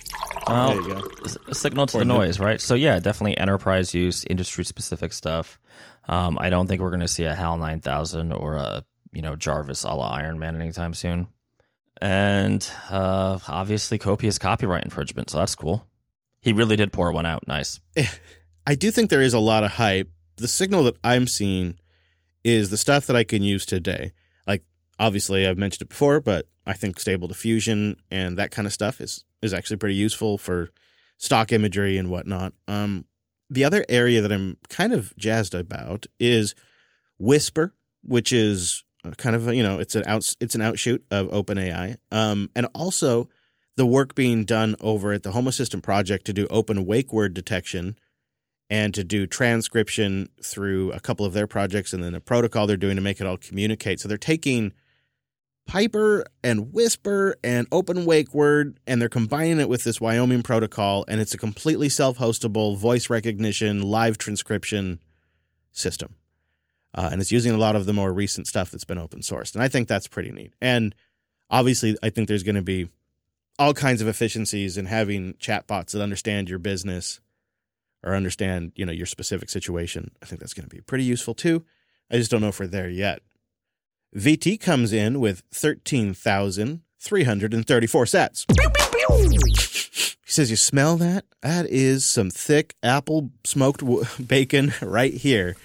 Well, 0.47 0.75
There 0.79 0.81
you 0.99 1.01
go. 1.25 1.53
signal 1.53 1.87
to 1.87 1.91
Pour 1.93 2.05
the 2.05 2.13
it 2.13 2.17
noise, 2.17 2.39
right? 2.39 2.61
So 2.61 2.75
yeah, 2.75 2.99
definitely 2.99 3.35
enterprise 3.35 3.95
use, 3.95 4.25
industry 4.25 4.63
specific 4.63 5.11
stuff. 5.11 5.59
Um, 6.07 6.37
I 6.39 6.51
don't 6.51 6.67
think 6.67 6.83
we're 6.83 6.91
going 6.91 6.99
to 6.99 7.07
see 7.07 7.23
a 7.23 7.33
HAL 7.33 7.57
9000 7.57 8.31
or 8.31 8.57
a 8.57 8.83
you 9.11 9.23
know 9.23 9.35
Jarvis 9.35 9.83
a 9.83 9.89
la 9.95 10.09
Iron 10.11 10.37
Man 10.37 10.55
anytime 10.55 10.93
soon. 10.93 11.29
And 11.99 12.69
uh, 12.91 13.39
obviously, 13.47 13.97
copious 13.97 14.37
copyright 14.37 14.83
infringement, 14.83 15.31
so 15.31 15.39
that's 15.39 15.55
cool. 15.55 15.83
He 16.41 16.53
really 16.53 16.75
did 16.75 16.93
pour 16.93 17.11
one 17.11 17.25
out. 17.25 17.47
Nice. 17.47 17.79
I 18.67 18.75
do 18.75 18.91
think 18.91 19.09
there 19.09 19.21
is 19.21 19.33
a 19.33 19.39
lot 19.39 19.63
of 19.63 19.71
hype. 19.71 20.09
The 20.37 20.47
signal 20.47 20.83
that 20.83 20.97
I'm 21.03 21.27
seeing 21.27 21.79
is 22.43 22.69
the 22.69 22.77
stuff 22.77 23.07
that 23.07 23.15
I 23.15 23.23
can 23.23 23.43
use 23.43 23.65
today. 23.65 24.13
Like 24.47 24.63
obviously 24.99 25.45
I've 25.45 25.57
mentioned 25.57 25.83
it 25.83 25.89
before, 25.89 26.19
but 26.19 26.47
I 26.65 26.73
think 26.73 26.99
stable 26.99 27.27
diffusion 27.27 27.97
and 28.11 28.37
that 28.37 28.51
kind 28.51 28.65
of 28.65 28.73
stuff 28.73 29.01
is 29.01 29.25
is 29.41 29.53
actually 29.53 29.77
pretty 29.77 29.95
useful 29.95 30.37
for 30.37 30.69
stock 31.17 31.51
imagery 31.51 31.97
and 31.97 32.09
whatnot. 32.09 32.53
Um, 32.67 33.05
the 33.49 33.63
other 33.63 33.83
area 33.89 34.21
that 34.21 34.31
I'm 34.31 34.57
kind 34.69 34.93
of 34.93 35.15
jazzed 35.17 35.55
about 35.55 36.05
is 36.19 36.55
Whisper, 37.17 37.73
which 38.03 38.31
is 38.31 38.83
kind 39.17 39.35
of 39.35 39.53
you 39.53 39.63
know 39.63 39.79
it's 39.79 39.95
an 39.95 40.03
out 40.05 40.33
it's 40.39 40.55
an 40.55 40.61
outshoot 40.61 41.03
of 41.11 41.27
OpenAI, 41.29 41.97
um, 42.11 42.49
and 42.55 42.67
also 42.73 43.29
the 43.79 43.85
work 43.85 44.13
being 44.13 44.43
done 44.43 44.75
over 44.81 45.13
at 45.13 45.23
the 45.23 45.31
Home 45.31 45.47
Assistant 45.47 45.83
project 45.83 46.25
to 46.25 46.33
do 46.33 46.45
open 46.47 46.85
wake 46.85 47.13
word 47.13 47.33
detection 47.33 47.97
and 48.69 48.93
to 48.93 49.05
do 49.05 49.25
transcription 49.25 50.27
through 50.43 50.91
a 50.91 50.99
couple 50.99 51.25
of 51.25 51.31
their 51.31 51.47
projects 51.47 51.93
and 51.93 52.03
then 52.03 52.13
a 52.13 52.19
protocol 52.19 52.67
they're 52.67 52.75
doing 52.75 52.97
to 52.97 53.01
make 53.01 53.21
it 53.21 53.25
all 53.25 53.37
communicate. 53.37 54.01
So 54.01 54.09
they're 54.09 54.17
taking 54.17 54.73
Piper 55.65 56.25
and 56.43 56.73
Whisper 56.73 57.37
and 57.41 57.67
Open 57.71 58.03
Wake 58.03 58.33
Word 58.33 58.81
and 58.85 59.01
they're 59.01 59.07
combining 59.07 59.61
it 59.61 59.69
with 59.69 59.85
this 59.85 60.01
Wyoming 60.01 60.43
protocol 60.43 61.05
and 61.07 61.21
it's 61.21 61.33
a 61.33 61.37
completely 61.37 61.87
self-hostable 61.87 62.77
voice 62.77 63.09
recognition 63.09 63.81
live 63.81 64.17
transcription 64.17 64.99
system. 65.71 66.15
Uh, 66.93 67.07
and 67.13 67.21
it's 67.21 67.31
using 67.31 67.53
a 67.53 67.57
lot 67.57 67.77
of 67.77 67.85
the 67.85 67.93
more 67.93 68.11
recent 68.11 68.45
stuff 68.45 68.71
that's 68.71 68.83
been 68.83 68.97
open 68.97 69.21
sourced. 69.21 69.53
And 69.53 69.63
I 69.63 69.69
think 69.69 69.87
that's 69.87 70.09
pretty 70.09 70.31
neat. 70.31 70.51
And 70.59 70.93
obviously 71.49 71.95
I 72.03 72.09
think 72.09 72.27
there's 72.27 72.43
going 72.43 72.55
to 72.55 72.61
be 72.61 72.89
all 73.59 73.73
kinds 73.73 74.01
of 74.01 74.07
efficiencies 74.07 74.77
in 74.77 74.85
having 74.85 75.33
chatbots 75.33 75.91
that 75.91 76.01
understand 76.01 76.49
your 76.49 76.59
business 76.59 77.19
or 78.01 78.15
understand, 78.15 78.71
you 78.75 78.85
know, 78.85 78.93
your 78.93 79.05
specific 79.05 79.49
situation. 79.49 80.11
I 80.23 80.25
think 80.25 80.39
that's 80.39 80.53
going 80.53 80.67
to 80.67 80.73
be 80.73 80.81
pretty 80.81 81.03
useful 81.03 81.35
too. 81.35 81.65
I 82.09 82.15
just 82.15 82.31
don't 82.31 82.39
know 82.39 82.47
if 82.47 82.57
we're 82.59 82.67
there 82.67 82.89
yet. 82.89 83.21
VT 84.15 84.61
comes 84.61 84.93
in 84.93 85.19
with 85.19 85.43
13,334 85.53 88.05
sats. 88.05 88.45
He 90.25 90.31
says, 90.31 90.49
You 90.49 90.55
smell 90.55 90.95
that? 90.97 91.25
That 91.41 91.67
is 91.67 92.05
some 92.05 92.31
thick 92.31 92.75
apple 92.81 93.29
smoked 93.43 93.81
w- 93.81 94.05
bacon 94.25 94.73
right 94.81 95.13
here. 95.13 95.57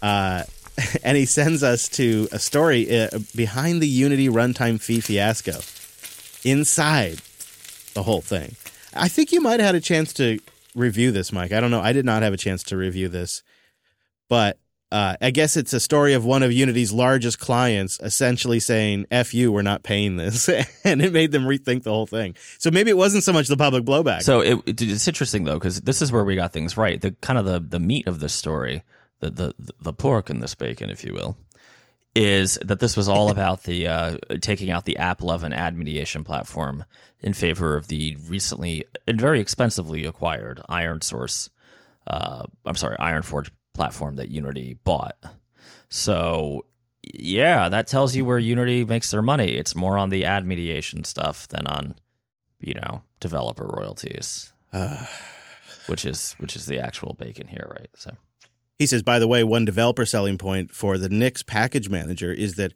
Uh, 0.00 0.44
and 1.04 1.16
he 1.16 1.26
sends 1.26 1.62
us 1.62 1.88
to 1.90 2.26
a 2.32 2.40
story 2.40 3.00
uh, 3.00 3.10
behind 3.36 3.80
the 3.82 3.86
Unity 3.86 4.28
runtime 4.28 4.80
fee 4.80 5.00
fiasco 5.00 5.60
inside 6.42 7.20
the 7.94 8.02
whole 8.02 8.20
thing. 8.20 8.56
I 8.94 9.08
think 9.08 9.32
you 9.32 9.40
might 9.40 9.60
have 9.60 9.66
had 9.68 9.74
a 9.74 9.80
chance 9.80 10.12
to 10.14 10.38
review 10.74 11.10
this, 11.12 11.32
Mike. 11.32 11.52
I 11.52 11.60
don't 11.60 11.70
know. 11.70 11.80
I 11.80 11.92
did 11.92 12.04
not 12.04 12.22
have 12.22 12.32
a 12.32 12.36
chance 12.36 12.62
to 12.64 12.76
review 12.76 13.08
this, 13.08 13.42
but 14.28 14.58
uh, 14.92 15.16
I 15.20 15.30
guess 15.30 15.56
it's 15.56 15.72
a 15.72 15.80
story 15.80 16.12
of 16.14 16.24
one 16.24 16.44
of 16.44 16.52
Unity's 16.52 16.92
largest 16.92 17.40
clients 17.40 17.98
essentially 18.00 18.60
saying, 18.60 19.06
F 19.10 19.34
you, 19.34 19.50
we're 19.50 19.62
not 19.62 19.82
paying 19.82 20.16
this. 20.16 20.48
and 20.84 21.02
it 21.02 21.12
made 21.12 21.32
them 21.32 21.44
rethink 21.44 21.82
the 21.82 21.90
whole 21.90 22.06
thing. 22.06 22.36
So 22.58 22.70
maybe 22.70 22.90
it 22.90 22.96
wasn't 22.96 23.24
so 23.24 23.32
much 23.32 23.48
the 23.48 23.56
public 23.56 23.84
blowback. 23.84 24.22
So 24.22 24.40
it, 24.40 24.58
it- 24.66 24.82
it's 24.82 25.08
interesting 25.08 25.44
though 25.44 25.54
because 25.54 25.80
this 25.80 26.00
is 26.00 26.12
where 26.12 26.24
we 26.24 26.36
got 26.36 26.52
things 26.52 26.76
right. 26.76 27.00
The 27.00 27.12
kind 27.20 27.38
of 27.38 27.44
the 27.44 27.58
the 27.58 27.80
meat 27.80 28.06
of 28.06 28.20
the 28.20 28.28
story, 28.28 28.84
the 29.20 29.30
the 29.30 29.54
the 29.80 29.92
pork 29.92 30.30
in 30.30 30.38
this 30.40 30.54
bacon, 30.54 30.90
if 30.90 31.02
you 31.02 31.12
will, 31.12 31.36
is 32.14 32.58
that 32.62 32.80
this 32.80 32.96
was 32.96 33.08
all 33.08 33.28
about 33.30 33.64
the 33.64 33.86
uh, 33.86 34.16
taking 34.40 34.70
out 34.70 34.84
the 34.84 34.96
AppLovin 34.98 35.54
ad 35.54 35.76
mediation 35.76 36.24
platform 36.24 36.84
in 37.20 37.32
favor 37.32 37.76
of 37.76 37.88
the 37.88 38.16
recently 38.28 38.84
and 39.06 39.20
very 39.20 39.40
expensively 39.40 40.04
acquired 40.04 40.60
Iron 40.68 41.00
Source. 41.00 41.50
Uh, 42.06 42.44
I'm 42.66 42.76
sorry, 42.76 42.96
Iron 42.98 43.22
Forge 43.22 43.50
platform 43.72 44.16
that 44.16 44.28
Unity 44.28 44.78
bought. 44.84 45.16
So 45.88 46.66
yeah, 47.02 47.68
that 47.68 47.86
tells 47.86 48.14
you 48.14 48.24
where 48.24 48.38
Unity 48.38 48.84
makes 48.84 49.10
their 49.10 49.22
money. 49.22 49.52
It's 49.52 49.74
more 49.74 49.98
on 49.98 50.10
the 50.10 50.24
ad 50.24 50.46
mediation 50.46 51.04
stuff 51.04 51.48
than 51.48 51.66
on 51.66 51.94
you 52.60 52.74
know 52.74 53.02
developer 53.20 53.66
royalties 53.66 54.52
Uh, 54.72 55.06
which 55.86 56.04
is 56.04 56.34
which 56.38 56.56
is 56.56 56.66
the 56.66 56.78
actual 56.78 57.14
bacon 57.14 57.46
here 57.46 57.66
right 57.70 57.90
so 57.94 58.16
He 58.78 58.86
says, 58.86 59.02
by 59.02 59.18
the 59.18 59.28
way, 59.28 59.44
one 59.44 59.64
developer 59.64 60.04
selling 60.04 60.38
point 60.38 60.72
for 60.72 60.98
the 60.98 61.08
Nix 61.08 61.42
package 61.42 61.88
manager 61.88 62.32
is 62.32 62.54
that 62.56 62.74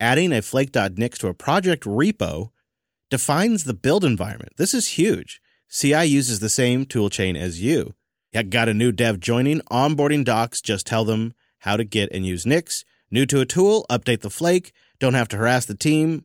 adding 0.00 0.32
a 0.32 0.42
flake.nix 0.42 1.18
to 1.18 1.28
a 1.28 1.34
project 1.34 1.84
repo 1.84 2.50
defines 3.10 3.64
the 3.64 3.74
build 3.74 4.04
environment. 4.04 4.52
This 4.56 4.74
is 4.74 4.88
huge. 4.88 5.40
CI 5.68 6.04
uses 6.04 6.40
the 6.40 6.48
same 6.48 6.84
toolchain 6.84 7.36
as 7.36 7.62
you. 7.62 7.94
You 8.32 8.42
got 8.42 8.68
a 8.68 8.74
new 8.74 8.92
dev 8.92 9.20
joining, 9.20 9.60
onboarding 9.62 10.24
docs, 10.24 10.60
just 10.60 10.86
tell 10.86 11.04
them 11.04 11.32
how 11.60 11.76
to 11.76 11.84
get 11.84 12.10
and 12.12 12.26
use 12.26 12.44
Nix. 12.44 12.84
New 13.10 13.24
to 13.26 13.40
a 13.40 13.46
tool, 13.46 13.86
update 13.88 14.20
the 14.20 14.30
flake. 14.30 14.72
Don't 14.98 15.14
have 15.14 15.28
to 15.28 15.36
harass 15.36 15.64
the 15.64 15.74
team. 15.74 16.24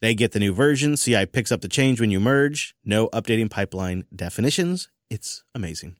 They 0.00 0.14
get 0.14 0.32
the 0.32 0.40
new 0.40 0.52
version. 0.52 0.96
CI 0.96 1.26
picks 1.26 1.52
up 1.52 1.60
the 1.60 1.68
change 1.68 2.00
when 2.00 2.10
you 2.10 2.20
merge. 2.20 2.74
No 2.84 3.08
updating 3.08 3.50
pipeline 3.50 4.04
definitions. 4.14 4.88
It's 5.10 5.44
amazing 5.54 5.96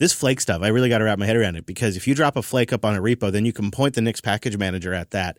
this 0.00 0.12
flake 0.12 0.40
stuff, 0.40 0.62
I 0.62 0.68
really 0.68 0.88
got 0.88 0.98
to 0.98 1.04
wrap 1.04 1.18
my 1.18 1.26
head 1.26 1.36
around 1.36 1.56
it 1.56 1.66
because 1.66 1.96
if 1.96 2.06
you 2.06 2.14
drop 2.14 2.36
a 2.36 2.42
flake 2.42 2.72
up 2.72 2.84
on 2.84 2.94
a 2.94 3.00
repo, 3.00 3.30
then 3.30 3.44
you 3.44 3.52
can 3.52 3.70
point 3.70 3.94
the 3.94 4.00
Nix 4.00 4.20
package 4.20 4.56
manager 4.56 4.92
at 4.92 5.10
that, 5.12 5.38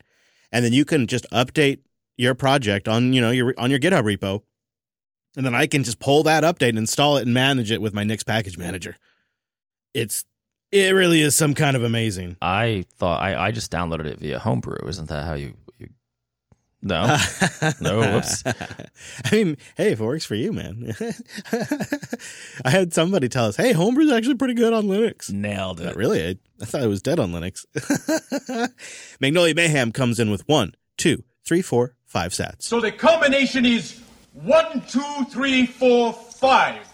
and 0.51 0.63
then 0.63 0.73
you 0.73 0.85
can 0.85 1.07
just 1.07 1.29
update 1.31 1.79
your 2.17 2.35
project 2.35 2.87
on 2.87 3.13
you 3.13 3.21
know 3.21 3.31
your 3.31 3.53
on 3.57 3.69
your 3.69 3.79
GitHub 3.79 4.03
repo, 4.03 4.41
and 5.35 5.45
then 5.45 5.55
I 5.55 5.67
can 5.67 5.83
just 5.83 5.99
pull 5.99 6.23
that 6.23 6.43
update 6.43 6.69
and 6.69 6.77
install 6.77 7.17
it 7.17 7.23
and 7.23 7.33
manage 7.33 7.71
it 7.71 7.81
with 7.81 7.93
my 7.93 8.03
Nix 8.03 8.23
package 8.23 8.57
manager. 8.57 8.95
It's 9.93 10.25
it 10.71 10.93
really 10.93 11.21
is 11.21 11.35
some 11.35 11.53
kind 11.53 11.75
of 11.75 11.83
amazing. 11.83 12.35
i 12.41 12.85
thought 12.97 13.21
i, 13.21 13.47
I 13.47 13.51
just 13.51 13.71
downloaded 13.71 14.05
it 14.05 14.19
via 14.19 14.39
homebrew 14.39 14.87
isn't 14.87 15.07
that 15.09 15.25
how 15.25 15.33
you, 15.35 15.47
you 15.47 15.64
No, 16.87 17.17
no, 17.81 17.99
whoops. 18.13 18.43
I 19.25 19.31
mean, 19.31 19.57
hey, 19.75 19.91
if 19.93 19.99
it 19.99 20.03
works 20.05 20.23
for 20.23 20.35
you, 20.35 20.53
man. 20.53 20.95
I 22.63 22.69
had 22.69 22.93
somebody 22.93 23.27
tell 23.27 23.45
us, 23.45 23.57
hey, 23.57 23.73
Homebrew's 23.73 24.11
actually 24.11 24.35
pretty 24.35 24.53
good 24.53 24.71
on 24.71 24.85
Linux. 24.85 25.31
Nailed 25.31 25.79
Not 25.79 25.93
it. 25.93 25.95
really. 25.97 26.27
I, 26.27 26.37
I 26.61 26.65
thought 26.65 26.83
it 26.83 26.87
was 26.87 27.01
dead 27.01 27.17
on 27.19 27.31
Linux. 27.31 27.65
Magnolia 29.19 29.55
Mayhem 29.55 29.91
comes 29.91 30.19
in 30.19 30.29
with 30.29 30.47
one, 30.47 30.75
two, 30.95 31.23
three, 31.43 31.63
four, 31.63 31.95
five 32.05 32.33
sats. 32.33 32.61
So 32.61 32.79
the 32.79 32.91
combination 32.91 33.65
is 33.65 33.99
one, 34.33 34.81
two, 34.87 35.25
three, 35.31 35.65
four, 35.65 36.13
five. 36.13 36.87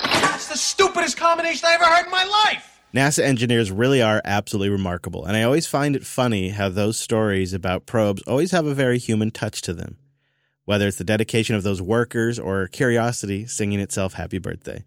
That's 0.00 0.48
the 0.48 0.58
stupidest 0.58 1.16
combination 1.16 1.64
I 1.68 1.74
ever 1.74 1.84
heard 1.84 2.06
in 2.06 2.10
my 2.10 2.24
life. 2.24 2.75
NASA 2.94 3.22
engineers 3.22 3.70
really 3.70 4.00
are 4.00 4.22
absolutely 4.24 4.70
remarkable, 4.70 5.24
and 5.24 5.36
I 5.36 5.42
always 5.42 5.66
find 5.66 5.96
it 5.96 6.06
funny 6.06 6.50
how 6.50 6.68
those 6.68 6.98
stories 6.98 7.52
about 7.52 7.84
probes 7.84 8.22
always 8.22 8.52
have 8.52 8.64
a 8.64 8.74
very 8.74 8.98
human 8.98 9.30
touch 9.30 9.60
to 9.62 9.74
them. 9.74 9.98
Whether 10.64 10.88
it's 10.88 10.96
the 10.96 11.04
dedication 11.04 11.56
of 11.56 11.62
those 11.62 11.82
workers 11.82 12.38
or 12.38 12.68
curiosity 12.68 13.46
singing 13.46 13.80
itself 13.80 14.14
happy 14.14 14.38
birthday. 14.38 14.84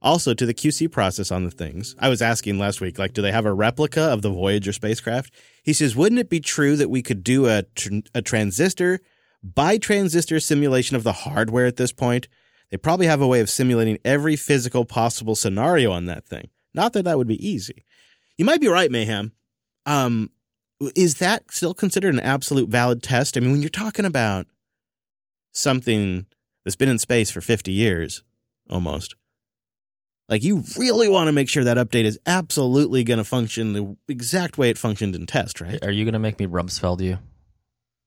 Also, 0.00 0.34
to 0.34 0.46
the 0.46 0.54
QC 0.54 0.90
process 0.90 1.30
on 1.30 1.44
the 1.44 1.50
things. 1.50 1.94
I 1.98 2.08
was 2.08 2.20
asking 2.20 2.58
last 2.58 2.80
week, 2.80 2.98
like, 2.98 3.12
do 3.12 3.22
they 3.22 3.30
have 3.30 3.46
a 3.46 3.52
replica 3.52 4.00
of 4.00 4.22
the 4.22 4.30
Voyager 4.30 4.72
spacecraft? 4.72 5.32
He 5.62 5.72
says, 5.72 5.94
wouldn't 5.94 6.18
it 6.18 6.28
be 6.28 6.40
true 6.40 6.74
that 6.76 6.90
we 6.90 7.02
could 7.02 7.22
do 7.22 7.46
a, 7.46 7.62
tr- 7.62 7.98
a 8.12 8.20
transistor 8.20 8.98
by 9.44 9.78
transistor 9.78 10.40
simulation 10.40 10.96
of 10.96 11.04
the 11.04 11.12
hardware 11.12 11.66
at 11.66 11.76
this 11.76 11.92
point? 11.92 12.26
They 12.70 12.78
probably 12.78 13.06
have 13.06 13.20
a 13.20 13.28
way 13.28 13.38
of 13.40 13.50
simulating 13.50 13.98
every 14.04 14.34
physical 14.34 14.84
possible 14.84 15.36
scenario 15.36 15.92
on 15.92 16.06
that 16.06 16.24
thing. 16.24 16.48
Not 16.74 16.92
that 16.94 17.04
that 17.04 17.18
would 17.18 17.28
be 17.28 17.46
easy. 17.46 17.84
You 18.38 18.44
might 18.44 18.60
be 18.60 18.68
right, 18.68 18.90
Mayhem. 18.90 19.32
Um, 19.86 20.30
is 20.96 21.16
that 21.16 21.44
still 21.50 21.74
considered 21.74 22.14
an 22.14 22.20
absolute 22.20 22.68
valid 22.68 23.02
test? 23.02 23.36
I 23.36 23.40
mean, 23.40 23.52
when 23.52 23.62
you're 23.62 23.68
talking 23.68 24.04
about 24.04 24.46
something 25.52 26.26
that's 26.64 26.76
been 26.76 26.88
in 26.88 26.98
space 26.98 27.30
for 27.30 27.40
50 27.40 27.72
years 27.72 28.22
almost, 28.70 29.14
like 30.28 30.42
you 30.42 30.64
really 30.78 31.08
want 31.08 31.28
to 31.28 31.32
make 31.32 31.48
sure 31.48 31.64
that 31.64 31.76
update 31.76 32.04
is 32.04 32.18
absolutely 32.26 33.04
going 33.04 33.18
to 33.18 33.24
function 33.24 33.72
the 33.74 33.96
exact 34.08 34.56
way 34.56 34.70
it 34.70 34.78
functioned 34.78 35.14
in 35.14 35.26
test, 35.26 35.60
right? 35.60 35.82
Are 35.84 35.90
you 35.90 36.04
gonna 36.04 36.18
make 36.18 36.38
me 36.38 36.46
Rumsfeld 36.46 37.00
you? 37.00 37.18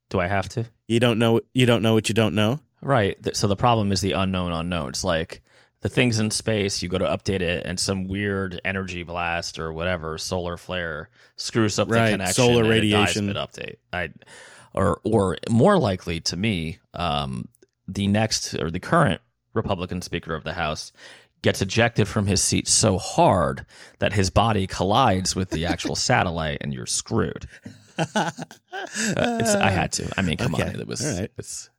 Do 0.10 0.20
I 0.20 0.28
have 0.28 0.50
to? 0.50 0.66
You 0.88 1.00
don't 1.00 1.20
know 1.20 1.42
you 1.54 1.66
don't 1.66 1.84
know 1.84 1.94
what 1.94 2.10
you 2.10 2.16
don't 2.16 2.36
know. 2.36 2.60
Right. 2.82 3.18
So 3.36 3.48
the 3.48 3.56
problem 3.56 3.92
is 3.92 4.02
the 4.02 4.14
unknown 4.14 4.52
unknowns. 4.52 5.04
Like 5.04 5.42
the 5.86 5.90
things 5.90 6.18
in 6.18 6.32
space, 6.32 6.82
you 6.82 6.90
go 6.90 6.98
to 6.98 7.06
update 7.06 7.42
it, 7.42 7.64
and 7.64 7.80
some 7.80 8.08
weird 8.08 8.60
energy 8.66 9.04
blast 9.04 9.60
or 9.60 9.72
whatever 9.72 10.18
solar 10.18 10.58
flare 10.58 11.10
screws 11.36 11.78
up 11.78 11.92
Right, 11.92 12.06
the 12.06 12.12
connection. 12.14 12.34
solar 12.34 12.64
and 12.64 12.74
it 12.74 12.90
dies 12.90 13.16
radiation. 13.16 13.26
mid-update. 13.28 13.76
I, 13.94 14.10
or 14.74 15.00
or 15.04 15.38
more 15.48 15.78
likely 15.78 16.20
to 16.22 16.36
me, 16.36 16.80
um, 16.96 17.48
the 17.88 18.08
next 18.08 18.56
or 18.56 18.72
the 18.72 18.80
current 18.80 19.22
Republican 19.54 20.02
Speaker 20.02 20.34
of 20.34 20.44
the 20.44 20.54
House 20.54 20.92
gets 21.44 21.62
ejected 21.62 22.08
from 22.08 22.26
his 22.26 22.42
seat 22.42 22.68
so 22.68 22.98
hard 22.98 23.64
that 24.00 24.12
his 24.14 24.32
body 24.32 24.66
collides 24.66 25.36
with 25.36 25.52
the 25.52 25.68
actual 25.68 25.96
satellite, 26.10 26.58
and 26.62 26.74
you're 26.74 26.88
screwed. 26.88 27.48
Uh, 28.00 28.32
it's, 28.74 29.54
I 29.54 29.70
had 29.70 29.92
to. 29.94 30.12
I 30.18 30.24
mean, 30.24 30.38
come 30.38 30.56
Okay, 30.56 30.64
on, 30.64 30.80
it 30.80 30.88
was. 30.88 31.06
all 31.06 31.20
right. 31.22 31.32
It's 31.38 31.70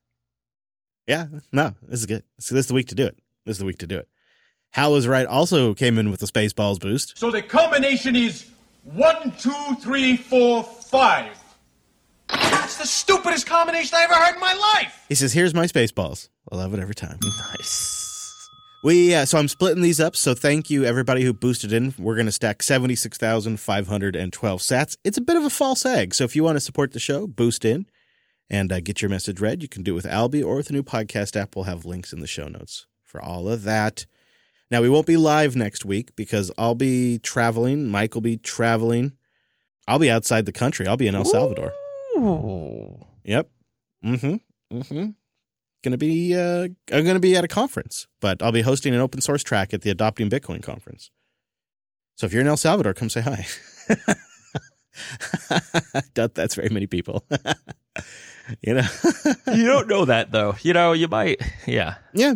Yeah, 1.09 1.27
no, 1.51 1.75
this 1.89 1.99
is 1.99 2.07
good. 2.07 2.23
So 2.39 2.55
this 2.55 2.67
is 2.67 2.69
the 2.69 2.75
week 2.75 2.87
to 2.89 2.95
do 2.95 3.05
it. 3.07 3.19
This 3.47 3.55
is 3.55 3.59
the 3.61 3.65
week 3.65 3.79
to 3.79 3.87
do 3.87 3.97
it. 3.97 4.09
Hal 4.73 4.93
was 4.93 5.09
right. 5.09 5.25
Also 5.27 5.73
came 5.73 5.99
in 5.99 6.11
with 6.11 6.21
the 6.21 6.27
Spaceballs 6.27 6.79
boost. 6.79 7.17
So 7.17 7.31
the 7.31 7.41
combination 7.41 8.15
is 8.15 8.51
one, 8.85 9.33
two, 9.39 9.77
three, 9.81 10.17
four, 10.17 10.65
five. 10.65 11.31
That's 12.29 12.77
the 12.77 12.87
stupidest 12.87 13.47
combination 13.47 13.97
I 13.97 14.03
ever 14.03 14.15
heard 14.15 14.35
in 14.35 14.41
my 14.41 14.53
life. 14.53 15.07
He 15.09 15.15
says, 15.15 15.33
"Here's 15.33 15.55
my 15.55 15.67
Spaceballs. 15.67 16.29
I 16.51 16.57
love 16.57 16.75
it 16.75 16.81
every 16.81 16.95
time." 16.95 17.19
nice. 17.23 18.51
We 18.85 19.15
uh, 19.15 19.25
so 19.25 19.39
I'm 19.39 19.49
splitting 19.49 19.83
these 19.83 20.01
up. 20.01 20.17
So 20.17 20.35
thank 20.35 20.69
you 20.69 20.85
everybody 20.85 21.23
who 21.23 21.33
boosted 21.33 21.73
in. 21.73 21.95
We're 21.97 22.17
going 22.17 22.27
to 22.27 22.33
stack 22.33 22.63
seventy 22.63 22.97
six 22.97 23.17
thousand 23.17 23.61
five 23.61 23.87
hundred 23.87 24.17
and 24.17 24.33
twelve 24.33 24.61
sats. 24.61 24.97
It's 25.05 25.17
a 25.17 25.23
bit 25.23 25.37
of 25.37 25.45
a 25.45 25.51
false 25.51 25.87
egg. 25.87 26.15
So 26.15 26.25
if 26.25 26.37
you 26.37 26.43
want 26.45 26.57
to 26.57 26.61
support 26.61 26.93
the 26.93 26.99
show, 26.99 27.27
boost 27.27 27.65
in 27.65 27.87
and 28.51 28.71
uh, 28.71 28.81
get 28.81 29.01
your 29.01 29.09
message 29.09 29.41
read. 29.41 29.63
You 29.63 29.69
can 29.69 29.83
do 29.83 29.93
it 29.93 29.97
with 29.97 30.07
Alby 30.07 30.43
or 30.43 30.57
with 30.57 30.67
the 30.67 30.75
new 30.75 30.83
podcast 30.83 31.41
app. 31.41 31.57
We'll 31.57 31.65
have 31.65 31.85
links 31.85 32.13
in 32.13 32.21
the 32.21 32.27
show 32.27 32.49
notes 32.49 32.87
for 33.17 33.23
all 33.23 33.49
of 33.49 33.63
that. 33.63 34.05
Now 34.71 34.83
we 34.83 34.91
won't 34.91 35.07
be 35.07 35.17
live 35.17 35.57
next 35.57 35.85
week 35.87 36.15
because 36.17 36.53
I'll 36.59 36.75
be 36.75 37.19
traveling. 37.19 37.89
Mike 37.89 38.15
will 38.15 38.21
be 38.21 38.37
traveling. 38.37 39.13
I'll 39.89 39.99
be 39.99 40.11
outside 40.11 40.45
the 40.45 40.53
country. 40.53 40.87
I'll 40.87 40.97
be 40.99 41.07
in 41.07 41.15
El 41.15 41.25
Salvador. 41.25 41.73
Ooh. 42.19 43.07
Yep. 43.25 43.49
Mm-hmm. 44.05 44.77
Mm-hmm. 44.77 45.11
Gonna 45.83 45.97
be 45.97 46.35
uh 46.35 46.69
I'm 46.93 47.05
gonna 47.07 47.21
be 47.21 47.37
at 47.37 47.45
a 47.45 47.49
conference, 47.49 48.07
but 48.21 48.43
I'll 48.43 48.53
be 48.53 48.63
hosting 48.63 48.95
an 48.95 49.01
open 49.01 49.21
source 49.21 49.43
track 49.43 49.73
at 49.73 49.83
the 49.83 49.91
Adopting 49.91 50.29
Bitcoin 50.29 50.63
conference. 50.63 51.11
So 52.17 52.27
if 52.27 52.33
you're 52.33 52.43
in 52.43 52.49
El 52.49 52.57
Salvador, 52.57 52.93
come 52.93 53.09
say 53.09 53.21
hi. 53.23 53.47
Doubt 56.15 56.35
that's 56.35 56.55
very 56.55 56.71
many 56.71 56.87
people. 56.87 57.25
you 58.63 58.75
know? 58.75 58.87
you 59.55 59.67
don't 59.67 59.89
know 59.89 60.05
that 60.07 60.33
though. 60.33 60.57
You 60.63 60.73
know, 60.73 60.93
you 60.93 61.09
might. 61.09 61.41
Yeah. 61.67 61.95
yeah. 62.13 62.35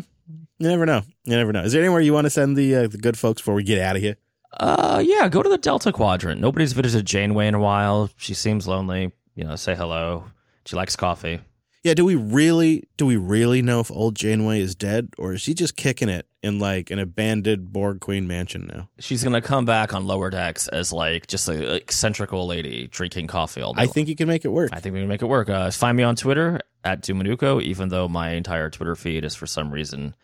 You 0.58 0.68
never 0.68 0.86
know. 0.86 1.02
You 1.24 1.36
never 1.36 1.52
know. 1.52 1.62
Is 1.62 1.72
there 1.72 1.82
anywhere 1.82 2.00
you 2.00 2.12
want 2.12 2.26
to 2.26 2.30
send 2.30 2.56
the 2.56 2.74
uh, 2.74 2.88
the 2.88 2.98
good 2.98 3.18
folks 3.18 3.40
before 3.40 3.54
we 3.54 3.62
get 3.62 3.80
out 3.80 3.96
of 3.96 4.02
here? 4.02 4.16
Uh, 4.52 5.02
yeah. 5.04 5.28
Go 5.28 5.42
to 5.42 5.48
the 5.48 5.58
Delta 5.58 5.92
Quadrant. 5.92 6.40
Nobody's 6.40 6.72
visited 6.72 7.06
Janeway 7.06 7.46
in 7.48 7.54
a 7.54 7.60
while. 7.60 8.10
She 8.16 8.34
seems 8.34 8.66
lonely. 8.66 9.12
You 9.34 9.44
know, 9.44 9.56
say 9.56 9.74
hello. 9.74 10.24
She 10.66 10.76
likes 10.76 10.96
coffee. 10.96 11.40
Yeah, 11.82 11.94
do 11.94 12.04
we 12.04 12.14
really 12.14 12.84
do 12.98 13.06
we 13.06 13.16
really 13.16 13.62
know 13.62 13.80
if 13.80 13.90
old 13.90 14.14
Janeway 14.14 14.60
is 14.60 14.74
dead 14.74 15.08
or 15.16 15.32
is 15.32 15.40
she 15.40 15.54
just 15.54 15.76
kicking 15.76 16.10
it 16.10 16.26
in 16.42 16.58
like 16.58 16.90
an 16.90 16.98
abandoned 16.98 17.72
Borg 17.72 18.00
Queen 18.00 18.26
mansion 18.26 18.70
now? 18.72 18.90
She's 18.98 19.24
gonna 19.24 19.40
come 19.40 19.64
back 19.64 19.94
on 19.94 20.06
lower 20.06 20.28
decks 20.28 20.68
as 20.68 20.92
like 20.92 21.26
just 21.26 21.48
a 21.48 21.76
eccentric 21.76 22.34
old 22.34 22.50
lady 22.50 22.86
drinking 22.88 23.28
coffee 23.28 23.62
all 23.62 23.72
day. 23.72 23.80
I 23.80 23.84
long. 23.84 23.94
think 23.94 24.08
you 24.08 24.16
can 24.16 24.28
make 24.28 24.44
it 24.44 24.48
work. 24.48 24.70
I 24.74 24.80
think 24.80 24.92
we 24.92 25.00
can 25.00 25.08
make 25.08 25.22
it 25.22 25.26
work. 25.26 25.48
Uh, 25.48 25.70
find 25.70 25.96
me 25.96 26.02
on 26.02 26.16
Twitter 26.16 26.60
at 26.84 27.02
Dumanuko, 27.02 27.62
even 27.62 27.88
though 27.88 28.08
my 28.08 28.32
entire 28.32 28.68
Twitter 28.68 28.94
feed 28.94 29.24
is 29.24 29.34
for 29.34 29.46
some 29.46 29.70
reason 29.70 30.14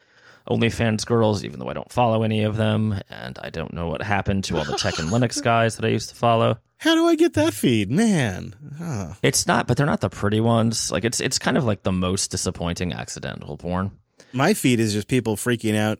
OnlyFans 0.48 1.06
girls, 1.06 1.42
even 1.42 1.58
though 1.58 1.68
I 1.70 1.72
don't 1.72 1.90
follow 1.90 2.22
any 2.22 2.42
of 2.44 2.56
them, 2.56 3.00
and 3.08 3.38
I 3.42 3.48
don't 3.48 3.72
know 3.72 3.88
what 3.88 4.02
happened 4.02 4.44
to 4.44 4.58
all 4.58 4.64
the 4.64 4.76
tech 4.76 4.98
and 4.98 5.08
Linux 5.08 5.42
guys 5.42 5.76
that 5.76 5.84
I 5.86 5.88
used 5.88 6.10
to 6.10 6.14
follow. 6.14 6.58
How 6.78 6.94
do 6.94 7.06
I 7.06 7.14
get 7.16 7.32
that 7.34 7.54
feed? 7.54 7.90
Man. 7.90 8.54
Oh. 8.80 9.16
It's 9.22 9.46
not, 9.46 9.66
but 9.66 9.76
they're 9.76 9.86
not 9.86 10.00
the 10.02 10.10
pretty 10.10 10.40
ones. 10.40 10.90
Like 10.92 11.04
it's 11.04 11.20
it's 11.20 11.38
kind 11.38 11.56
of 11.56 11.64
like 11.64 11.82
the 11.82 11.92
most 11.92 12.30
disappointing 12.30 12.92
accidental 12.92 13.56
porn. 13.56 13.92
My 14.32 14.52
feed 14.54 14.80
is 14.80 14.92
just 14.92 15.08
people 15.08 15.36
freaking 15.36 15.74
out 15.76 15.98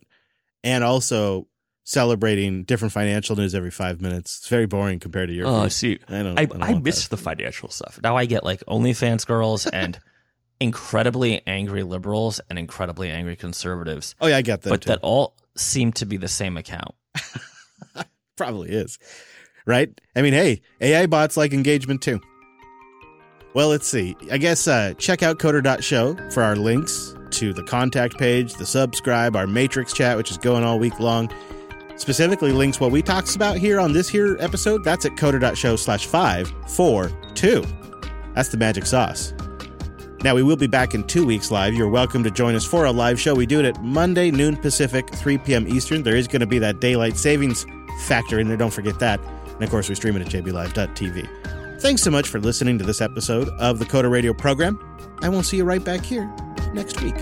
and 0.63 0.85
also 0.85 1.49
celebrating 1.85 2.65
different 2.65 2.93
financial 2.93 3.37
news 3.37 3.55
every 3.55 3.71
five 3.71 4.01
minutes. 4.01 4.39
It's 4.39 4.49
very 4.49 4.67
boring 4.67 4.99
compared 4.99 5.29
to 5.29 5.35
your 5.35 5.47
Oh, 5.47 5.63
feed. 5.65 5.73
see, 5.73 5.99
I 6.09 6.23
don't 6.23 6.39
I, 6.39 6.43
I 6.43 6.45
don't 6.47 6.63
I 6.63 6.75
miss 6.75 7.05
that. 7.09 7.17
the 7.17 7.23
financial 7.23 7.71
stuff. 7.71 7.99
Now 8.03 8.17
I 8.17 8.27
get 8.27 8.45
like 8.45 8.61
OnlyFans 8.67 9.27
girls 9.27 9.67
and 9.73 9.99
incredibly 10.61 11.43
angry 11.47 11.85
liberals 11.85 12.41
and 12.51 12.59
incredibly 12.59 13.11
angry 13.11 13.37
conservatives, 13.37 14.15
Oh 14.21 14.27
yeah, 14.27 14.37
I 14.39 14.43
get 14.43 14.63
that. 14.63 14.71
but 14.71 14.83
too. 14.83 14.89
that 14.89 14.99
all 15.03 15.35
seem 15.57 15.93
to 15.93 16.07
be 16.07 16.17
the 16.17 16.29
same 16.29 16.57
account. 16.57 16.95
probably 18.37 18.71
is. 18.71 18.99
Right? 19.67 20.01
I 20.15 20.23
mean, 20.23 20.33
hey, 20.33 20.63
AI 20.81 21.07
bots 21.07 21.37
like 21.37 21.53
engagement 21.53 22.01
too. 22.01 22.21
Well, 23.53 23.69
let's 23.69 23.89
see. 23.89 24.17
I 24.31 24.39
guess 24.39 24.69
uh, 24.69 24.95
check 24.99 25.23
out 25.23 25.39
coder.show 25.39 26.31
for 26.31 26.43
our 26.43 26.57
links 26.57 27.15
to 27.33 27.53
the 27.53 27.63
contact 27.63 28.17
page, 28.19 28.55
the 28.55 28.67
subscribe, 28.67 29.35
our 29.35 29.47
matrix 29.47 29.93
chat, 29.93 30.17
which 30.17 30.31
is 30.31 30.39
going 30.39 30.63
all 30.63 30.79
week 30.79 31.01
long. 31.01 31.31
Specifically 31.97 32.53
links 32.53 32.79
what 32.79 32.93
we 32.93 33.03
talks 33.03 33.35
about 33.35 33.57
here 33.57 33.81
on 33.81 33.93
this 33.93 34.09
here 34.09 34.37
episode. 34.41 34.85
That's 34.85 35.05
at 35.07 35.13
coder.show 35.13 35.77
slash 35.77 36.07
five 36.07 36.53
four 36.69 37.11
two. 37.35 37.65
That's 38.35 38.51
the 38.51 38.59
magic 38.59 38.85
sauce. 38.87 39.33
Now, 40.23 40.35
we 40.35 40.43
will 40.43 40.57
be 40.57 40.67
back 40.67 40.95
in 40.95 41.05
two 41.05 41.25
weeks 41.25 41.51
live. 41.51 41.75
You're 41.75 41.89
welcome 41.89 42.23
to 42.25 42.31
join 42.31 42.55
us 42.55 42.65
for 42.65 42.85
a 42.85 42.91
live 42.91 43.21
show. 43.21 43.35
We 43.35 43.47
do 43.47 43.61
it 43.61 43.65
at 43.65 43.83
Monday, 43.83 44.31
noon 44.31 44.57
Pacific, 44.57 45.09
3 45.15 45.39
p.m. 45.39 45.69
Eastern. 45.69 46.03
There 46.03 46.17
is 46.17 46.27
going 46.27 46.41
to 46.41 46.47
be 46.47 46.59
that 46.59 46.81
daylight 46.81 47.17
savings 47.17 47.65
factor 48.07 48.39
in 48.39 48.49
there. 48.49 48.57
Don't 48.57 48.73
forget 48.73 48.99
that. 48.99 49.21
And 49.57 49.65
of 49.65 49.71
course, 49.71 49.89
we 49.89 49.95
stream 49.95 50.17
it 50.17 50.23
at 50.23 50.29
jblive.tv. 50.29 51.81
Thanks 51.81 52.03
so 52.03 52.11
much 52.11 52.29
for 52.29 52.41
listening 52.41 52.79
to 52.79 52.85
this 52.85 53.01
episode 53.01 53.49
of 53.59 53.79
the 53.79 53.85
Coder 53.85 54.11
Radio 54.11 54.33
program. 54.33 54.79
I 55.21 55.29
will 55.29 55.43
see 55.43 55.59
you 55.59 55.65
right 55.65 55.85
back 55.85 56.05
here 56.05 56.33
next 56.73 57.01
week. 57.03 57.15